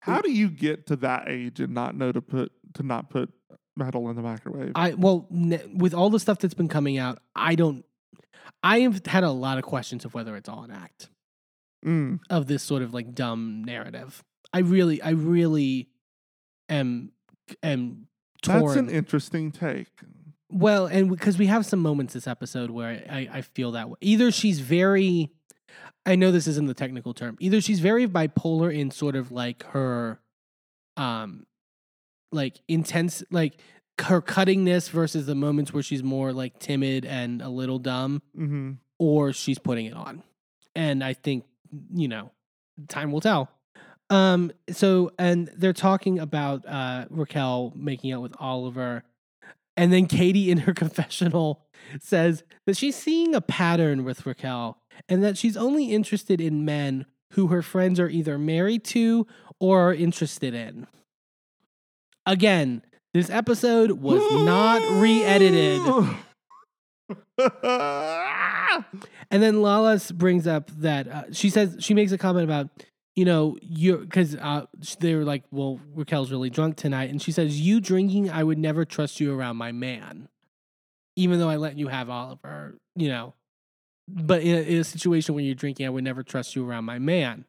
[0.00, 3.30] How do you get to that age and not know to put to not put
[3.76, 4.72] metal in the microwave?
[4.74, 7.84] I well, with all the stuff that's been coming out, I don't.
[8.62, 11.10] I have had a lot of questions of whether it's all an act
[11.84, 12.18] Mm.
[12.30, 14.24] of this sort of like dumb narrative.
[14.52, 15.88] I really, I really
[16.68, 17.12] am
[17.62, 18.08] am
[18.42, 18.62] torn.
[18.64, 19.88] That's an interesting take.
[20.50, 23.96] well, and because we have some moments this episode where I, I feel that way.
[24.00, 25.30] Either she's very,
[26.04, 27.36] I know this isn't the technical term.
[27.40, 30.20] Either she's very bipolar in sort of like her,
[30.96, 31.46] um,
[32.32, 33.60] like intense, like
[34.00, 38.72] her cuttingness versus the moments where she's more like timid and a little dumb, Mm-hmm.
[38.98, 40.22] or she's putting it on.
[40.74, 41.44] And I think,
[41.94, 42.30] you know,
[42.88, 43.50] time will tell.
[44.08, 49.04] Um, so and they're talking about uh Raquel making out with Oliver.
[49.76, 51.66] And then Katie in her confessional
[52.00, 54.78] says that she's seeing a pattern with Raquel
[55.08, 59.26] and that she's only interested in men who her friends are either married to
[59.60, 60.86] or are interested in.
[62.24, 62.82] Again,
[63.12, 65.82] this episode was not re edited.
[69.30, 72.68] And then Lala's brings up that uh, she says she makes a comment about
[73.14, 74.66] you know you because uh,
[75.00, 78.58] they were like, well, Raquel's really drunk tonight, and she says you drinking, I would
[78.58, 80.28] never trust you around my man,
[81.16, 83.34] even though I let you have her, you know.
[84.08, 86.84] But in a, in a situation where you're drinking, I would never trust you around
[86.84, 87.44] my man.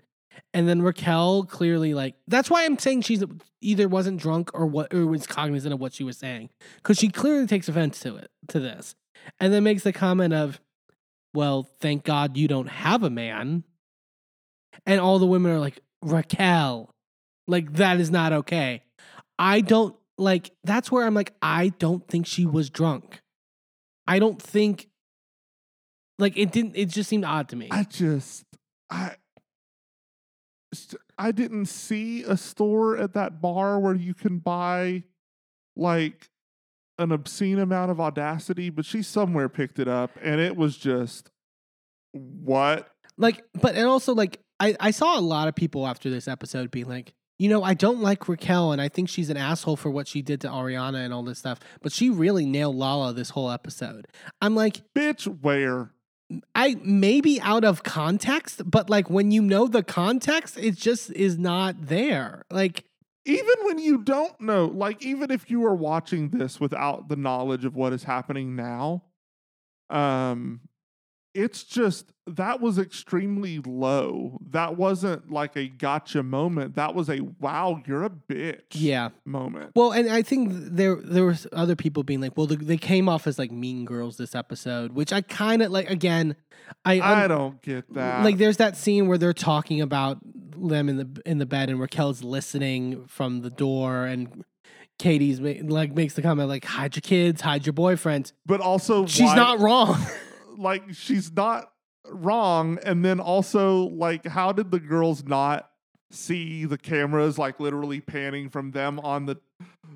[0.53, 3.23] And then Raquel clearly like that's why I'm saying she's
[3.61, 7.09] either wasn't drunk or what or was cognizant of what she was saying because she
[7.09, 8.95] clearly takes offense to it to this,
[9.39, 10.59] and then makes the comment of,
[11.33, 13.63] "Well, thank God you don't have a man."
[14.85, 16.93] And all the women are like, Raquel,
[17.47, 18.83] like that is not okay.
[19.39, 23.21] I don't like that's where I'm like, I don't think she was drunk.
[24.07, 24.87] I don't think
[26.19, 27.69] like it didn't it just seemed odd to me.
[27.71, 28.45] I just
[28.89, 29.15] I
[31.17, 35.03] I didn't see a store at that bar where you can buy
[35.75, 36.29] like
[36.97, 41.31] an obscene amount of audacity, but she somewhere picked it up and it was just
[42.11, 42.89] what?
[43.17, 46.71] like but and also like I, I saw a lot of people after this episode
[46.71, 49.89] being like you know i don't like raquel and i think she's an asshole for
[49.89, 53.31] what she did to ariana and all this stuff but she really nailed lala this
[53.31, 54.07] whole episode
[54.41, 55.91] i'm like Bitch, where?
[56.55, 61.37] i maybe out of context but like when you know the context it just is
[61.37, 62.83] not there like
[63.27, 67.65] Even when you don't know, like even if you are watching this without the knowledge
[67.65, 69.03] of what is happening now,
[69.89, 70.61] um
[71.33, 74.39] it's just that was extremely low.
[74.49, 76.75] That wasn't like a gotcha moment.
[76.75, 78.63] That was a wow, you're a bitch.
[78.71, 79.71] yeah moment.
[79.75, 83.27] well and i think there there was other people being like well they came off
[83.27, 86.35] as like mean girls this episode which i kind of like again
[86.83, 88.23] i I don't get that.
[88.23, 90.17] Like there's that scene where they're talking about
[90.67, 94.43] them in the in the bed and Raquel's listening from the door and
[94.99, 98.31] Katie's like makes the comment like hide your kids, hide your boyfriend.
[98.45, 99.97] but also She's why- not wrong.
[100.57, 101.71] like she's not
[102.09, 105.69] wrong and then also like how did the girls not
[106.09, 109.35] see the cameras like literally panning from them on the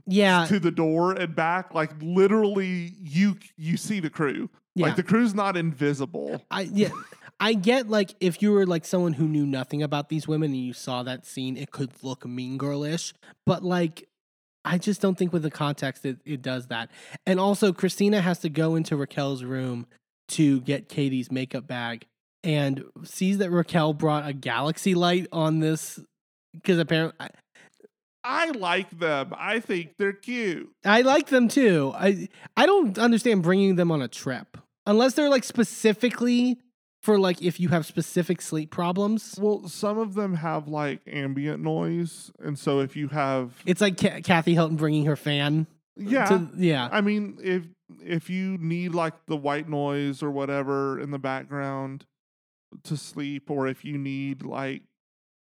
[0.05, 0.45] yeah.
[0.45, 4.87] to the door and back like literally you you see the crew Yeah.
[4.87, 6.89] like the crew's not invisible I yeah.
[7.41, 10.63] I get like if you were like someone who knew nothing about these women and
[10.63, 13.13] you saw that scene, it could look mean girlish.
[13.47, 14.07] But like
[14.63, 16.91] I just don't think with the context it, it does that.
[17.25, 19.87] And also Christina has to go into Raquel's room
[20.29, 22.05] to get Katie's makeup bag
[22.43, 25.99] and sees that Raquel brought a galaxy light on this
[26.53, 27.29] because apparently I,
[28.23, 31.91] i like them i think they're cute I like them too.
[31.95, 36.59] I I don't understand bringing them on a trip unless they're like specifically
[37.01, 39.37] for like if you have specific sleep problems.
[39.41, 43.97] well some of them have like ambient noise and so if you have It's like
[43.97, 45.67] Kathy Hilton bringing her fan.
[45.97, 46.87] yeah to- yeah.
[46.91, 47.63] I mean, if
[48.05, 52.05] if you need like the white noise or whatever in the background
[52.85, 54.83] to sleep, or if you need like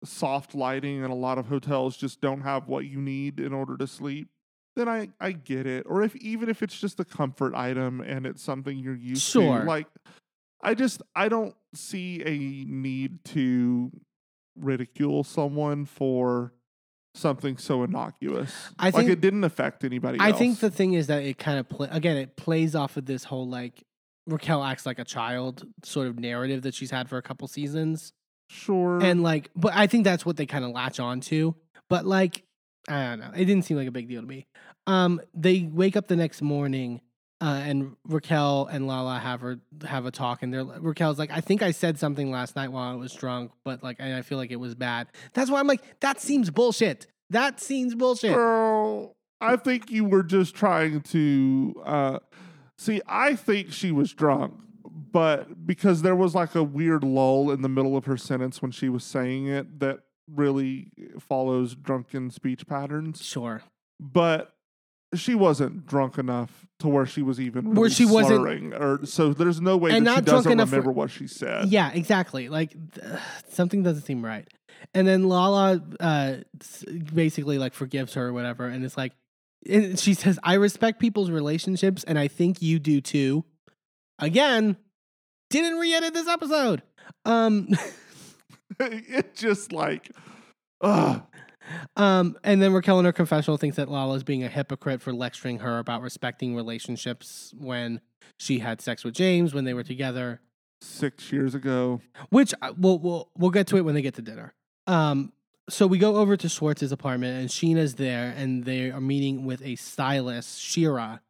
[0.03, 3.77] soft lighting, and a lot of hotels just don't have what you need in order
[3.77, 4.27] to sleep,
[4.75, 5.85] then I I get it.
[5.87, 9.59] Or if even if it's just a comfort item and it's something you're used Sure.
[9.59, 9.85] to, like
[10.63, 12.37] I just I don't see a
[12.69, 13.91] need to
[14.57, 16.53] ridicule someone for
[17.15, 18.69] something so innocuous.
[18.79, 20.19] I like think- it didn't affect anybody.
[20.19, 20.39] I else.
[20.39, 22.17] think the thing is that it kind of play again.
[22.17, 23.83] It plays off of this whole like
[24.27, 28.13] Raquel acts like a child sort of narrative that she's had for a couple seasons,
[28.49, 29.01] Sure.
[29.01, 31.55] and like, but I think that's what they kind of latch on to.
[31.89, 32.43] But like,
[32.87, 33.31] I don't know.
[33.35, 34.45] It didn't seem like a big deal to me.
[34.87, 37.01] Um, they wake up the next morning.
[37.41, 41.41] Uh, and Raquel and Lala have her have a talk, and they're Raquel's like, I
[41.41, 44.51] think I said something last night while I was drunk, but like, I feel like
[44.51, 45.07] it was bad.
[45.33, 47.07] That's why I'm like, that seems bullshit.
[47.31, 48.35] That seems bullshit.
[48.35, 52.19] Girl, I think you were just trying to uh
[52.77, 54.53] see, I think she was drunk,
[54.85, 58.71] but because there was like a weird lull in the middle of her sentence when
[58.71, 60.01] she was saying it that
[60.31, 63.25] really follows drunken speech patterns.
[63.25, 63.63] Sure.
[63.99, 64.53] But
[65.15, 69.33] she wasn't drunk enough to where she was even really Where she wasn't- or so
[69.33, 71.67] there's no way that she doesn't enough for- remember what she said.
[71.69, 72.49] Yeah, exactly.
[72.49, 73.05] Like th-
[73.49, 74.47] something doesn't seem right.
[74.93, 76.35] And then Lala uh,
[77.13, 79.13] basically like forgives her or whatever, and it's like,
[79.69, 83.45] and she says, "I respect people's relationships, and I think you do too."
[84.17, 84.77] Again,
[85.51, 86.81] didn't re-edit this episode.
[87.25, 87.67] Um,
[88.79, 90.11] it just like
[90.81, 91.21] ugh.
[91.95, 95.59] Um, and then Raquel in her confessional thinks that Lala's being a hypocrite for lecturing
[95.59, 98.01] her about respecting relationships when
[98.37, 100.41] she had sex with James when they were together.
[100.81, 102.01] six years ago.
[102.29, 104.53] which uh, we'll we'll we'll get to it when they get to dinner.
[104.87, 105.31] Um,
[105.69, 109.61] so we go over to Schwartz's apartment, and Scheana's there, and they are meeting with
[109.61, 111.21] a stylist, Shira,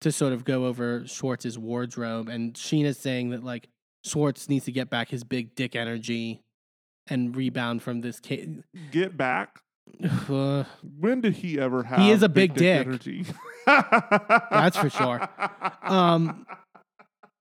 [0.00, 3.68] to sort of go over Schwartz's wardrobe, and Scheana's saying that like
[4.04, 6.40] Schwartz needs to get back his big dick energy
[7.08, 8.20] and rebound from this.
[8.24, 9.58] Ca- Get back.
[10.28, 10.64] Uh,
[10.98, 11.98] When did he ever have?
[12.00, 12.86] He is a big dick.
[12.86, 13.24] energy.
[13.66, 15.28] That's for sure.
[15.82, 16.46] Um,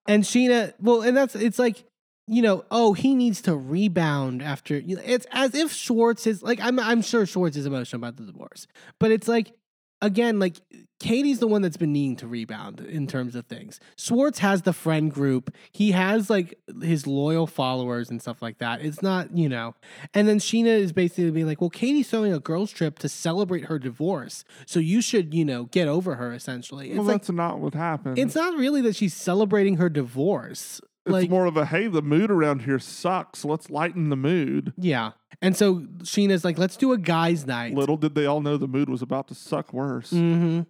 [0.07, 1.83] and Scheana, well, and that's it's like
[2.27, 4.77] you know, oh, he needs to rebound after.
[4.77, 6.79] you know, It's as if Schwartz is like I'm.
[6.79, 8.67] I'm sure Schwartz is emotional about the divorce,
[8.99, 9.53] but it's like
[10.01, 10.57] again, like
[10.99, 13.79] Katie's the one that's been needing to rebound in terms of things.
[13.95, 15.53] Schwartz has the friend group.
[15.71, 18.81] He has like his loyal followers and stuff like that.
[18.81, 19.73] It's not, you know.
[20.13, 23.65] And then Scheana is basically being like, well, Katie's throwing a girls' trip to celebrate
[23.65, 24.43] her divorce.
[24.67, 26.89] So you should, you know, get over her essentially.
[26.89, 28.19] It's well, like that's not what happened.
[28.19, 30.81] it's not really that she's celebrating her divorce.
[31.05, 33.43] It's like more of a hey, the mood around here sucks.
[33.43, 34.73] Let's lighten the mood.
[34.77, 35.11] yeah.
[35.41, 37.73] And so Scheana's like, let's do a guys' night.
[37.73, 40.11] Little did they all know the mood was about to suck worse.
[40.11, 40.61] Mm-hmm.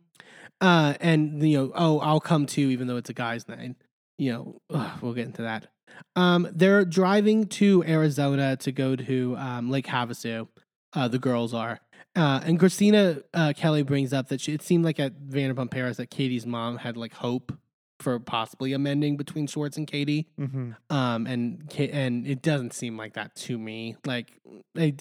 [0.62, 3.76] Uh, and you know, oh, I'll come too, even though it's a guy's night.
[4.18, 5.68] You know, ugh, we'll get into that.
[6.16, 10.48] Um, they're driving to Arizona to go to um, Lake Havasu.
[10.94, 11.80] Uh, the girls are.
[12.16, 15.98] Uh, and Christina uh, Kelly brings up that she, it seemed like at Vanderpump Paris
[15.98, 17.54] that Katie's mom had like hope
[18.02, 20.28] for possibly amending between Schwartz and Katie.
[20.40, 20.72] Mm-hmm.
[20.90, 23.96] Um, and and it doesn't seem like that to me.
[24.06, 24.32] Like
[24.76, 24.96] they,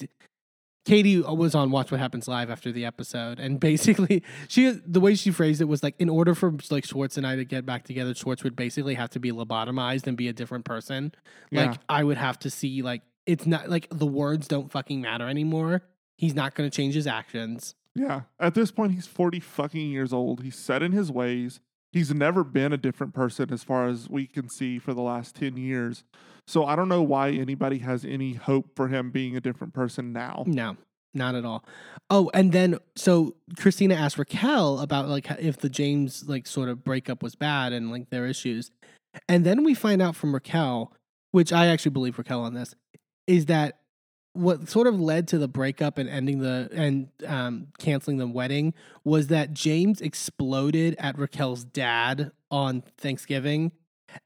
[0.85, 5.15] Katie was on Watch What Happens Live after the episode, and basically she the way
[5.15, 7.83] she phrased it was like, in order for like Schwartz and I to get back
[7.83, 11.13] together, Schwartz would basically have to be lobotomized and be a different person.
[11.51, 11.77] Like Yeah.
[11.89, 15.83] I would have to see like it's not like the words don't fucking matter anymore.
[16.17, 17.75] He's not going to change his actions.
[17.95, 18.21] Yeah.
[18.39, 20.43] At this point, he's 40 fucking years old.
[20.43, 21.59] He's set in his ways.
[21.91, 25.35] He's never been a different person as far as we can see for the last
[25.35, 26.03] 10 years.
[26.47, 30.13] So I don't know why anybody has any hope for him being a different person
[30.13, 30.43] now.
[30.47, 30.77] No,
[31.13, 31.65] not at all.
[32.09, 36.83] Oh, and then so Christina asked Raquel about like if the James like sort of
[36.83, 38.71] breakup was bad and like their issues.
[39.27, 40.93] And then we find out from Raquel,
[41.31, 42.73] which I actually believe Raquel on this,
[43.27, 43.80] is that
[44.33, 48.73] what sort of led to the breakup and ending the and um canceling the wedding
[49.03, 53.71] was that James exploded at Raquel's dad on Thanksgiving.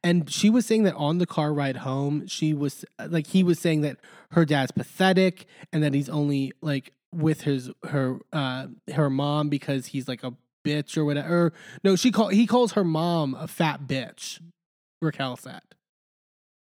[0.03, 3.59] And she was saying that on the car ride home, she was like he was
[3.59, 3.97] saying that
[4.31, 9.87] her dad's pathetic and that he's only like with his her uh her mom because
[9.87, 10.33] he's like a
[10.65, 11.53] bitch or whatever.
[11.83, 14.39] No, she call he calls her mom a fat bitch.
[15.01, 15.61] Raquel said.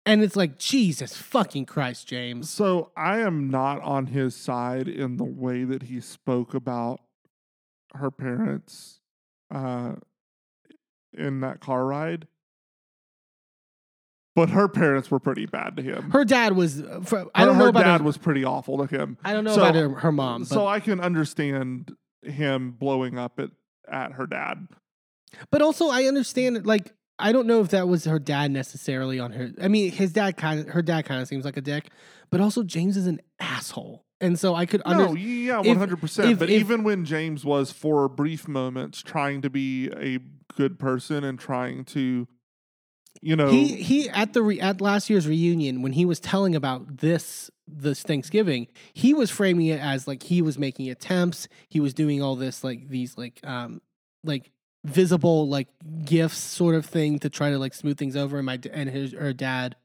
[0.05, 2.49] And it's like Jesus fucking Christ, James.
[2.49, 6.99] So I am not on his side in the way that he spoke about
[7.95, 8.99] her parents
[9.53, 9.93] uh,
[11.17, 12.27] in that car ride.
[14.35, 16.09] But her parents were pretty bad to him.
[16.09, 16.81] Her dad was.
[16.81, 19.17] uh, For, I Her- don't know her about dad her, was pretty awful to him.
[19.23, 20.41] I don't know so- about her, her mom.
[20.41, 21.91] But, so I can understand
[22.23, 23.51] him blowing up at,
[23.88, 24.67] at her dad.
[25.51, 26.65] but also I understand.
[26.65, 26.93] Like
[27.24, 29.50] I don't know if that was her dad necessarily on her.
[29.62, 30.68] I mean, his dad kind of.
[30.68, 31.90] Her dad kind of seems like a dick,
[32.30, 35.20] but also James is an asshole, and so I could No, understand.
[35.20, 36.38] yeah, one hundred percent.
[36.38, 40.20] But if- even when James was for brief moments trying to be a
[40.56, 42.28] good person and trying to,
[43.22, 46.56] you know, He he at the re, at last year's reunion when he was telling
[46.56, 51.80] about this this Thanksgiving, he was framing it as like he was making attempts, he
[51.80, 53.82] was doing all this like these like um
[54.26, 54.52] like
[54.85, 55.68] visible like
[56.03, 59.14] gifts sort of thing to try to like smooth things over and my and his
[59.14, 59.76] her dad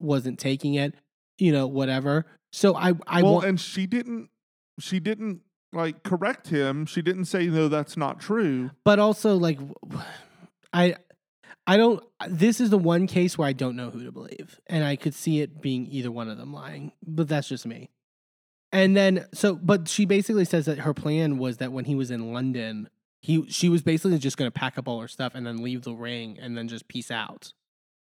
[0.00, 0.94] wasn't taking it,
[1.38, 2.26] you know, whatever.
[2.52, 4.30] So I I well, want and she didn't,
[4.80, 5.40] she didn't
[5.72, 6.86] like correct him.
[6.86, 8.70] She didn't say no, that's not true.
[8.84, 9.58] but also like
[10.72, 10.94] i
[11.66, 14.84] i don't this is the one case where I don't know who to believe and
[14.84, 17.90] I could see it being either one of them lying but that's just me.
[18.72, 22.10] And then so but she basically says that her plan was that when he was
[22.10, 22.88] in London
[23.20, 25.82] he she was basically just going to pack up all her stuff and then leave
[25.82, 27.52] the ring and then just peace out.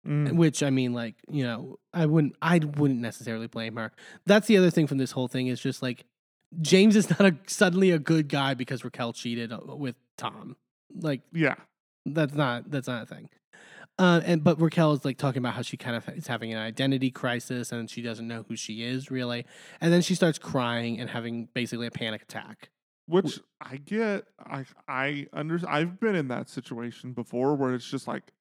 [0.06, 0.34] Mm.
[0.34, 3.92] Which I mean like, you know, I wouldn't I wouldn't necessarily blame her.
[4.26, 6.04] That's the other thing from this whole thing is just like
[6.60, 10.56] James is not a suddenly a good guy because Raquel cheated uh, with Tom.
[10.94, 11.56] Like Yeah,
[12.06, 13.28] that's not that's not a thing.
[13.98, 16.58] Uh, and but Raquel is like talking about how she kind of is having an
[16.58, 19.44] identity crisis and she doesn't know who she is really,
[19.80, 22.70] and then she starts crying and having basically a panic attack.
[23.08, 24.24] Which I get.
[24.38, 25.58] I I under.
[25.68, 28.32] I've been in that situation before where it's just like,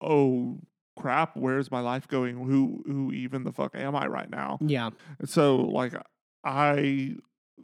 [0.00, 0.60] oh
[0.98, 2.36] crap, where's my life going?
[2.36, 4.58] Who who even the fuck am I right now?
[4.60, 5.94] Yeah, And so like
[6.44, 7.16] I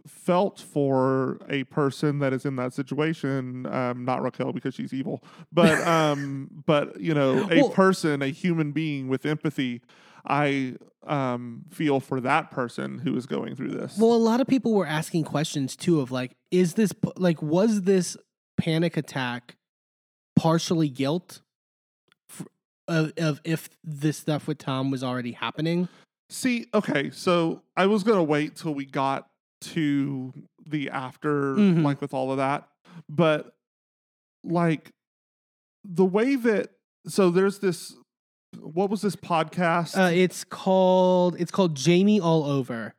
[0.07, 5.23] felt for a person that is in that situation um not Raquel because she's evil
[5.53, 9.83] but um but you know a Well- person a human being with empathy
[10.27, 10.77] I
[11.07, 14.73] um feel for that person who is going through this Well, a lot of people
[14.73, 18.17] were asking questions too of like, is this like, was this
[18.57, 19.57] panic attack
[20.37, 21.43] partially guilt
[22.31, 22.47] f-
[22.87, 25.89] of, of if this stuff with Tom was already happening.
[26.31, 29.29] See, okay, so I was gonna wait till we got
[29.63, 30.33] to
[30.67, 31.83] the after, Mhm.
[31.83, 32.69] like with all of that,
[33.09, 33.55] but
[34.45, 34.93] like
[35.85, 36.71] the way that
[37.07, 37.97] so there's this
[38.59, 39.97] what was this podcast?
[39.99, 42.95] Uh, it's called it's called Jamie All Over.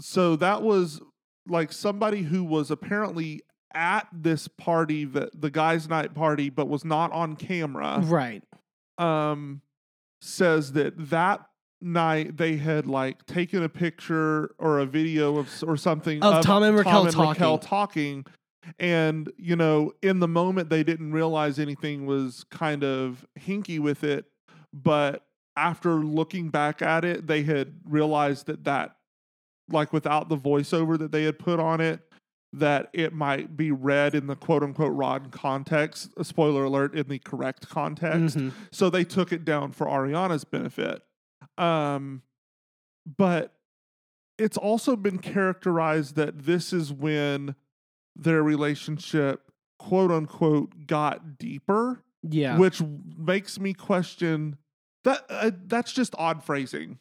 [0.00, 1.00] so that was
[1.48, 3.42] like somebody who was apparently
[3.74, 8.42] at this party that the guys night party but was not on camera Right.
[8.98, 9.60] um
[10.22, 11.46] says that that
[11.82, 16.62] night they had like taken a picture or a video of or something Of Tom
[16.62, 17.60] and Raquel Raquel talking.
[17.68, 18.26] talking
[18.78, 24.02] and you know in the moment they didn't realize anything was kind of hinky with
[24.04, 24.24] it
[24.82, 25.24] but
[25.56, 28.96] after looking back at it they had realized that that
[29.70, 32.00] like without the voiceover that they had put on it
[32.52, 37.08] that it might be read in the quote unquote wrong context a spoiler alert in
[37.08, 38.52] the correct context Mhm.
[38.70, 41.02] so they took it down for Ariana's benefit.
[41.58, 42.22] Um,
[43.16, 43.54] but
[44.38, 47.54] it's also been characterized that this is when
[48.14, 52.58] their relationship, quote unquote, got deeper, Yeah.
[52.58, 52.82] which
[53.16, 54.56] makes me question
[55.06, 55.24] that.
[55.30, 56.98] Uh, that's just odd phrasing.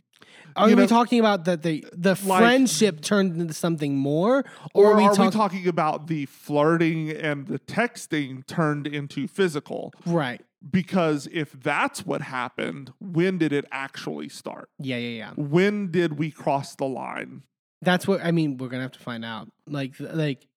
[0.55, 4.45] Are you we know- talking about that the the Like- friendship turned into something more,
[4.73, 9.27] Or, or, are we, are we talking about the flirting and the texting turned into
[9.27, 9.93] physical?
[10.05, 10.41] right?
[10.71, 14.69] Because if that's what happened, when did it actually start?
[14.79, 15.31] Yeah, yeah, yeah.
[15.35, 17.43] When did we cross the line?
[17.81, 18.57] That's what I mean.
[18.57, 19.49] We're gonna have to find out.
[19.67, 20.47] Like, like,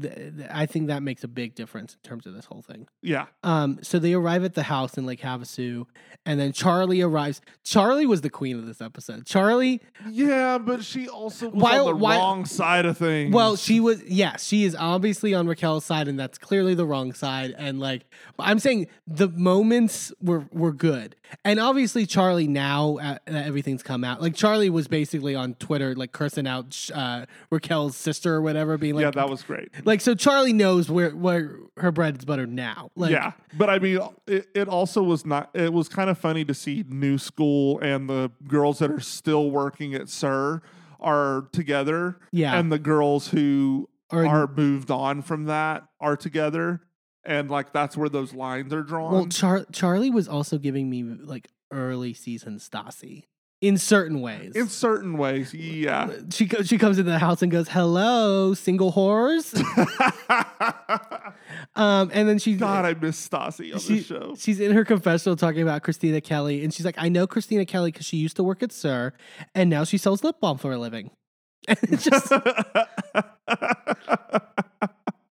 [0.00, 2.88] th- th- I think that makes a big difference in terms of this whole thing.
[3.02, 3.26] Yeah.
[3.42, 5.86] Um, so they arrive at the house in Lake Havasu,
[6.26, 7.40] and then Charlie arrives.
[7.64, 9.26] Charlie was the queen of this episode.
[9.26, 13.34] Charlie, Yeah, but she also was While- on the while- wrong side of things.
[13.34, 17.12] well, she was, yeah, she is obviously on Raquel's side, and that's clearly the wrong
[17.12, 17.54] side.
[17.56, 18.04] And like,
[18.38, 24.04] I'm saying the moments were were good, and obviously Charlie now uh, that everything's come
[24.04, 24.20] out.
[24.22, 28.94] Like Charlie was basically on Twitter, like cursing out uh, Raquel's sister or whatever, being
[28.94, 29.68] like, yeah, that was great.
[29.84, 30.14] Like so.
[30.14, 32.90] Charlie knows where where her bread is buttered now.
[32.96, 35.50] Like, yeah, but I mean, it, it also was not.
[35.54, 39.50] It was kind of funny to see New School and the girls that are still
[39.50, 40.62] working at SUR
[41.00, 42.16] are together.
[42.32, 42.58] Yeah.
[42.58, 46.80] and the girls who Or- are moved on from that are together,
[47.24, 49.12] and like that's where those lines are drawn.
[49.12, 53.24] Well, Char- Charlie was also giving me like early season Stassi
[53.60, 54.54] in certain ways.
[54.54, 56.10] in certain ways, yeah.
[56.30, 59.54] she co- she comes into the house and goes, "Hello, single whores."
[61.76, 64.34] um, and then she God, I miss Stassi on she, this show.
[64.38, 67.90] she's in her confessional talking about Christina Kelly, and she's like, "I know Christina Kelly
[67.90, 69.12] because she used to work at SUR,
[69.54, 71.10] and now she sells lip balm for a living."
[71.68, 72.32] And just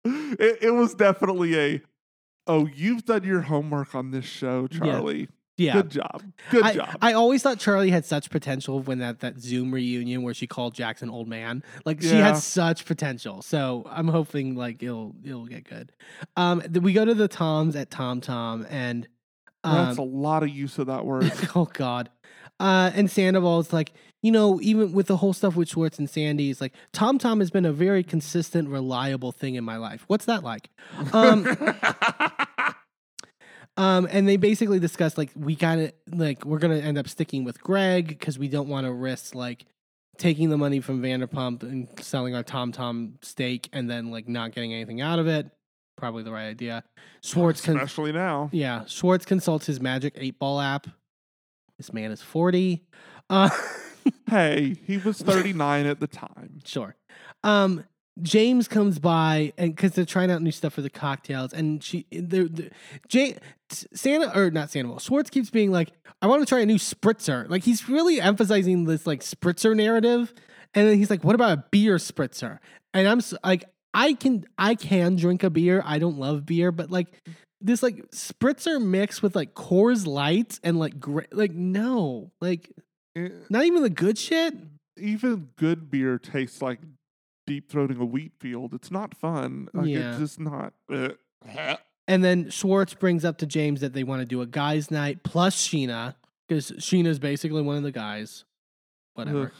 [0.03, 1.81] it, it was definitely a
[2.45, 5.25] oh you've done your homework on this show charlie yeah.
[5.57, 9.39] Good job good I, job I always thought Charlie had such potential when that, that
[9.39, 11.63] Zoom reunion where she called Jackson old man.
[11.85, 13.41] Like she had such potential.
[13.41, 15.91] So I'm hoping like it'll it'll get good.
[16.35, 19.07] Um we go to the Toms at Tom Tom and
[19.63, 22.09] that's um, a lot of use of that word oh god.
[22.59, 26.49] Uh and Sandoval's like, you know, even with the whole stuff with Schwartz and Sandy,
[26.49, 30.03] it's like Tom Tom has been a very consistent, reliable thing in my life.
[30.07, 30.69] What's that like?
[31.13, 31.45] Um
[33.77, 37.61] Um, and they basically discussed like we gotta like we're gonna end up sticking with
[37.61, 39.65] Greg because we don't want to risk like
[40.17, 44.51] taking the money from Vanderpump and selling our Tom Tom stake and then like not
[44.51, 45.49] getting anything out of it.
[45.95, 46.83] Probably the right idea.
[47.23, 50.87] Schwartz, con- especially now yeah, Schwartz consults his Magic Eight Ball app.
[51.77, 52.83] This man is forty.
[53.29, 53.49] Uh,
[54.29, 56.95] hey he was 39 at the time Sure.
[57.43, 57.83] Um,
[58.21, 62.05] James comes by and because they're trying out new stuff for the cocktails, and she,
[62.11, 62.69] they're, they're,
[63.07, 63.37] Jay,
[63.69, 65.91] Santa or not Santa, well, Schwartz keeps being like,
[66.21, 70.33] "I want to try a new spritzer." Like he's really emphasizing this like spritzer narrative,
[70.73, 72.59] and then he's like, "What about a beer spritzer?"
[72.93, 75.81] And I'm like, I can, I can drink a beer.
[75.85, 77.07] I don't love beer, but like
[77.61, 82.71] this like spritzer mixed with like Coors Light and like gra- like no, like
[83.15, 84.53] Eh, not even the good shit.
[84.99, 86.79] even good beer tastes like
[87.47, 90.11] deep throating a wheat field it's not fun like Yeah.
[90.11, 91.09] it's just not eh.
[92.09, 95.23] And then Schwartz brings up to James that they want to do a guys' night
[95.23, 96.15] plus Scheana
[96.47, 98.45] because Scheana's basically one of the guys.
[99.15, 99.51] Whatever.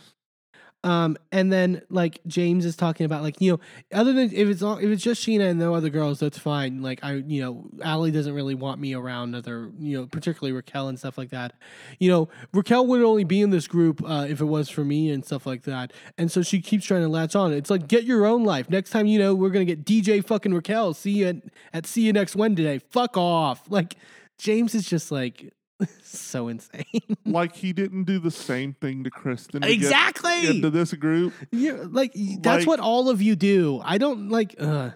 [0.88, 3.60] Um, and then like James is talking about like you know
[3.94, 6.82] other than if it's all, if it's just Scheana and no other girls, that's fine.
[6.82, 10.88] Like I you know Ally doesn't really want me around other you know particularly Raquel
[10.88, 11.56] and stuff like that.
[12.00, 15.12] You know Raquel would only be in this group uh, if it was for me
[15.12, 15.92] and stuff like that.
[16.18, 17.52] And so she keeps trying to latch on.
[17.52, 18.70] It's like get your own life.
[18.70, 20.94] Next time you know we're gonna get DJ fucking Raquel.
[20.94, 21.36] See you at,
[21.74, 22.80] at see you next Wednesday.
[22.80, 23.70] Fuck off.
[23.70, 23.96] Like
[24.38, 25.54] James is just like
[26.04, 26.86] so insane.
[27.26, 29.62] like he didn't do the same thing to Kristen.
[29.62, 30.42] To exactly.
[30.42, 31.34] Get into this group.
[31.52, 33.82] Yeah, like that's Like- what all of you do.
[33.84, 34.56] I don't like.
[34.60, 34.92] Uh.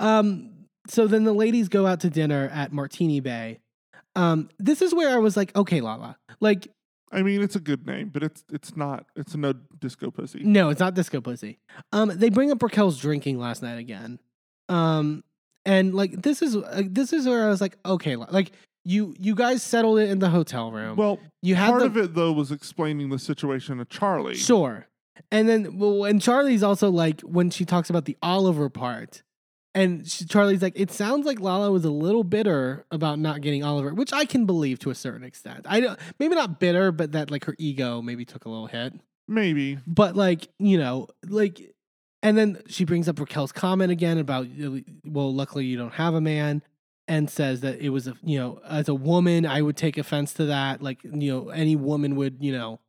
[0.00, 0.50] Um.
[0.88, 3.60] So then the ladies go out to dinner at Martini Bay.
[4.16, 4.48] Um.
[4.58, 6.16] This is where I was like, okay, Lala.
[6.40, 6.68] Like,
[7.12, 9.06] I mean, it's a good name, but it's it's not.
[9.16, 10.40] It's a no disco pussy.
[10.42, 11.58] no, it's not disco pussy.
[11.92, 12.10] Um.
[12.14, 14.18] They bring up Raquel's drinking last night again.
[14.68, 15.22] Um.
[15.66, 18.52] And like this is uh, this is where I was like, okay, like
[18.84, 20.96] you you guys settled it in the hotel room.
[20.96, 24.36] Well, you had part the, of it though was explaining the situation to Charlie.
[24.36, 24.86] Sure.
[25.30, 29.22] And then, well, and Charlie's also like when she talks about the Oliver part,
[29.74, 33.64] and she, Charlie's like, it sounds like Lala was a little bitter about not getting
[33.64, 35.66] Oliver, which I can believe to a certain extent.
[35.68, 38.94] I don't, maybe not bitter, but that like her ego maybe took a little hit.
[39.26, 39.78] Maybe.
[39.86, 41.74] But like, you know, like,
[42.22, 44.46] and then she brings up Raquel's comment again about,
[45.04, 46.62] well, luckily you don't have a man,
[47.06, 50.32] and says that it was a, you know, as a woman, I would take offense
[50.34, 50.82] to that.
[50.82, 52.80] Like, you know, any woman would, you know,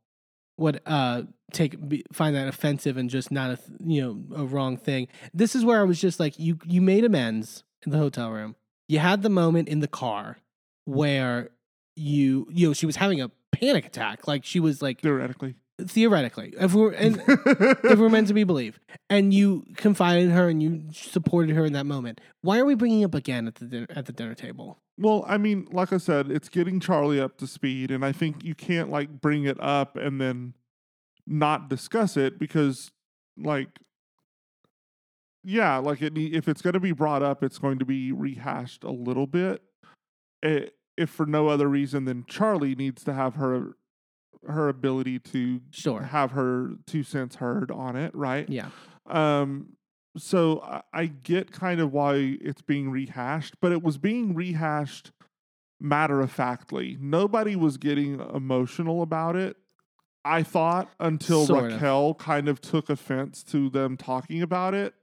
[0.57, 4.77] would uh take be, find that offensive and just not a you know a wrong
[4.77, 5.07] thing.
[5.33, 8.55] This is where I was just like, you you made amends in the hotel room.
[8.87, 10.37] You had the moment in the car
[10.85, 11.49] where
[11.95, 15.55] you you know she was having a panic attack, like she was like Theoretically.
[15.79, 18.79] Theoretically, if we're and if we're meant to be believed,
[19.09, 22.21] and you confided in her and you supported her in that moment.
[22.41, 24.79] Why are we bringing up again at the dinner, at the dinner table?
[24.97, 28.43] Well, I mean, like I said, it's getting Charlie up to speed, and I think
[28.43, 30.53] you can't like bring it up and then
[31.27, 32.91] not discuss it because,
[33.37, 33.69] like,
[35.43, 36.17] yeah, like it.
[36.17, 39.61] If it's going to be brought up, it's going to be rehashed a little bit.
[40.43, 43.75] Eh, if for no other reason than Charlie needs to have her
[44.47, 46.01] her ability to Sure.
[46.01, 48.47] have her two cents heard on it, right?
[48.49, 48.69] Yeah.
[49.07, 49.73] Um,
[50.17, 55.11] so I, I get kind of why it's being rehashed, but it was being rehashed
[55.79, 56.97] matter of factly.
[56.99, 59.57] Nobody was getting emotional about it.
[60.23, 61.73] I thought until Sort of.
[61.73, 64.93] Raquel kind of took offense to them talking about it.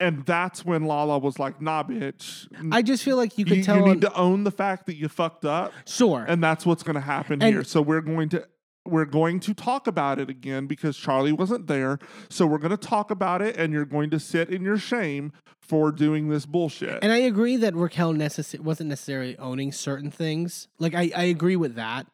[0.00, 2.46] And that's when Lala was like, nah, bitch.
[2.70, 3.78] I just feel like you you, tell.
[3.78, 5.72] you need to own the fact that you fucked up.
[5.86, 6.24] sure.
[6.28, 7.64] And that's what's going to happen And- here.
[7.64, 8.46] So we're going to
[8.90, 11.98] we're going to talk about it again because Charlie wasn't there.
[12.28, 15.32] So we're going to talk about it, and you're going to sit in your shame
[15.60, 16.98] for doing this bullshit.
[17.02, 20.68] And I agree that Raquel necess- wasn't necessarily owning certain things.
[20.78, 22.06] Like I, I agree with that.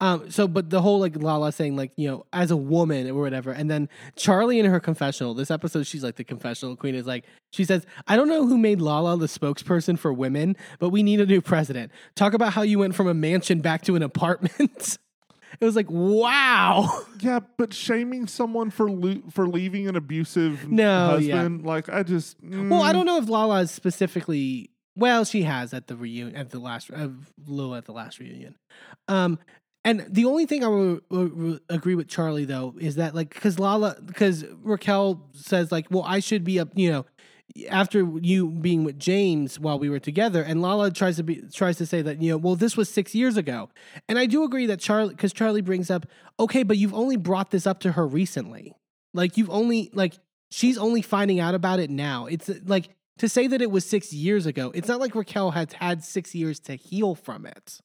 [0.00, 3.14] Um, so but the whole like Lala saying like, you know, as a woman or
[3.14, 7.06] whatever, and then Charlie in her confessional, this episode she's like the confessional queen is
[7.06, 11.02] like she says, I don't know who made Lala the spokesperson for women, but we
[11.02, 11.92] need a new president.
[12.14, 14.98] Talk about how you went from a mansion back to an apartment.
[15.60, 16.88] it was like, wow.
[17.20, 21.36] yeah, but shaming someone for lo- for leaving an abusive No, yeah.
[21.36, 24.70] husband, like I just Well, I mm, don't know if Lala is specifically.
[24.98, 27.08] Well, she has at the reunion, at the last, uh,
[27.46, 28.56] Lil at the last reunion.
[29.08, 29.38] Um,
[29.84, 33.32] and the only thing I would, would- would agree with Charlie though is that like
[33.34, 37.06] because Lala, because Raquel says like, well, I should be up, you know,
[37.68, 41.76] after you being with James while we were together, and Lala tries to be tries
[41.78, 43.70] to say that you know, well, this was six years ago,
[44.08, 46.06] and I do agree that Charlie, because Charlie brings up,
[46.38, 48.74] okay, but you've only brought this up to her recently,
[49.14, 50.14] like you've only like
[50.50, 52.26] she's only finding out about it now.
[52.26, 52.88] It's like
[53.18, 54.72] to say that it was six years ago.
[54.74, 57.80] It's not like Raquel has had six years to heal from it.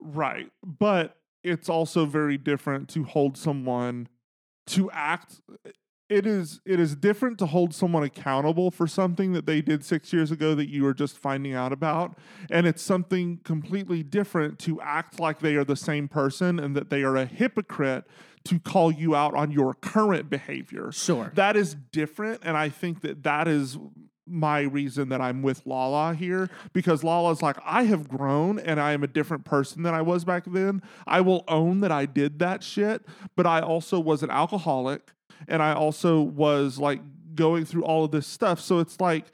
[0.00, 4.08] right, but it's also very different to hold someone
[4.68, 5.40] to act.
[6.12, 10.12] It is it is different to hold someone accountable for something that they did six
[10.12, 12.18] years ago that you were just finding out about,
[12.50, 16.90] and it's something completely different to act like they are the same person and that
[16.90, 18.04] they are a hypocrite
[18.44, 20.92] to call you out on your current behavior.
[20.92, 21.32] Sure.
[21.34, 23.78] That is different, and I think that that is
[24.26, 28.92] my reason that I'm with Lala here because Lala's like, I have grown and I
[28.92, 30.82] am a different person than I was back then.
[31.06, 33.02] I will own that I did that shit,
[33.34, 35.10] but I also was an alcoholic
[35.48, 37.00] and I also was like
[37.34, 38.60] going through all of this stuff.
[38.60, 39.26] So it's like,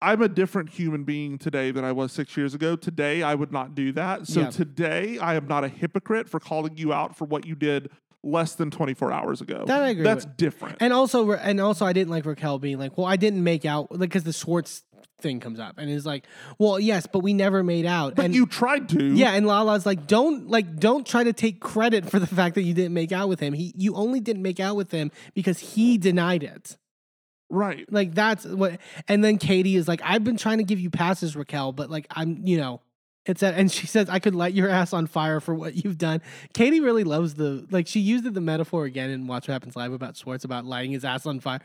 [0.00, 2.76] I'm a different human being today than I was six years ago.
[2.76, 4.26] Today, I would not do that.
[4.28, 4.50] So Yeah.
[4.50, 7.90] today, I am not a hypocrite for calling you out for what you did
[8.22, 9.64] less than 24 hours ago.
[9.66, 10.36] That I agree That's with.
[10.36, 10.76] different.
[10.80, 13.90] And also, and also, I didn't like Raquel being like, "Well, I didn't make out,"
[13.92, 14.82] like because the Schwartz
[15.20, 16.24] thing comes up and is like,
[16.58, 19.14] "Well, yes, but we never made out." But and you tried to.
[19.14, 22.62] yeah, and Lala's like, "Don't like don't try to take credit for the fact that
[22.62, 23.52] you didn't make out with him.
[23.52, 26.76] He you only didn't make out with him because he denied it."
[27.50, 27.90] Right.
[27.90, 31.34] Like that's what and then Katie is like, I've been trying to give you passes,
[31.34, 32.82] Raquel, but like I'm, you know,
[33.28, 35.98] it's a, and she says, I could light your ass on fire for what you've
[35.98, 36.22] done.
[36.54, 39.92] Katie really loves the like she used the metaphor again in Watch What Happens Live
[39.92, 41.60] about Schwartz about lighting his ass on fire.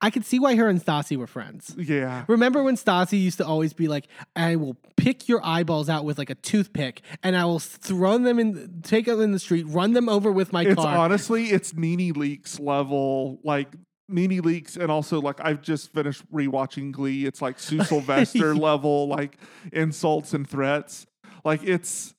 [0.00, 1.76] I could see why her and Stassi were friends.
[1.78, 2.24] Yeah.
[2.26, 6.18] Remember when Stassi used to always be like, I will pick your eyeballs out with
[6.18, 9.92] like a toothpick and I will throw them in, take them in the street, run
[9.92, 10.96] them over with my It's car.
[10.96, 13.68] honestly, it's NeNe Leakes level, like
[14.12, 17.24] NeNe Leakes, and also like I've just finished rewatching Glee.
[17.26, 19.38] It's like Sue Sylvester level, like
[19.72, 21.06] insults and threats.
[21.44, 22.14] Like it's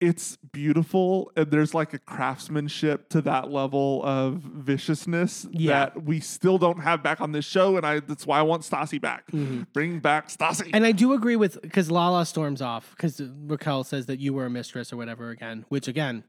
[0.00, 5.86] it's beautiful, and there's like a craftsmanship to that level of viciousness Yeah.
[5.86, 8.62] that we still don't have back on this show, and I that's why I want
[8.62, 9.28] Stassi back.
[9.32, 9.62] Mm-hmm.
[9.72, 10.70] Bring back Stassi.
[10.72, 14.46] And I do agree with because Lala storms off because Raquel says that you were
[14.46, 15.64] a mistress or whatever again.
[15.68, 16.22] Which again,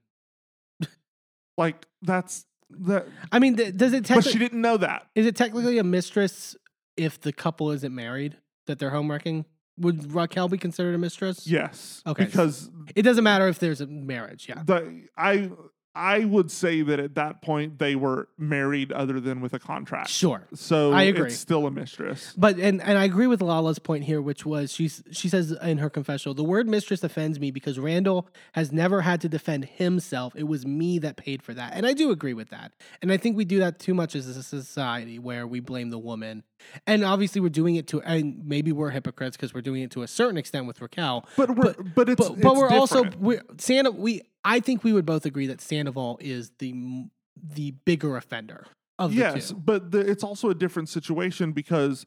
[1.57, 5.07] like that's that, I mean, th- does it but she didn't know that.
[5.15, 6.55] is it technically a mistress
[6.97, 8.37] if the couple isn't married
[8.67, 9.45] that they're homewrecking?
[9.77, 11.47] Would Raquel be considered a mistress?
[11.47, 12.01] Yes.
[12.05, 12.25] Okay.
[12.25, 14.47] Because It doesn't matter if there's a marriage.
[14.49, 14.63] Yeah.
[14.65, 15.49] the I
[15.95, 20.09] I would say that at that point they were married other than with a contract.
[20.09, 20.47] Sure.
[20.53, 21.27] So I agree.
[21.27, 22.33] it's still a mistress.
[22.37, 25.79] But and and I agree with Lala's point here, which was she's she says in
[25.79, 30.35] her confessional, the word mistress offends me because Randall has never had to defend himself.
[30.35, 31.73] It was me that paid for that.
[31.73, 32.73] And I do agree with that.
[33.01, 35.99] And I think we do that too much as a society where we blame the
[35.99, 36.43] woman.
[36.85, 40.03] And obviously we're doing it to and maybe we're hypocrites because we're doing it to
[40.03, 41.25] a certain extent with Raquel.
[41.35, 44.93] But we're but, it's but, but it's we're also we're Santa we I think we
[44.93, 47.05] would both agree that Sandoval is the
[47.41, 48.65] the bigger offender
[48.97, 52.05] of the yes, but the, it's also a different situation because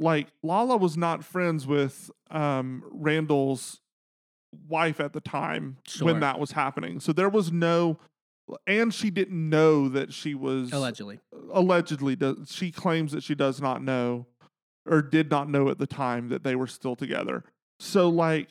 [0.00, 3.80] like Lala was not friends with um Randall's
[4.68, 6.06] wife at the time Sure.
[6.06, 7.00] when that was happening.
[7.00, 7.98] So there was no
[8.66, 11.18] and she didn't know that she was Allegedly.
[11.52, 14.26] allegedly does she claims that she does not know
[14.86, 17.42] or did not know at the time that they were still together
[17.80, 18.50] so like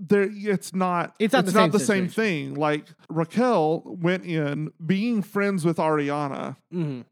[0.00, 5.22] there it's not It's not the same the same thing like raquel went in being
[5.22, 7.02] friends with ariana hmm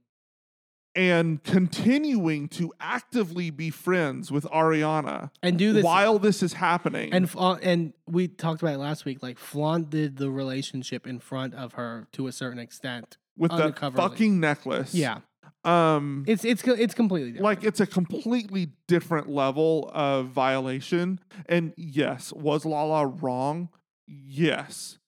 [0.94, 7.12] and continuing to actively be friends with ariana And do this while this is happening
[7.14, 9.22] and fla- and we talked about it last week.
[9.22, 13.16] Like flaunted the relationship in front of her to a certain extent.
[13.38, 13.96] with undercoverly.
[13.96, 15.20] fucking necklace Yeah,
[15.64, 17.44] um it's it's it's completely different.
[17.44, 23.68] like it's a completely different level of violation and yes was lala wrong
[24.08, 24.98] yes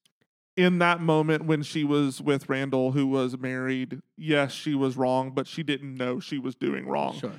[0.57, 5.33] in that moment when she was with randall who was married yes she was wrong
[5.33, 7.33] but she didn't know she was doing wrong sure.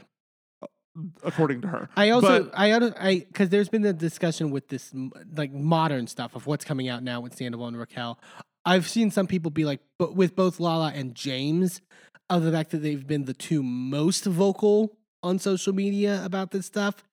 [1.23, 4.93] according to her I also But- I I because there's been a discussion with this
[5.35, 8.19] like modern stuff of what's coming out now with Sandoval and Raquel.
[8.67, 11.81] I've seen some people be like, but with both Lala and James,
[12.30, 16.65] of the fact that they've been the two most vocal on social media about this
[16.65, 17.03] stuff.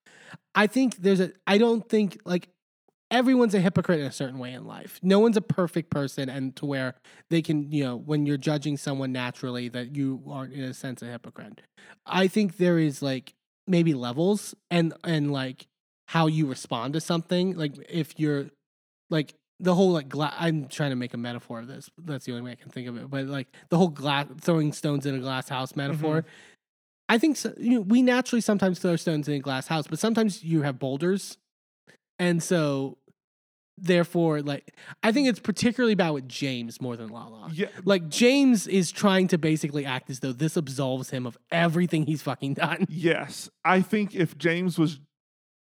[0.55, 1.32] I think there's a.
[1.47, 2.48] I don't think like
[3.10, 4.98] everyone's a hypocrite in a certain way in life.
[5.02, 6.94] No one's a perfect person, and to where
[7.30, 11.02] they can, you know, when you're judging someone naturally, that you are in a sense
[11.02, 11.60] a hypocrite.
[12.06, 13.34] I think there is like
[13.66, 15.66] maybe levels and and like
[16.09, 17.56] how you respond to something.
[17.56, 18.47] Like if you're
[19.10, 20.34] like the whole like glass.
[20.39, 21.89] I'm trying to make a metaphor of this.
[22.05, 23.09] That's the only way I can think of it.
[23.09, 26.18] But like the whole glass throwing stones in a glass house metaphor.
[26.18, 26.28] Mm-hmm.
[27.09, 29.98] I think so, you know, we naturally sometimes throw stones in a glass house, but
[29.98, 31.36] sometimes you have boulders,
[32.18, 32.97] and so
[33.76, 37.51] therefore, like I think it's particularly bad with James more than Lala.
[37.52, 42.06] yeah Like James is trying to basically act as though this absolves him of everything
[42.06, 42.86] he's fucking done.
[42.89, 45.01] yes i think if james was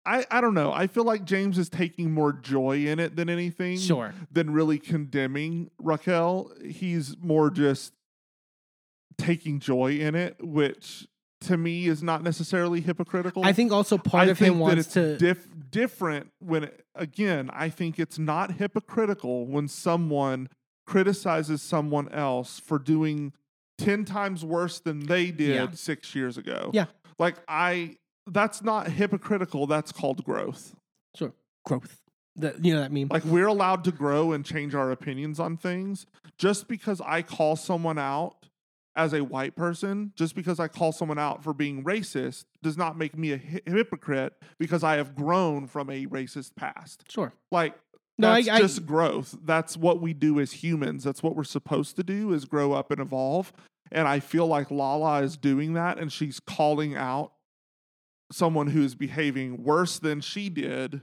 [0.07, 0.73] I, I don't know.
[0.73, 3.79] I feel like James is taking more joy in it than anything.
[3.79, 4.13] Sure.
[4.31, 6.51] than really condemning Raquel.
[6.65, 7.93] He's more just
[9.19, 11.07] taking joy in it, which
[11.43, 13.45] to me is not necessarily hypocritical.
[13.45, 15.17] I think also part I of him wants to.
[15.17, 20.49] diff- different when again, I think it's not hypocritical when someone
[20.87, 23.33] criticizes someone else for doing
[23.79, 25.67] 10 times worse than they did Yeah.
[25.73, 26.71] 6 years ago.
[26.73, 26.87] Yeah.
[27.19, 27.97] Like I
[28.27, 30.75] that's not hypocritical, that's called growth.
[31.17, 31.33] sure.
[31.67, 32.01] Growth.
[32.37, 33.09] That you know that meme.
[33.11, 36.05] Like we're allowed to grow and change our opinions on things.
[36.37, 38.49] Just because I call someone out
[38.97, 42.99] as a white person, just because I call someone out for being racist, does not
[42.99, 47.05] make me a hy- hypocrite because I have grown from a racist past.
[47.09, 47.33] Sure.
[47.53, 47.75] Like
[48.19, 49.37] No, I- that's I- just growth.
[49.45, 51.05] That's what we do as humans.
[51.05, 53.53] That's what we're supposed to do is grow up and evolve.
[53.93, 57.33] And I feel like Lala is doing that and she's calling out
[58.35, 61.01] someone who is behaving worse than she did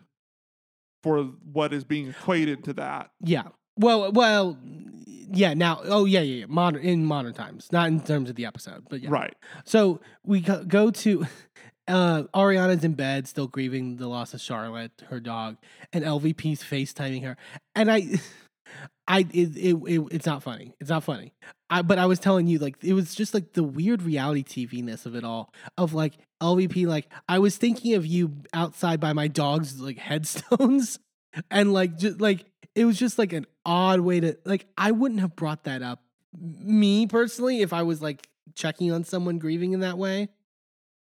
[1.01, 3.11] for what is being equated to that.
[3.21, 3.43] Yeah.
[3.77, 4.57] Well, well,
[5.05, 5.53] yeah.
[5.53, 6.45] Now, oh yeah, yeah, yeah.
[6.47, 9.09] Modern in modern times, not in terms of the episode, but yeah.
[9.09, 9.35] Right.
[9.65, 11.25] So we go go to
[11.87, 15.57] uh Ariana's in bed, still grieving the loss of Charlotte, her dog,
[15.93, 17.37] and LVP's FaceTiming her.
[17.75, 18.19] And I
[19.07, 20.73] I it, it, it it's not funny.
[20.79, 21.33] It's not funny.
[21.69, 24.83] I but I was telling you like it was just like the weird reality TV
[24.83, 25.53] ness of it all.
[25.77, 30.99] Of like LVP like I was thinking of you outside by my dog's like headstones.
[31.49, 32.43] And like just like
[32.75, 36.03] it was just like an odd way to like I wouldn't have brought that up.
[36.37, 40.27] Me personally if I was like checking on someone grieving in that way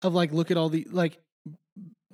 [0.03, 1.21] of like look at all the like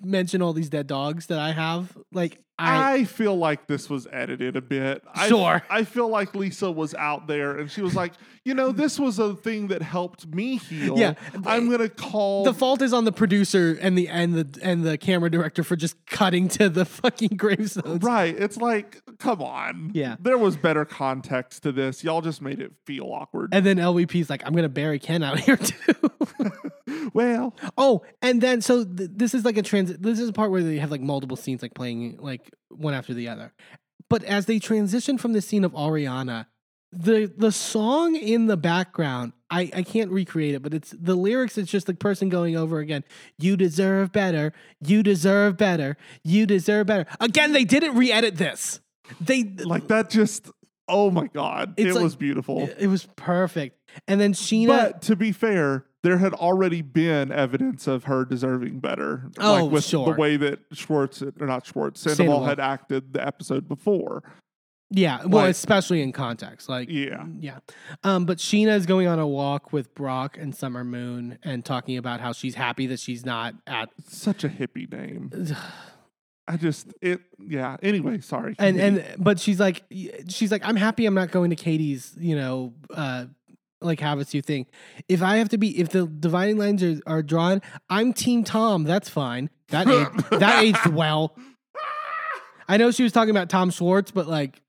[0.02, 4.06] mention all these dead dogs that I have like I, I feel like this was
[4.12, 5.02] edited a bit.
[5.14, 5.62] I- Sure.
[5.68, 8.12] I, feel like Lisa was out there and she was like,
[8.44, 10.96] you know, this was a thing that helped me heal.
[10.98, 11.14] Yeah.
[11.44, 14.96] I'm gonna call the fault is on the producer and the and the and the
[14.98, 18.02] camera director for just cutting to the fucking gravestones.
[18.02, 18.36] Right.
[18.38, 19.92] It's like, come on.
[19.94, 20.16] Yeah.
[20.20, 22.02] There was better context to this.
[22.02, 23.54] Y'all just made it feel awkward.
[23.54, 25.94] And then LVP's like, I'm gonna bury Ken out here too.
[27.14, 30.02] well, oh, and then so th- this is like a transit.
[30.02, 33.14] This is a part where they have like multiple scenes like playing like one after
[33.14, 33.52] the other.
[34.10, 36.46] But as they transition from the scene of Ariana,
[36.92, 41.56] the the song in the background, I I can't recreate it, but it's the lyrics.
[41.56, 43.04] It's just the person going over again.
[43.38, 44.52] You deserve better.
[44.80, 45.96] You deserve better.
[46.24, 47.06] You deserve better.
[47.20, 48.80] Again, they didn't re-edit this.
[49.20, 50.50] They like that just
[50.88, 51.74] oh my god.
[51.76, 52.68] It like- was beautiful.
[52.78, 53.78] It was perfect.
[54.08, 54.66] And then Scheana.
[54.68, 59.30] But to be fair, there had already been evidence of her deserving better.
[59.38, 60.06] Oh, like with sure.
[60.12, 62.46] the way that Schwartz or not Schwartz, Sandoval, Sandoval.
[62.46, 64.22] had acted the episode before.
[64.94, 67.24] Yeah, well, Like- especially in context, like Yeah.
[67.40, 67.60] yeah.
[68.04, 71.96] Um, but Scheana is going on a walk with Brock and Summer Moon and talking
[71.96, 75.30] about how she's happy that she's not at Such a hippie name.
[76.52, 77.78] I just it yeah.
[77.82, 78.54] Anyway, sorry.
[78.58, 79.84] and and but she's like
[80.28, 83.24] she's like I'm happy I'm not going to Katie's you know uh
[83.80, 84.66] like Havasu thing.
[85.08, 88.84] If I have to be if the dividing lines are, are drawn, I'm Team Tom.
[88.84, 89.48] That's fine.
[89.68, 91.34] That aged, that aged well.
[92.68, 94.60] I know she was talking about Tom Schwartz, but like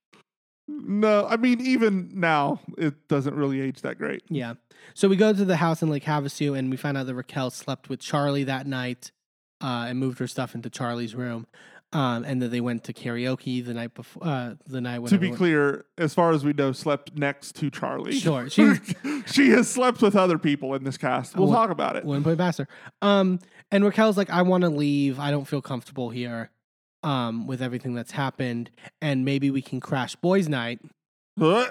[0.70, 4.24] no, I mean even now it doesn't really age that great.
[4.30, 4.54] Yeah.
[4.94, 7.50] So we go to the house in Lake Havasu and we find out that Raquel
[7.50, 9.12] slept with Charlie that night
[9.64, 11.48] uh, and moved her stuff into Charlie's room.
[11.94, 15.18] Um, and that they went to karaoke the night before, uh, the night when to
[15.20, 18.18] be everyone- clear, as far as we know, slept next to Charlie.
[18.18, 18.74] Sure, she-
[19.28, 21.38] she has slept with other people in this cast.
[21.38, 22.04] We'll talk about it.
[22.04, 22.68] one point faster.
[23.04, 23.40] Um,
[23.72, 25.20] and Raquel's like, I want to leave.
[25.20, 26.50] I don't feel comfortable here
[27.04, 28.72] um, with everything that's happened.
[29.02, 30.80] And maybe we can crash boys' night.
[31.38, 31.68] Huh?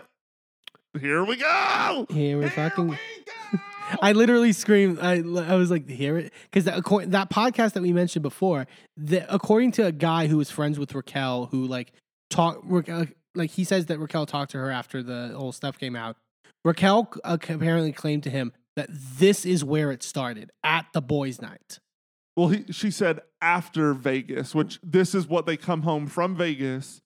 [1.01, 2.07] Here we go.
[2.11, 2.89] Here we fucking.
[2.89, 3.59] we go.
[4.01, 4.99] I literally screamed.
[5.01, 6.33] I, I was like, hear it?
[6.45, 10.51] Because that, that podcast that we mentioned before, the, according to a guy who was
[10.51, 11.93] friends with Raquel, who like
[12.31, 12.65] talk,
[13.35, 16.17] like he says that Raquel talked to her after the whole stuff came out.
[16.65, 21.43] Raquel uh, apparently claimed to him that this is where it started at the boys'
[21.43, 21.79] night.
[22.37, 27.03] Well, he, she said after Vegas, which this is what they come home from Vegas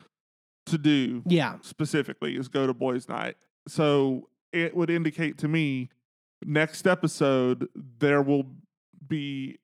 [0.67, 3.37] to do Yeah, specifically is go to boys' night.
[3.67, 5.91] So it would indicate to me
[6.45, 7.69] next episode
[7.99, 8.47] there will
[9.07, 9.59] be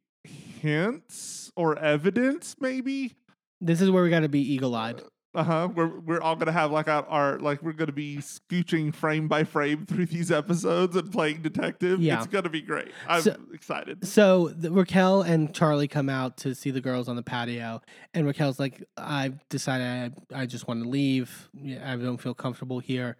[0.62, 3.14] hints or evidence, maybe.
[3.60, 5.02] this is where we got to be eagle eyed.
[5.34, 5.68] Uh huh.
[5.74, 9.44] We're we're all gonna have like our, our like we're gonna be scooching frame by
[9.44, 12.02] frame through these episodes and playing detective.
[12.02, 12.18] Yeah.
[12.18, 12.90] It's gonna be great.
[13.08, 14.06] I'm So- excited.
[14.06, 17.80] So the, Raquel and Charlie come out to see the girls on the patio,
[18.12, 21.48] and Raquel's like, "I've decided I, I just want to leave.
[21.82, 23.16] I don't feel comfortable here."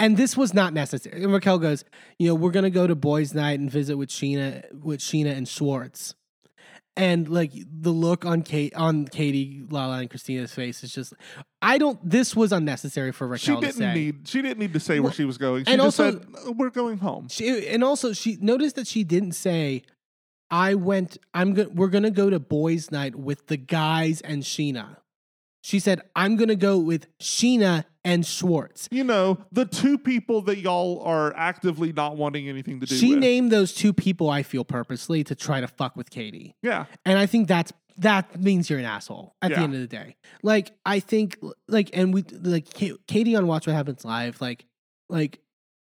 [0.00, 1.22] And this was not necessary.
[1.22, 1.84] And Raquel goes,
[2.18, 5.46] "You know, we're gonna go to boys' night and visit with Scheana, with Scheana and
[5.46, 6.14] Schwartz."
[6.96, 11.14] And like the look on Kate, on Katie, Lala, and Christina's face is just,
[11.62, 11.98] I don't.
[12.08, 15.12] This was unnecessary for Raquel to didn't need she didn't need to say Well, where
[15.12, 15.64] she was going.
[15.64, 17.28] She and just also- said "Uh, we're going home.
[17.28, 19.82] She and also she noticed that she didn't say,
[20.50, 21.16] "I went.
[21.32, 21.74] I'm going.
[21.74, 24.96] We're gonna go to boys' night with the guys and Scheana."
[25.62, 30.58] She said, "I'm gonna go with Scheana and Schwartz." You know, the two people that
[30.58, 33.18] y'all are actively not wanting anything to do She with.
[33.20, 34.30] named those two people.
[34.30, 36.86] I feel purposely to try to fuck with Katie, yeah.
[37.04, 39.62] and I think that's that means you're an asshole at the Yeah.
[39.64, 40.16] end of the day.
[40.42, 41.36] Like I think,
[41.68, 44.64] like, and we like Ka- Katie on Watch What Happens Live, like,
[45.08, 45.40] like.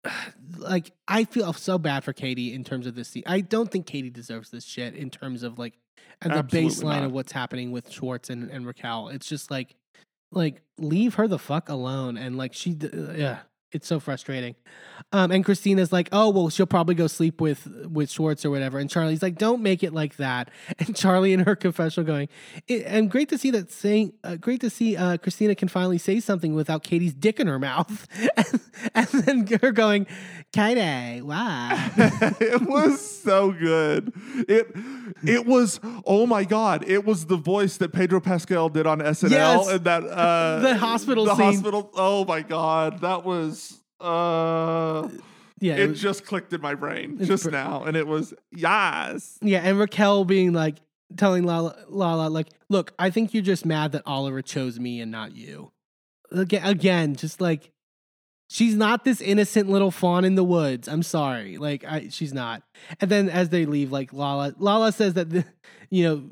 [0.58, 3.24] Like I feel so bad for Katie in terms of this scene.
[3.26, 5.74] I don't think Katie deserves this shit in terms of like
[6.22, 7.04] and the Absolutely baseline not.
[7.06, 9.08] of what's happening with Schwartz and, and Raquel.
[9.10, 9.76] It's just like
[10.32, 13.40] like leave her the fuck alone and like she uh, yeah
[13.72, 14.56] it's so frustrating.
[15.14, 18.80] Um, and Christina's like, oh well, she'll probably go sleep with with Schwartz or whatever.
[18.80, 20.50] And Charlie's like, don't make it like that.
[20.80, 22.28] And Charlie in her confessional going,
[22.68, 25.98] it, and great to see that saying, uh, great to see uh, Christina can finally
[25.98, 28.08] say something without Katie's dick in her mouth.
[28.38, 28.60] and,
[28.96, 29.08] and
[29.48, 30.08] then her going,
[30.54, 31.92] Katie, why?
[32.40, 34.12] it was so good.
[34.48, 34.68] It
[35.24, 36.84] it was oh my god!
[36.88, 39.68] It was the voice that Pedro Pascal did on SNL Yes.
[39.70, 41.46] and that uh, The hospital The scene.
[41.54, 41.90] hospital.
[41.96, 43.61] Oh my god, that was.
[44.02, 45.10] Uh,
[45.60, 49.38] yeah, it, was- just clicked in my brain just now, and it was yes.
[49.42, 50.78] Yeah, and Raquel being like
[51.18, 55.12] telling Lala, Lala like, "Look, I think you're just mad that Oliver chose me and
[55.12, 55.72] not you."
[56.32, 57.70] Again, again, just like
[58.50, 60.88] she's not this innocent little fawn in the woods.
[60.88, 62.64] I'm sorry, like I, she's not.
[63.00, 65.46] And then as they leave, like Lala, Lala says that the,
[65.90, 66.24] you know.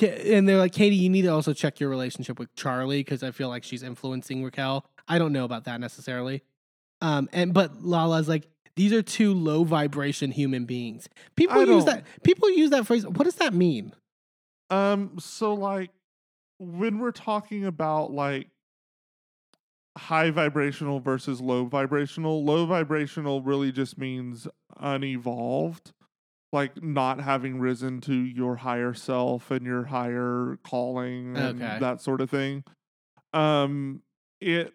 [0.00, 3.32] And they're like, Katie, you need to also check your relationship with Charlie because I
[3.32, 4.86] feel like she's influencing Raquel.
[5.08, 6.42] I don't know about that necessarily.
[7.00, 8.46] Um, and but Lala's like,
[8.76, 11.08] these are two low vibration human beings.
[11.36, 12.04] People I use that.
[12.22, 13.06] People use that phrase.
[13.06, 13.92] What does that mean?
[14.70, 15.90] Um, so like
[16.58, 18.48] when we're talking about like
[19.98, 24.46] high vibrational versus low vibrational, low vibrational really just means
[24.78, 25.92] unevolved,
[26.52, 31.78] like not having risen to your higher self and your higher calling and Okay.
[31.80, 32.64] that sort of thing.
[33.32, 34.02] Um,
[34.40, 34.72] it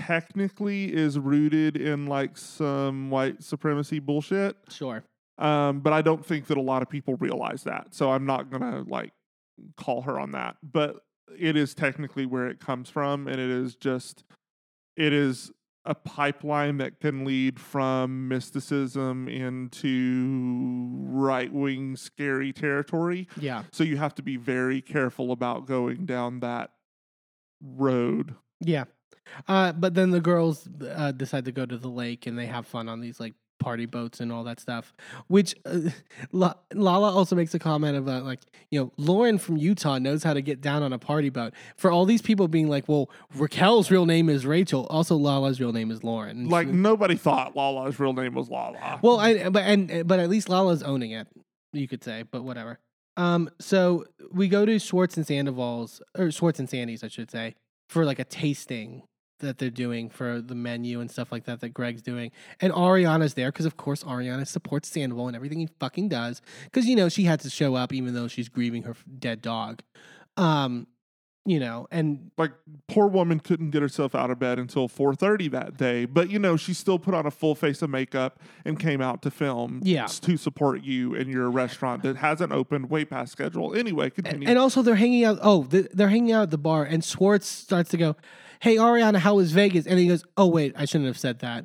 [0.00, 5.02] technically is rooted in like some white supremacy bullshit Sure.
[5.38, 7.94] um, but I don't think that a lot of people realize that.
[7.94, 9.12] So I'm not gonna like
[9.76, 10.56] call her on that.
[10.62, 10.96] But
[11.38, 14.24] it is technically where it comes from, and it is just
[14.96, 15.50] it is
[15.84, 23.26] a pipeline that can lead from mysticism into right wing scary territory.
[23.36, 23.64] Yeah.
[23.72, 26.70] So you have to be very careful about going down that
[27.60, 28.34] road.
[28.60, 28.84] Yeah.
[29.48, 32.66] Uh, but then the girls uh, decide to go to the lake and they have
[32.66, 34.92] fun on these like party boats and all that stuff.
[35.28, 35.78] Which uh,
[36.32, 38.40] La- Lala also makes a comment about like
[38.70, 41.54] you know Lauren from Utah knows how to get down on a party boat.
[41.76, 44.86] For all these people being like, well, Raquel's real name is Rachel.
[44.90, 46.48] Also, Lala's real name is Lauren.
[46.48, 48.98] Like she- nobody thought Lala's real name was Lala.
[49.00, 51.28] Well, I but and but at least Lala's owning it,
[51.72, 52.80] you could say, but whatever.
[53.16, 57.54] Um, so we go to Schwartz and Sandoval's or Schwartz and Sandy's, I should say,
[57.92, 59.02] for like a tasting
[59.40, 62.30] that they're doing for the menu and stuff like that that Greg's doing.
[62.60, 66.40] And Ariana's there because of course Ariana supports Sandoval and everything he fucking does.
[66.64, 69.82] Because you know, she had to show up even though she's grieving her dead dog.
[70.38, 70.86] Um,
[71.44, 72.52] you know, and like
[72.88, 76.56] poor woman couldn't get herself out of bed until 4:30 that day but you know
[76.56, 80.06] she still put on a full face of makeup and came out to film Yeah.
[80.06, 84.56] to support you in your restaurant that hasn't opened way past schedule anyway continue And
[84.58, 85.38] also, they're hanging out.
[85.42, 88.14] Oh, they're hanging out at the bar, and Schwartz starts to go,
[88.60, 91.64] "Hey, Ariana, how was Vegas?" And he goes, "Oh, wait, I shouldn't have said that."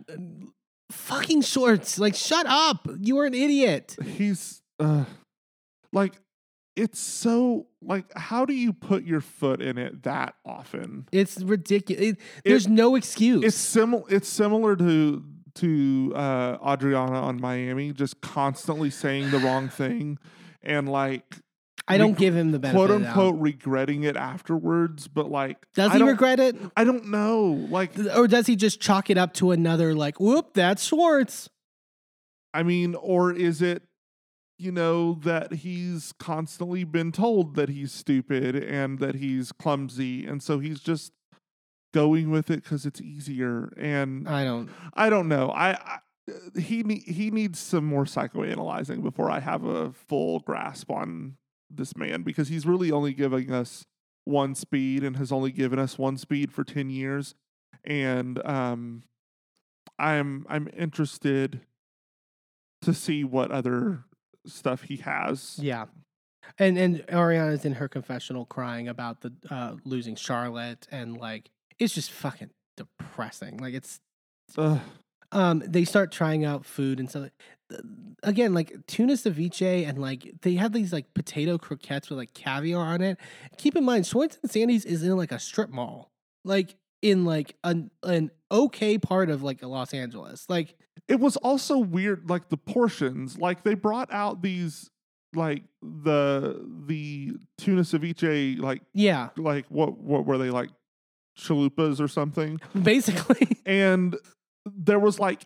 [0.92, 2.88] Fucking Schwartz, like, shut up!
[3.00, 3.96] You were an idiot.
[4.04, 5.06] he's uh
[5.94, 6.14] like
[6.78, 12.16] it's so like how do you put your foot in it that often It's ridiculous.
[12.46, 13.44] there's no excuse.
[13.44, 15.24] it's similar it's similar to
[15.56, 20.20] to uh Adriana on Miami just constantly saying the wrong thing
[20.62, 21.38] and like
[21.88, 25.92] I don't reg- give him the benefit quote unquote regretting it afterwards, but like Does
[25.92, 27.66] I he regret it, I don't know.
[27.70, 31.50] Like or does he just chalk it up to another like, "Whoop, that's Schwartz"?
[32.54, 33.84] I mean, or is it
[34.58, 40.42] you know that he's constantly been told that he's stupid and that he's clumsy and
[40.42, 41.12] so he's just
[41.94, 44.70] going with it cuz it's easier and I don't.
[44.94, 45.50] I don't know.
[45.50, 46.00] I, I
[46.58, 51.38] he he needs some more psychoanalyzing before I have a full grasp on
[51.70, 53.86] this man because he's really only giving us
[54.26, 57.34] one speed and has only given us one speed for 10 years
[57.86, 59.04] and um
[59.98, 61.62] I'm I'm interested
[62.82, 64.04] to see what other
[64.48, 65.58] stuff he has.
[65.62, 65.86] Yeah.
[66.58, 71.50] And and Ariana's in her confessional crying about the uh, losing Charlotte and like
[71.80, 73.58] it's just fucking depressing.
[73.58, 74.00] Like it's
[74.58, 74.80] Ugh.
[75.32, 77.30] um they start trying out food and stuff.
[78.24, 82.94] Again, like tuna ceviche and like they have these like potato croquettes with like caviar
[82.94, 83.18] on it.
[83.58, 86.10] Keep in mind, Schwartz and Sandy's is in like a strip mall,
[86.46, 90.46] like in like an an okay part of like Los Angeles.
[90.50, 90.76] Like
[91.08, 93.38] It was also weird, like the portions.
[93.38, 94.90] Like they brought out these,
[95.36, 100.70] like the the tuna ceviche, like yeah, like what what were they like
[101.38, 102.60] chalupas or something?
[102.82, 103.48] basically.
[103.66, 104.16] And
[104.66, 105.46] there was like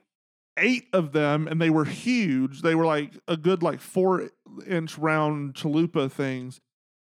[0.58, 2.62] eight of them, and they were huge.
[2.62, 4.30] They were like a good like four
[4.68, 6.60] inch round chalupa things,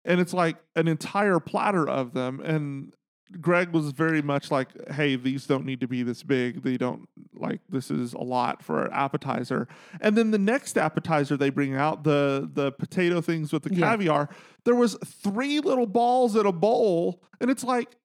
[0.03, 2.41] and it's like an entire platter of them.
[2.41, 2.93] And
[3.41, 6.61] Greg was very much like, "Hey, these don't need to be this big.
[6.63, 9.67] They don't like this is a lot for an appetizer."
[9.99, 13.91] And then the next appetizer they bring out the the potato things with the Yeah.
[13.91, 14.29] caviar.
[14.63, 17.95] There was three little balls in a bowl, and it's like,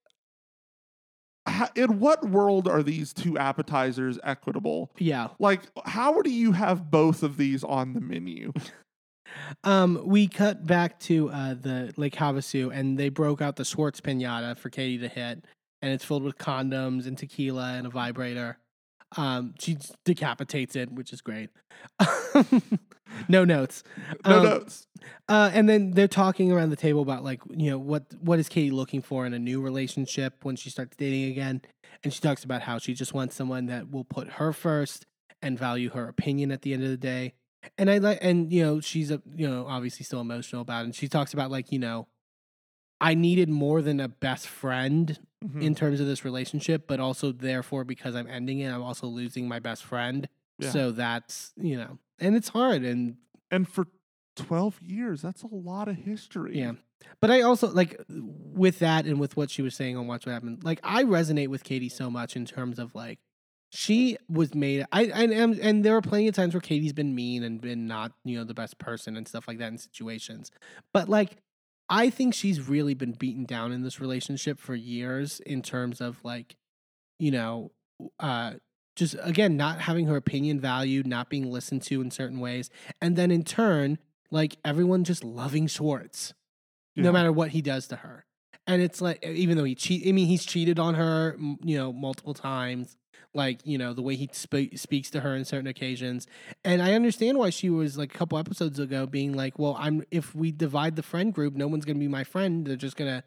[1.75, 4.91] in what world are these two appetizers equitable?
[4.97, 5.29] Yeah.
[5.39, 8.53] Like, how do you have both of these on the menu?
[9.63, 14.01] Um, we cut back to uh, the Lake Havasu, and they broke out the Schwartz
[14.01, 15.45] pinata for Katie to hit,
[15.81, 18.57] and it's filled with condoms and tequila and a vibrator.
[19.17, 21.49] Um, she decapitates it, which is great.
[23.27, 23.83] no notes.
[24.25, 24.87] No Um, notes.
[25.27, 28.47] Uh, and then they're talking around the table about like you know what what is
[28.47, 31.61] Katie looking for in a new relationship when she starts dating again,
[32.03, 35.05] and she talks about how she just wants someone that will put her first
[35.41, 37.33] and value her opinion at the end of the day.
[37.77, 40.85] And I like and you know she's a you know obviously still emotional about it.
[40.85, 42.07] And she talks about like you know
[42.99, 45.63] I needed more than a best friend Mhm.
[45.63, 49.47] in terms of this relationship, but also therefore because I'm ending it, I'm also losing
[49.47, 50.29] my best friend.
[50.59, 50.69] Yeah.
[50.69, 53.17] So that's you know, and it's hard and
[53.49, 53.87] and for
[54.35, 56.59] 12 years, that's a lot of history.
[56.59, 56.73] Yeah.
[57.19, 60.33] But I also like with that and with what she was saying on Watch What
[60.33, 60.63] Happened.
[60.63, 63.17] Like I resonate with Katie so much in terms of like
[63.71, 64.85] she was made.
[64.91, 67.87] I and and, and there are plenty of times where Katie's been mean and been
[67.87, 70.51] not you know the best person and stuff like that in situations.
[70.93, 71.37] But like
[71.89, 76.23] I think she's really been beaten down in this relationship for years in terms of
[76.23, 76.57] like
[77.17, 77.71] you know
[78.19, 78.53] uh
[78.95, 82.69] just again not having her opinion valued, not being listened to in certain ways,
[83.01, 83.97] and then in turn
[84.31, 86.33] like everyone just loving Schwartz
[86.95, 88.25] no matter what he does to her.
[88.67, 91.91] And it's like, even though he cheat, I mean, he's cheated on her, you know,
[91.91, 92.95] multiple times.
[93.33, 96.27] Like, you know, the way he spe- speaks to her in certain occasions.
[96.65, 100.03] And I understand why she was like a couple episodes ago being like, well, I'm,
[100.11, 102.65] if we divide the friend group, no one's going to be my friend.
[102.67, 103.23] They're just going to,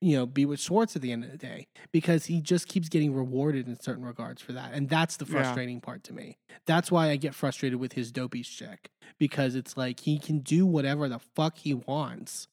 [0.00, 2.88] you know, be with Schwartz at the end of the day because he just keeps
[2.88, 4.72] getting rewarded in certain regards for that.
[4.74, 5.30] And that's the Yeah.
[5.30, 6.38] frustrating part to me.
[6.66, 8.90] That's why I get frustrated with his dopey check
[9.20, 12.48] because it's like he can do whatever the fuck he wants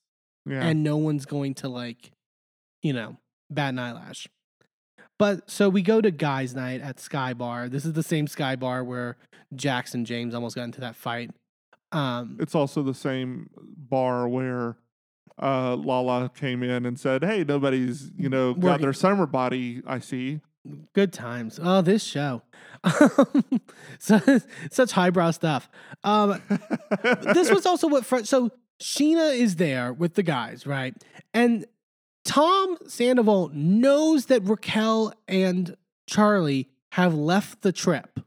[0.46, 0.64] Yeah.
[0.64, 2.12] and no one's going to like,
[2.84, 3.18] you know,
[3.50, 4.28] bat an eyelash.
[5.24, 7.70] But so we go to guys' night at Sky Bar.
[7.70, 9.16] This is the same Sky Bar where
[9.56, 11.32] Jackson James almost got into that fight.
[11.94, 14.76] Um, it's also the same bar where
[15.42, 19.82] uh, Lala came in and said, "Hey, nobody's you know got their summer body.
[19.88, 20.42] I see."
[20.92, 21.58] good times.
[21.64, 22.42] Oh, this show.
[24.00, 24.20] so,
[24.72, 25.70] such highbrow stuff.
[26.04, 26.42] Um,
[27.34, 28.52] this was also what fr- so
[28.82, 30.94] Scheana is there with the guys, right?
[31.34, 31.66] And
[32.26, 35.76] Tom Sandoval knows that Raquel and
[36.08, 38.20] Charlie have left the trip.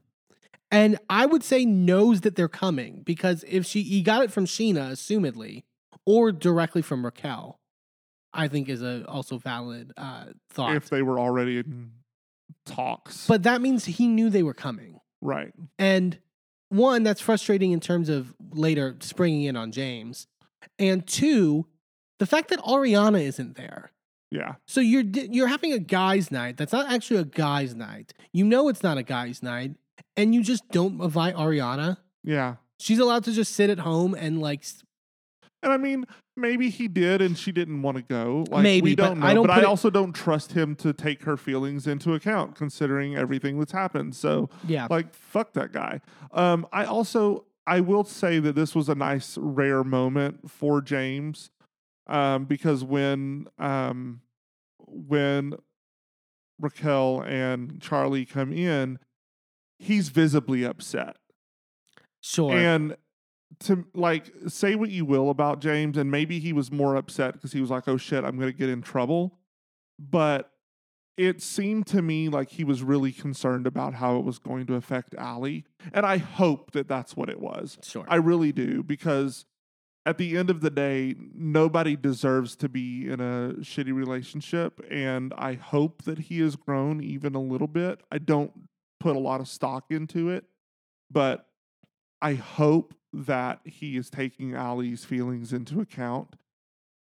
[0.69, 4.45] And I would say knows that they're coming because if she he got it from
[4.45, 5.63] Scheana, assumedly,
[6.05, 7.59] or directly from Raquel,
[8.33, 10.75] I think is a also valid uh, thought.
[10.75, 11.91] if they were already in
[12.65, 14.99] talks, but that means he knew they were coming.
[15.21, 16.19] right, And
[16.69, 20.27] one, that's frustrating in terms of later springing in on James.
[20.77, 21.65] And two,
[22.19, 23.91] the fact that Ariana isn't there.
[24.31, 28.13] yeah, So you're you're having a guys' night that's not actually a guys' night.
[28.33, 29.75] You know it's not a guys' night,
[30.15, 31.97] and you just don't invite Ariana.
[32.23, 32.55] yeah.
[32.79, 34.63] She's allowed to just sit at home and like
[35.63, 38.45] And I mean, maybe he did, and she didn't want to go.
[38.51, 39.25] Like, Maybe, we don't know.
[39.25, 42.55] I don't but I it- also don't trust him to take her feelings into account,
[42.55, 44.15] considering everything that's happened.
[44.15, 44.85] So, yeah.
[44.91, 46.01] like, fuck that guy.
[46.31, 51.49] Um, I also I will say that this was a nice rare moment for James,
[52.07, 54.21] um, because when um,
[54.79, 55.53] when
[56.59, 58.99] Raquel and Charlie come in,
[59.79, 61.17] he's visibly upset.
[62.21, 62.53] Sure.
[62.53, 62.95] And
[63.59, 67.53] to like say what you will about James, and maybe he was more upset because
[67.53, 69.39] he was like, "Oh shit, I'm gonna get in trouble,"
[69.97, 70.51] but
[71.15, 74.75] it seemed to me like he was really concerned about how it was going to
[74.75, 75.61] affect Ally,
[75.93, 77.77] and I hope that that's what it was.
[77.81, 78.05] sure.
[78.07, 79.45] I really do because
[80.07, 85.33] at the end of the day, nobody deserves to be in a shitty relationship, and
[85.37, 87.99] I hope that he has grown even a little bit.
[88.09, 88.69] I don't
[89.01, 90.45] put a lot of stock into it,
[91.11, 91.47] but
[92.21, 96.37] I hope that he is taking Ally's feelings into account,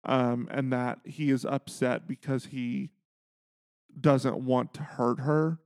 [0.05, 2.91] um, and that he is upset because he
[4.01, 5.59] doesn't want to hurt her.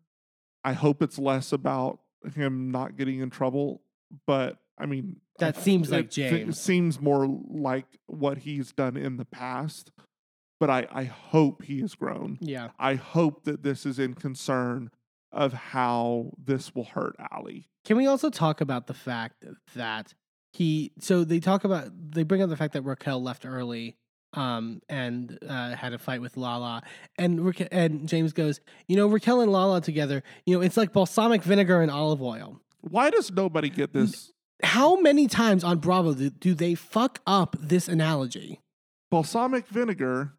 [0.64, 2.00] I hope it's less about
[2.34, 3.82] him not getting in trouble,
[4.26, 6.56] but I mean That seems like James.
[6.56, 9.90] it seems more like what he's done in the past.
[10.58, 12.38] But I, I hope he has grown.
[12.40, 12.70] yeah.
[12.78, 14.90] I hope that this is in concern
[15.30, 17.66] of how this will hurt Ally.
[17.84, 19.44] Can we also talk about the fact
[19.74, 20.14] that
[20.54, 20.92] he?
[20.98, 23.96] So they talk about they bring up the fact that Raquel left early
[24.32, 26.82] um, and uh, had a fight with Lala.
[27.18, 31.42] And and James goes, you know, Raquel and Lala together, you know, it's like balsamic
[31.42, 32.60] vinegar and olive oil.
[32.80, 34.32] Why does nobody get this?
[34.62, 38.60] How many times on Bravo do, do they fuck up this analogy?
[39.10, 40.32] Balsamic vinegar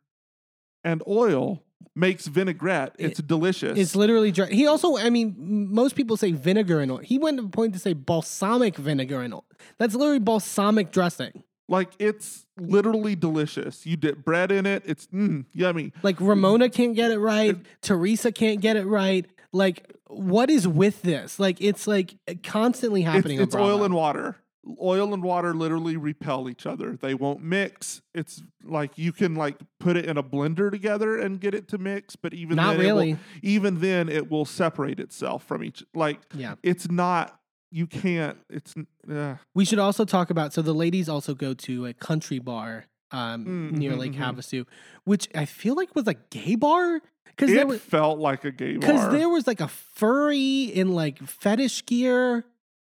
[0.84, 1.64] and oil
[1.95, 2.95] makes vinaigrette.
[2.99, 3.77] It's delicious.
[3.77, 4.48] It's literally dry.
[4.48, 5.35] He also, I mean,
[5.72, 6.98] most people say vinegar and oil.
[6.99, 9.45] He went to the point to say balsamic vinegar and oil.
[9.77, 11.44] That's literally balsamic dressing.
[11.69, 13.85] like it's literally delicious.
[13.85, 14.84] You dip bread in it.
[14.85, 15.91] It's mm, yummy.
[16.03, 17.57] Like Ramona can't get it right.
[17.81, 19.26] Teresa can't get it right.
[19.53, 21.40] Like, what is with this?
[21.40, 23.40] Like, it's like constantly happening.
[23.40, 24.38] on it's oil and water.
[24.82, 26.98] Oil and water literally repel each other.
[27.02, 28.02] They won't mix.
[28.14, 31.78] It's like you can like put it in a blender together and get it to
[31.78, 33.18] mix, but even Not then it will- really.
[33.41, 35.86] even then it will separate itself from each.
[35.94, 36.56] Like Yeah.
[36.64, 37.40] it's not.
[37.72, 38.38] You can't.
[38.49, 38.76] It's.
[39.10, 40.52] Uh, We should also talk about.
[40.53, 44.36] So the ladies also go to a country bar um, Mm, near mhm, Lake mhm.
[44.36, 44.65] Havasu,
[45.06, 46.99] which I feel like was a gay bar
[47.38, 48.91] because there it was felt like a gay bar.
[48.91, 52.45] because there was like a furry in like fetish gear,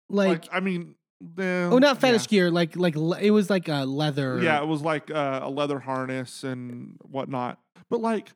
[0.09, 0.97] like, like I mean,
[1.39, 2.29] eh, oh not fetish yeah.
[2.29, 4.41] gear, like like le- it was like a leather.
[4.43, 7.59] Yeah, it was like uh, a leather harness and whatnot.
[7.89, 8.33] But like,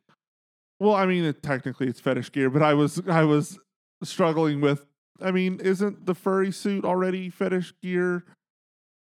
[0.78, 3.58] well, I mean, it, technically it's fetish gear, but I was I was
[4.02, 4.86] struggling with.
[5.20, 8.24] I mean, isn't the furry suit already fetish gear?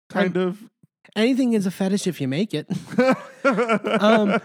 [0.10, 0.70] Kind of.
[1.16, 2.68] Anything is a fetish if you make it.
[3.46, 4.40] um,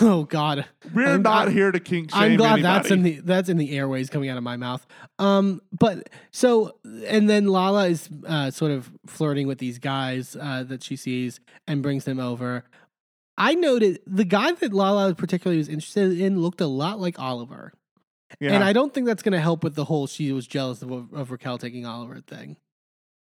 [0.00, 3.20] oh God, We're I'm- not I'm- here to kink shame I'm glad that's in the
[3.20, 4.86] that's in the airways coming out of my mouth.
[5.18, 6.76] Um, but so
[7.06, 11.40] and then Lala is uh, sort of flirting with these guys uh, that she sees
[11.66, 12.64] and brings them over.
[13.38, 17.72] I noted the guy that Lala particularly was interested in looked a lot like Oliver,
[18.38, 18.52] yeah.
[18.52, 20.90] and I don't think that's going to help with the whole she was jealous of,
[21.14, 22.56] of Raquel taking Oliver thing.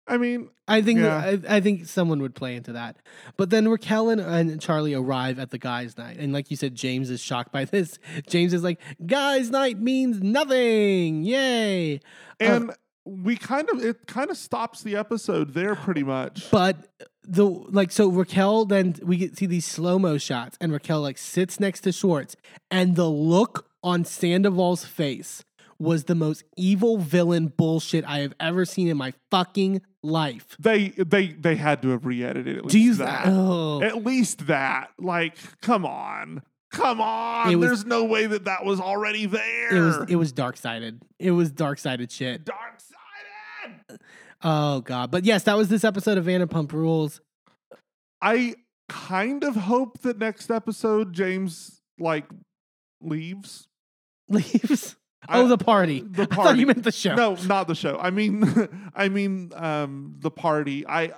[0.07, 1.17] I mean, I think Yeah.
[1.49, 2.97] I, I think someone would play into that.
[3.37, 6.75] But then Raquel and, and Charlie arrive at the guys' night, and like you said,
[6.75, 7.99] James is shocked by this.
[8.29, 11.23] James is like, "Guys' night means nothing!
[11.23, 11.99] Yay!" Uh,
[12.41, 12.73] and
[13.05, 16.51] we kind of it kind of stops the episode there pretty much.
[16.51, 16.89] But
[17.23, 21.19] the like, so Raquel then we get see these slow mo shots, and Raquel like
[21.19, 22.37] sits next to Schwartz,
[22.71, 25.45] and the look on Sandoval's face
[25.83, 30.57] was the most evil villain bullshit I have ever seen in my fucking life.
[30.59, 33.25] They they they had to have re-edited at least Do you that.
[33.27, 33.83] Oh.
[33.83, 34.91] At least that.
[34.99, 36.43] Like, come on.
[36.73, 37.59] Come on.
[37.59, 39.77] Was- There's no way that that was already there.
[39.77, 41.03] It was it was dark sided.
[41.19, 42.45] It was dark sided shit.
[42.45, 44.01] dark sided.
[44.43, 45.11] Oh god.
[45.11, 47.21] But yes, that was this episode of Vanderpump Rules.
[48.21, 48.55] I
[48.89, 52.25] kind of hope that next episode James like
[53.01, 53.69] leaves.
[54.29, 54.97] Leaves.
[55.29, 56.01] I- oh, the party.
[56.01, 57.15] the I thought you meant the show.
[57.15, 57.99] No, not the show.
[58.01, 58.45] I mean
[58.95, 60.87] I mean um the party.
[60.87, 61.13] I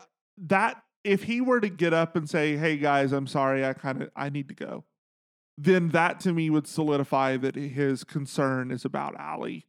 [0.47, 3.65] that if he were to get up and say, "Hey guys, I'm sorry.
[3.65, 4.85] I kind of I need to go."
[5.57, 9.61] Then that to me would solidify that his concern is about Ally.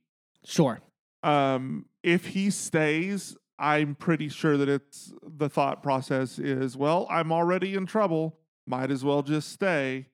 [0.43, 0.79] Sure.
[1.23, 7.31] um, if he stays, I'm pretty sure that it's the thought process is, well, I'm
[7.31, 8.37] already in trouble.
[8.67, 10.07] Might as well just stay,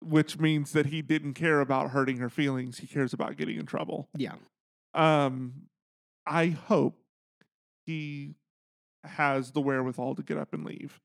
[0.00, 2.78] which means that he didn't care about hurting her feelings.
[2.78, 4.08] He cares about getting in trouble.
[4.16, 4.34] Yeah.
[4.94, 5.68] Um,
[6.26, 6.98] I hope
[7.86, 8.34] he
[9.04, 11.00] has the wherewithal to get up and leave.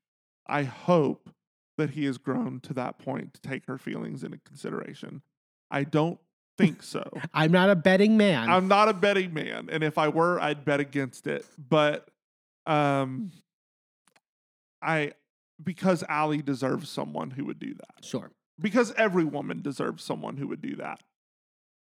[0.48, 1.30] I hope
[1.78, 5.22] that he has grown to that point to take her feelings into consideration.
[5.72, 6.20] I don't
[6.57, 7.03] think so.
[7.34, 8.49] I'm not a betting man.
[8.49, 11.45] I'm not a betting man, and if I were, I'd bet against it.
[11.57, 12.07] But
[12.65, 13.32] um,
[14.82, 15.14] I
[15.64, 18.06] because Ally deserves someone who would do that.
[18.06, 18.32] sure.
[18.59, 21.01] Because every woman deserves someone who would do that.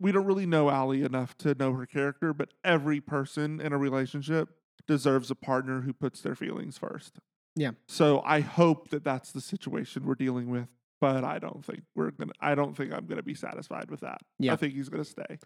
[0.00, 3.78] We don't really know Ally enough to know her character, but every person in a
[3.78, 4.50] relationship
[4.86, 7.18] deserves a partner who puts their feelings first.
[7.56, 7.72] Yeah.
[7.88, 10.68] So I hope that that's the situation we're dealing with,
[11.00, 12.32] but I don't think we're gonna.
[12.40, 14.20] I don't think I'm gonna be satisfied with that.
[14.38, 14.52] Yeah.
[14.52, 15.38] I think he's gonna stay.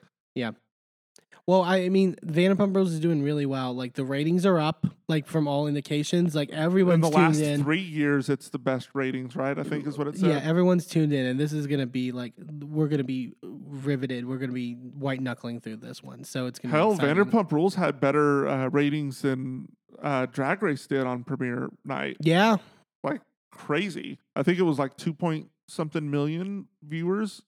[1.44, 3.74] Well, I mean, Vanderpump Rules is doing really well.
[3.74, 6.36] Like the ratings are up, like from all indications.
[6.36, 7.64] Like everyone's in the tuned last in.
[7.64, 9.58] three years, it's the best ratings, right?
[9.58, 10.28] I think is what it said.
[10.28, 14.24] Yeah, everyone's tuned in, and this is gonna be like we're gonna be riveted.
[14.24, 17.24] We're gonna be white knuckling through this one, so it's gonna Hell, be exciting.
[17.24, 19.66] Vanderpump Rules had better uh, ratings than
[20.00, 22.18] uh, Drag Race did on premiere night.
[22.20, 22.58] Yeah,
[23.02, 23.20] Like
[23.50, 24.20] crazy.
[24.36, 27.42] I think it was like two point something million viewers.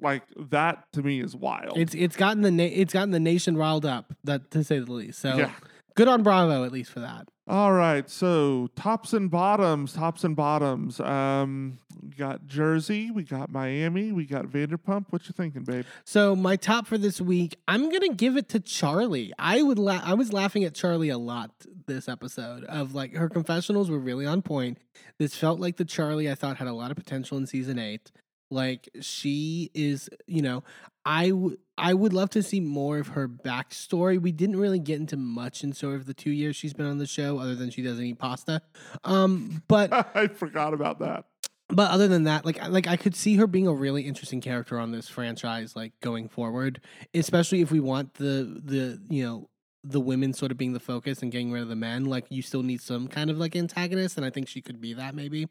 [0.00, 1.78] Like that to me is wild.
[1.78, 4.92] it's it's gotten the na- it's gotten the nation riled up, that to say the
[4.92, 5.20] least.
[5.20, 5.50] So yeah.
[5.94, 7.28] good on Bravo at least for that.
[7.46, 10.98] All right, so tops and bottoms, tops and bottoms.
[10.98, 15.06] Um, we got Jersey, we got Miami, we got Vanderpump.
[15.10, 15.84] What you thinking, babe?
[16.04, 19.32] So my top for this week, I'm gonna give it to Charlie.
[19.38, 21.50] I would la- I was laughing at Charlie a lot
[21.86, 22.64] this episode.
[22.64, 24.78] Of like her confessionals were really on point.
[25.18, 28.10] This felt like the Charlie I thought had a lot of potential in season eight.
[28.54, 30.62] Like she is, you know,
[31.04, 34.20] I would I would love to see more of her backstory.
[34.20, 36.98] We didn't really get into much in sort of the two years she's been on
[36.98, 38.62] the show, other than she doesn't eat pasta.
[39.02, 41.24] Um, but I forgot about that.
[41.68, 44.78] but other than that, like like I could see her being a really interesting character
[44.78, 46.80] on this franchise, like going forward,
[47.12, 49.48] especially if we want the the you know
[49.82, 52.06] the women sort of being the focus and getting rid of the men.
[52.06, 54.94] Like you still need some kind of like antagonist, and I think she could be
[54.94, 55.48] that maybe.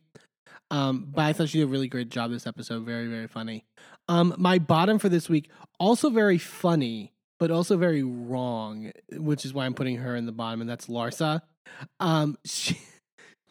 [0.72, 2.84] Um, but I thought she did a really great job this episode.
[2.86, 3.66] Very very funny.
[4.08, 5.50] Um, my bottom for this week
[5.80, 10.32] also very funny, but also very wrong, which is why I'm putting her in the
[10.32, 11.42] bottom, and that's Larsa.
[12.00, 12.78] Um, she,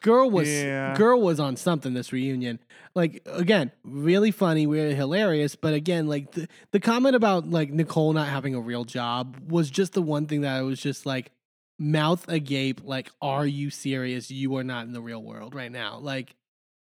[0.02, 0.94] girl was Yeah.
[0.97, 2.59] girl was on something this reunion.
[2.94, 5.55] Like again, really funny, really hilarious.
[5.56, 9.70] But again, like the, the comment about like Nicole not having a real job was
[9.70, 11.31] just the one thing that I was just like
[11.78, 12.82] mouth agape.
[12.85, 14.31] Like, are you serious?
[14.31, 15.98] You are not in the real world right now.
[15.98, 16.35] Like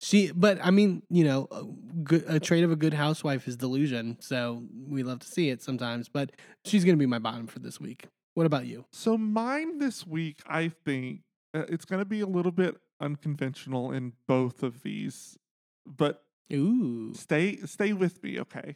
[0.06, 4.18] she, but I mean, you know, a, a trait of a good housewife is delusion.
[4.20, 6.10] So we love to see it sometimes.
[6.10, 6.32] But
[6.64, 8.06] she's gonna be my bottom for this week.
[8.36, 8.86] What about you?
[8.92, 11.22] So mine this week, I think
[11.54, 15.38] uh, it's going to be a little bit unconventional in both of these,
[15.86, 18.76] but Ooh, stay stay with me, okay?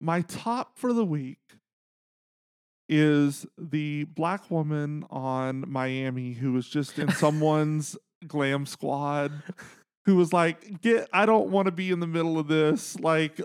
[0.00, 1.40] My top for the week
[2.88, 7.96] is the black woman on Miami who was just in someone's
[8.26, 9.32] glam squad
[10.08, 13.40] who was like, "Get I don't want to be in the middle of this." Like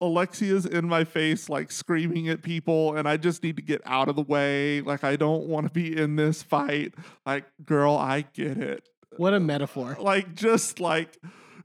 [0.00, 4.08] Alexia's in my face like screaming at people and I just need to get out
[4.08, 4.80] of the way.
[4.80, 6.94] Like I don't want to be in this fight.
[7.26, 9.96] Like girl, I get it what a metaphor.
[10.00, 11.18] like just like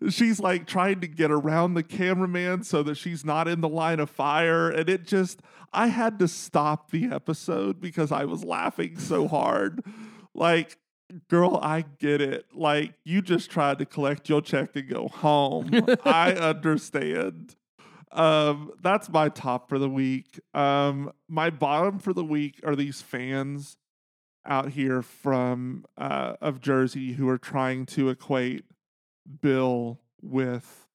[0.09, 3.99] she's like trying to get around the cameraman so that she's not in the line
[3.99, 5.41] of fire and it just
[5.73, 9.83] i had to stop the episode because i was laughing so hard
[10.33, 10.77] like
[11.29, 12.45] girl i get it.
[12.53, 15.69] Like you just tried to collect your check and go home.
[16.03, 17.55] I understand.
[18.11, 20.39] Um that's my top for the week.
[20.53, 23.77] Um my bottom for the week are these fans
[24.45, 28.65] out here from uh, of Jersey who are trying to equate
[29.41, 30.87] Bill with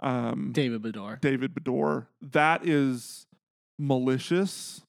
[0.00, 1.20] um, David Beador.
[1.20, 2.06] David Beador.
[2.20, 3.26] That is
[3.78, 4.82] malicious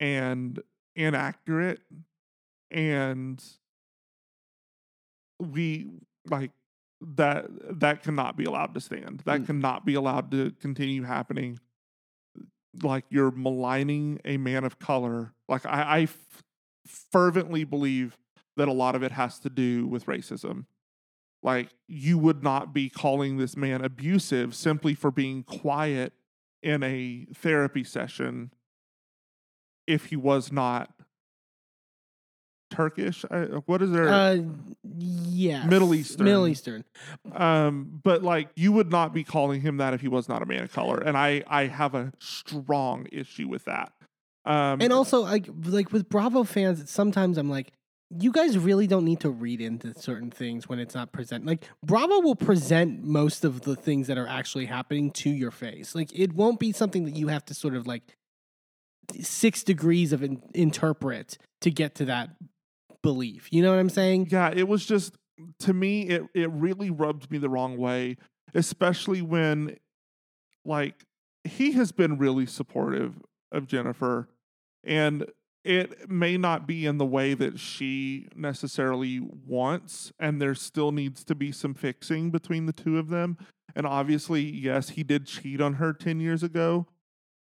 [0.00, 0.60] and
[0.96, 1.80] inaccurate,
[2.72, 3.42] and
[5.38, 5.90] we
[6.28, 6.50] like
[7.00, 7.46] that.
[7.80, 9.20] That cannot be allowed to stand.
[9.24, 9.46] That Mm.
[9.46, 11.58] cannot be allowed to continue happening.
[12.82, 15.34] Like you're maligning a man of color.
[15.48, 16.42] Like I, I f-
[16.86, 18.16] fervently believe
[18.56, 20.66] that a lot of it has to do with racism.
[21.42, 26.12] Like you would not be calling this man abusive simply for being quiet
[26.62, 28.52] in a therapy session
[29.86, 30.94] if he was not
[32.72, 33.24] Turkish.
[33.30, 34.08] I, what is there?
[34.08, 34.38] Uh,
[34.98, 35.68] yes.
[35.68, 36.24] Middle Eastern.
[36.24, 36.84] Middle Eastern.
[37.32, 40.46] um, but like you would not be calling him that if he was not a
[40.46, 43.92] man of color, and I I have a strong issue with that.
[44.44, 47.72] Um, And also, like, like with Bravo fans, sometimes I'm like,
[48.10, 51.46] you guys really don't need to read into certain things when it's not present.
[51.46, 55.94] Like, Bravo will present most of the things that are actually happening to your face.
[55.94, 58.02] Like, it won't be something that you have to sort of like
[59.20, 62.30] six degrees of in- interpret to get to that
[63.02, 63.48] belief.
[63.50, 64.28] You know what I'm saying?
[64.30, 65.14] yeah, it was just
[65.60, 68.16] to me it it really rubbed me the wrong way,
[68.54, 69.76] especially when
[70.64, 71.04] like
[71.44, 73.14] he has been really supportive
[73.50, 74.28] of Jennifer
[74.84, 75.26] and
[75.64, 81.22] it may not be in the way that she necessarily wants and there still needs
[81.24, 83.36] to be some fixing between the two of them
[83.76, 86.86] and obviously yes he did cheat on her 10 years ago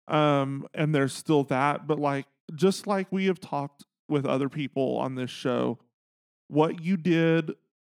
[0.07, 4.97] um and there's still that but like just like we have talked with other people
[4.97, 5.79] on this show
[6.47, 7.51] what you did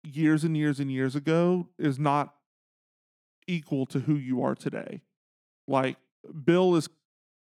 [0.05, 2.35] years and years and years ago is not
[3.47, 5.03] equal to who you are today.
[5.67, 5.97] Like
[6.45, 6.89] bill is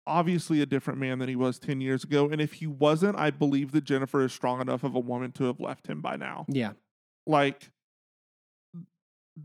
[0.06, 3.30] obviously a different man than he was 10 years ago and if he wasn't i
[3.30, 6.44] believe that jennifer is strong enough of a woman to have left him by now.
[6.48, 6.72] Yeah.
[7.26, 7.70] like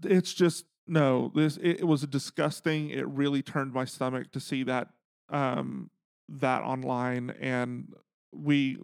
[0.03, 2.89] it's just no this it, it was disgusting.
[2.89, 4.89] It really turned my stomach to see that
[5.30, 5.89] um
[6.27, 7.93] that online and
[8.32, 8.77] we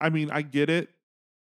[0.00, 0.88] i mean i get it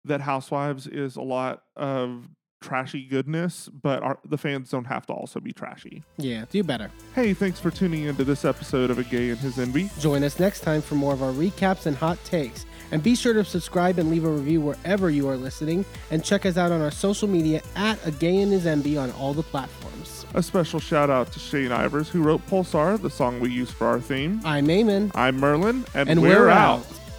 [0.06, 2.28] that housewives is a lot of
[2.62, 6.46] trashy goodness but our, the fans don't have to also be trashy Yeah.
[6.50, 6.90] Do better.
[7.14, 10.40] hey thanks for tuning into this episode of a gay and his Enby Join us
[10.40, 12.66] next time for more of our recaps and hot takes.
[12.92, 15.84] And be sure to subscribe and leave a review wherever you are listening.
[16.12, 19.10] And check us out on our social media at A Gay and His Enby on
[19.14, 20.26] all the platforms.
[20.36, 23.86] a special shout out to shane ivers who wrote pulsar the song we use for
[23.88, 25.12] our theme I'm Eamon.
[25.16, 26.80] i'm merlin and, And we're, we're out.
[26.80, 27.00] out.